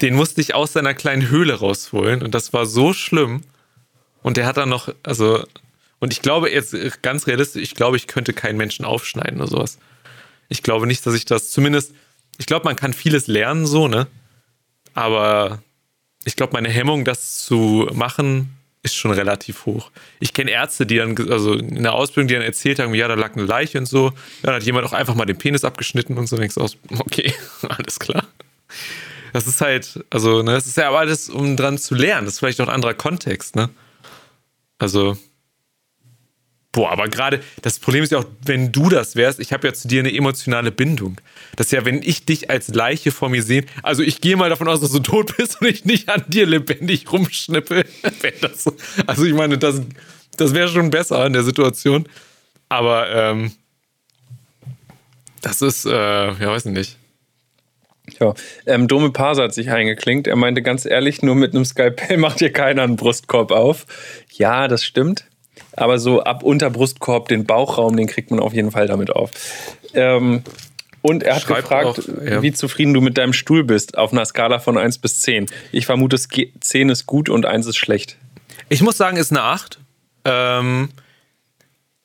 Den 0.00 0.14
musste 0.14 0.40
ich 0.40 0.54
aus 0.54 0.72
seiner 0.72 0.94
kleinen 0.94 1.28
Höhle 1.28 1.54
rausholen 1.54 2.22
und 2.22 2.34
das 2.34 2.52
war 2.52 2.66
so 2.66 2.92
schlimm. 2.92 3.42
Und 4.22 4.36
der 4.36 4.46
hat 4.46 4.56
dann 4.56 4.70
noch, 4.70 4.92
also, 5.02 5.44
und 6.00 6.12
ich 6.12 6.22
glaube 6.22 6.50
jetzt 6.50 6.74
ganz 7.02 7.26
realistisch, 7.26 7.62
ich 7.62 7.74
glaube, 7.74 7.96
ich 7.96 8.06
könnte 8.06 8.32
keinen 8.32 8.56
Menschen 8.56 8.84
aufschneiden 8.84 9.40
oder 9.40 9.48
sowas. 9.48 9.78
Ich 10.48 10.62
glaube 10.62 10.86
nicht, 10.86 11.06
dass 11.06 11.14
ich 11.14 11.26
das 11.26 11.50
zumindest, 11.50 11.92
ich 12.38 12.46
glaube, 12.46 12.64
man 12.64 12.76
kann 12.76 12.92
vieles 12.92 13.26
lernen 13.26 13.66
so, 13.66 13.88
ne? 13.88 14.06
Aber 14.94 15.62
ich 16.26 16.34
glaube, 16.34 16.52
meine 16.52 16.68
Hemmung, 16.68 17.04
das 17.04 17.44
zu 17.44 17.88
machen, 17.92 18.56
ist 18.82 18.96
schon 18.96 19.12
relativ 19.12 19.64
hoch. 19.64 19.90
Ich 20.18 20.32
kenne 20.32 20.50
Ärzte, 20.50 20.84
die 20.84 20.96
dann, 20.96 21.16
also 21.30 21.54
in 21.54 21.84
der 21.84 21.94
Ausbildung, 21.94 22.28
die 22.28 22.34
dann 22.34 22.42
erzählt 22.42 22.80
haben, 22.80 22.94
ja, 22.94 23.06
da 23.06 23.14
lag 23.14 23.34
eine 23.34 23.44
Leiche 23.44 23.78
und 23.78 23.86
so. 23.86 24.06
Ja, 24.06 24.12
dann 24.42 24.54
hat 24.56 24.62
jemand 24.64 24.86
auch 24.86 24.92
einfach 24.92 25.14
mal 25.14 25.24
den 25.24 25.38
Penis 25.38 25.64
abgeschnitten 25.64 26.18
und 26.18 26.26
so 26.26 26.36
denkst 26.36 26.58
aus, 26.58 26.76
okay, 26.98 27.32
alles 27.68 27.98
klar. 28.00 28.26
Das 29.32 29.46
ist 29.46 29.60
halt, 29.60 30.04
also, 30.10 30.42
ne, 30.42 30.52
das 30.52 30.66
ist 30.66 30.76
ja 30.76 30.88
aber 30.88 30.98
alles, 30.98 31.28
um 31.28 31.56
dran 31.56 31.78
zu 31.78 31.94
lernen. 31.94 32.24
Das 32.24 32.34
ist 32.34 32.40
vielleicht 32.40 32.60
auch 32.60 32.68
ein 32.68 32.74
anderer 32.74 32.94
Kontext, 32.94 33.54
ne? 33.54 33.70
Also, 34.78 35.16
Boah, 36.76 36.92
aber 36.92 37.08
gerade 37.08 37.40
das 37.62 37.78
Problem 37.78 38.04
ist 38.04 38.12
ja 38.12 38.18
auch, 38.18 38.26
wenn 38.44 38.70
du 38.70 38.90
das 38.90 39.16
wärst, 39.16 39.40
ich 39.40 39.54
habe 39.54 39.66
ja 39.66 39.72
zu 39.72 39.88
dir 39.88 40.00
eine 40.00 40.14
emotionale 40.14 40.70
Bindung. 40.70 41.18
Das 41.56 41.68
ist 41.68 41.72
ja, 41.72 41.86
wenn 41.86 42.02
ich 42.02 42.26
dich 42.26 42.50
als 42.50 42.68
Leiche 42.68 43.12
vor 43.12 43.30
mir 43.30 43.42
sehe, 43.42 43.64
also 43.82 44.02
ich 44.02 44.20
gehe 44.20 44.36
mal 44.36 44.50
davon 44.50 44.68
aus, 44.68 44.82
dass 44.82 44.92
du 44.92 44.98
tot 44.98 45.38
bist 45.38 45.62
und 45.62 45.68
ich 45.68 45.86
nicht 45.86 46.10
an 46.10 46.24
dir 46.28 46.44
lebendig 46.44 47.10
rumschnippel. 47.10 47.86
So, 48.56 48.74
also 49.06 49.24
ich 49.24 49.32
meine, 49.32 49.56
das, 49.56 49.80
das 50.36 50.52
wäre 50.52 50.68
schon 50.68 50.90
besser 50.90 51.24
in 51.24 51.32
der 51.32 51.44
Situation. 51.44 52.06
Aber 52.68 53.08
ähm, 53.10 53.52
das 55.40 55.62
ist, 55.62 55.86
äh, 55.86 55.90
ja, 55.90 56.46
weiß 56.50 56.66
ich 56.66 56.72
nicht. 56.72 56.98
Ja, 58.20 58.34
ähm, 58.66 58.86
Dome 58.86 59.12
Parser 59.12 59.44
hat 59.44 59.54
sich 59.54 59.70
eingeklinkt. 59.70 60.26
Er 60.26 60.36
meinte 60.36 60.60
ganz 60.60 60.84
ehrlich, 60.84 61.22
nur 61.22 61.36
mit 61.36 61.54
einem 61.54 61.64
Skalpell 61.64 62.16
macht 62.18 62.40
hier 62.40 62.52
keiner 62.52 62.82
einen 62.82 62.96
Brustkorb 62.96 63.50
auf. 63.50 63.86
Ja, 64.30 64.68
das 64.68 64.84
stimmt. 64.84 65.24
Aber 65.72 65.98
so 65.98 66.22
ab 66.22 66.42
Unterbrustkorb, 66.42 67.28
den 67.28 67.44
Bauchraum, 67.44 67.96
den 67.96 68.06
kriegt 68.06 68.30
man 68.30 68.40
auf 68.40 68.52
jeden 68.52 68.70
Fall 68.70 68.86
damit 68.86 69.10
auf. 69.10 69.30
Ähm, 69.94 70.42
und 71.02 71.22
er 71.22 71.36
hat 71.36 71.42
Schreib 71.42 71.62
gefragt, 71.62 71.86
auch, 71.86 71.98
ja. 72.24 72.42
wie 72.42 72.52
zufrieden 72.52 72.92
du 72.92 73.00
mit 73.00 73.16
deinem 73.16 73.32
Stuhl 73.32 73.62
bist 73.62 73.96
auf 73.96 74.12
einer 74.12 74.24
Skala 74.24 74.58
von 74.58 74.76
1 74.76 74.98
bis 74.98 75.20
10. 75.20 75.46
Ich 75.70 75.86
vermute, 75.86 76.16
10 76.18 76.88
ist 76.88 77.06
gut 77.06 77.28
und 77.28 77.46
1 77.46 77.66
ist 77.66 77.76
schlecht. 77.76 78.16
Ich 78.68 78.82
muss 78.82 78.96
sagen, 78.96 79.16
ist 79.16 79.30
eine 79.30 79.42
8. 79.42 79.78
Ähm, 80.24 80.88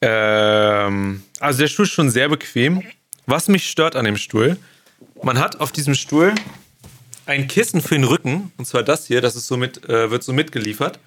ähm, 0.02 1.24
also 1.40 1.60
der 1.60 1.68
Stuhl 1.68 1.86
ist 1.86 1.92
schon 1.92 2.12
sehr 2.12 2.30
bequem. 2.30 2.84
Was 3.26 3.48
mich 3.48 3.68
stört 3.70 3.96
an 3.96 4.06
dem 4.06 4.18
Stuhl, 4.18 4.58
man 5.24 5.40
hat 5.40 5.60
auf 5.60 5.72
diesem 5.72 5.96
Stuhl 5.96 6.34
ein 7.26 7.48
Kissen 7.48 7.82
für 7.82 7.96
den 7.96 8.04
Rücken, 8.04 8.52
und 8.58 8.66
zwar 8.66 8.84
das 8.84 9.08
hier, 9.08 9.22
das 9.22 9.36
ist 9.36 9.48
so 9.48 9.58
mit, 9.58 9.88
äh, 9.90 10.12
wird 10.12 10.24
so 10.24 10.34
mitgeliefert. 10.34 11.00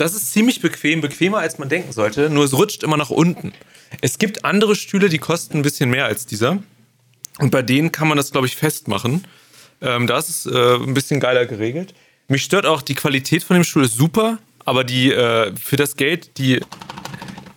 Das 0.00 0.14
ist 0.14 0.32
ziemlich 0.32 0.62
bequem, 0.62 1.02
bequemer 1.02 1.40
als 1.40 1.58
man 1.58 1.68
denken 1.68 1.92
sollte, 1.92 2.30
nur 2.30 2.42
es 2.42 2.54
rutscht 2.54 2.82
immer 2.82 2.96
nach 2.96 3.10
unten. 3.10 3.52
Es 4.00 4.16
gibt 4.16 4.46
andere 4.46 4.74
Stühle, 4.74 5.10
die 5.10 5.18
kosten 5.18 5.58
ein 5.58 5.62
bisschen 5.62 5.90
mehr 5.90 6.06
als 6.06 6.24
dieser. 6.24 6.62
Und 7.38 7.50
bei 7.50 7.60
denen 7.60 7.92
kann 7.92 8.08
man 8.08 8.16
das, 8.16 8.32
glaube 8.32 8.46
ich, 8.46 8.56
festmachen. 8.56 9.26
Ähm, 9.82 10.06
da 10.06 10.16
ist 10.16 10.30
es 10.30 10.46
äh, 10.46 10.76
ein 10.76 10.94
bisschen 10.94 11.20
geiler 11.20 11.44
geregelt. 11.44 11.92
Mich 12.28 12.44
stört 12.44 12.64
auch, 12.64 12.80
die 12.80 12.94
Qualität 12.94 13.44
von 13.44 13.52
dem 13.52 13.62
Stuhl 13.62 13.84
ist 13.84 13.94
super, 13.94 14.38
aber 14.64 14.84
die 14.84 15.12
äh, 15.12 15.54
für 15.54 15.76
das 15.76 15.96
Geld, 15.96 16.38
die, 16.38 16.60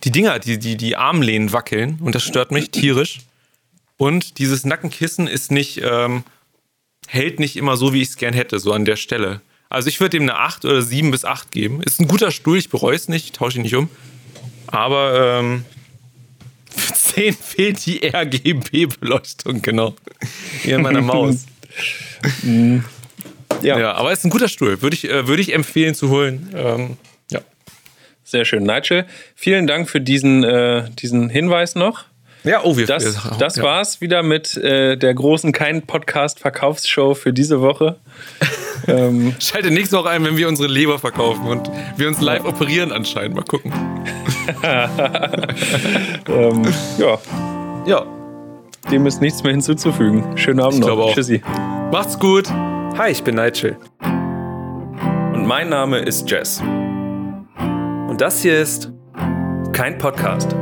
die 0.04 0.10
Dinger, 0.10 0.38
die, 0.38 0.58
die, 0.58 0.76
die 0.76 0.96
Armlehnen 0.96 1.50
wackeln 1.54 1.98
und 2.02 2.14
das 2.14 2.24
stört 2.24 2.50
mich 2.50 2.70
tierisch. 2.70 3.20
Und 3.96 4.36
dieses 4.36 4.66
Nackenkissen 4.66 5.28
ist 5.28 5.50
nicht, 5.50 5.80
ähm, 5.82 6.24
hält 7.06 7.40
nicht 7.40 7.56
immer 7.56 7.78
so, 7.78 7.94
wie 7.94 8.02
ich 8.02 8.08
es 8.08 8.16
gern 8.18 8.34
hätte, 8.34 8.58
so 8.58 8.74
an 8.74 8.84
der 8.84 8.96
Stelle. 8.96 9.40
Also 9.74 9.88
ich 9.88 9.98
würde 9.98 10.16
ihm 10.16 10.22
eine 10.22 10.36
8 10.36 10.64
oder 10.66 10.82
7 10.82 11.10
bis 11.10 11.24
8 11.24 11.50
geben. 11.50 11.82
Ist 11.82 12.00
ein 12.00 12.06
guter 12.06 12.30
Stuhl, 12.30 12.56
ich 12.56 12.70
bereue 12.70 12.94
es 12.94 13.08
nicht, 13.08 13.24
ich 13.24 13.32
tausche 13.32 13.58
ihn 13.58 13.62
nicht 13.62 13.74
um. 13.74 13.88
Aber 14.68 15.40
ähm, 15.40 15.64
für 16.70 16.94
10 16.94 17.34
fehlt 17.34 17.84
die 17.84 18.06
RGB-Beleuchtung, 18.06 19.62
genau. 19.62 19.96
Hier 20.62 20.76
in 20.76 20.82
meiner 20.82 21.00
Maus. 21.02 21.46
ja. 23.62 23.78
ja, 23.78 23.92
aber 23.94 24.12
ist 24.12 24.24
ein 24.24 24.30
guter 24.30 24.48
Stuhl. 24.48 24.80
Würde 24.80 24.94
ich, 24.94 25.10
äh, 25.10 25.26
würde 25.26 25.42
ich 25.42 25.52
empfehlen 25.52 25.96
zu 25.96 26.08
holen. 26.08 26.50
Ähm, 26.54 26.96
ja. 27.32 27.40
Sehr 28.22 28.44
schön. 28.44 28.62
Nigel, 28.62 29.06
vielen 29.34 29.66
Dank 29.66 29.90
für 29.90 30.00
diesen, 30.00 30.44
äh, 30.44 30.88
diesen 31.00 31.28
Hinweis 31.30 31.74
noch. 31.74 32.04
Ja, 32.44 32.60
oh, 32.62 32.76
wir 32.76 32.86
Das, 32.86 33.16
das 33.38 33.56
ja. 33.56 33.62
war's 33.62 34.02
wieder 34.02 34.22
mit 34.22 34.56
äh, 34.58 34.96
der 34.96 35.14
großen 35.14 35.50
Kein-Podcast-Verkaufsshow 35.52 37.14
für 37.14 37.32
diese 37.32 37.62
Woche. 37.62 37.96
ähm, 38.86 39.34
Schalte 39.38 39.70
nächste 39.70 39.96
Woche 39.96 40.10
ein, 40.10 40.22
wenn 40.24 40.36
wir 40.36 40.46
unsere 40.46 40.68
Leber 40.68 40.98
verkaufen 40.98 41.46
und 41.46 41.70
wir 41.96 42.06
uns 42.06 42.20
live 42.20 42.44
operieren 42.44 42.92
anscheinend. 42.92 43.36
Mal 43.36 43.44
gucken. 43.44 43.72
ähm, 46.28 46.66
ja. 46.98 47.18
Ja. 47.86 48.04
Dem 48.90 49.06
ist 49.06 49.22
nichts 49.22 49.42
mehr 49.42 49.52
hinzuzufügen. 49.52 50.36
Schönen 50.36 50.60
Abend 50.60 50.80
ich 50.80 50.86
noch. 50.86 50.98
Auch. 50.98 51.14
Tschüssi. 51.14 51.42
Macht's 51.90 52.18
gut. 52.18 52.50
Hi, 52.50 53.10
ich 53.10 53.22
bin 53.24 53.36
Nigel. 53.36 53.78
Und 55.32 55.46
mein 55.46 55.70
Name 55.70 56.00
ist 56.00 56.30
Jess. 56.30 56.60
Und 56.60 58.20
das 58.20 58.42
hier 58.42 58.60
ist 58.60 58.92
kein 59.72 59.96
Podcast. 59.96 60.54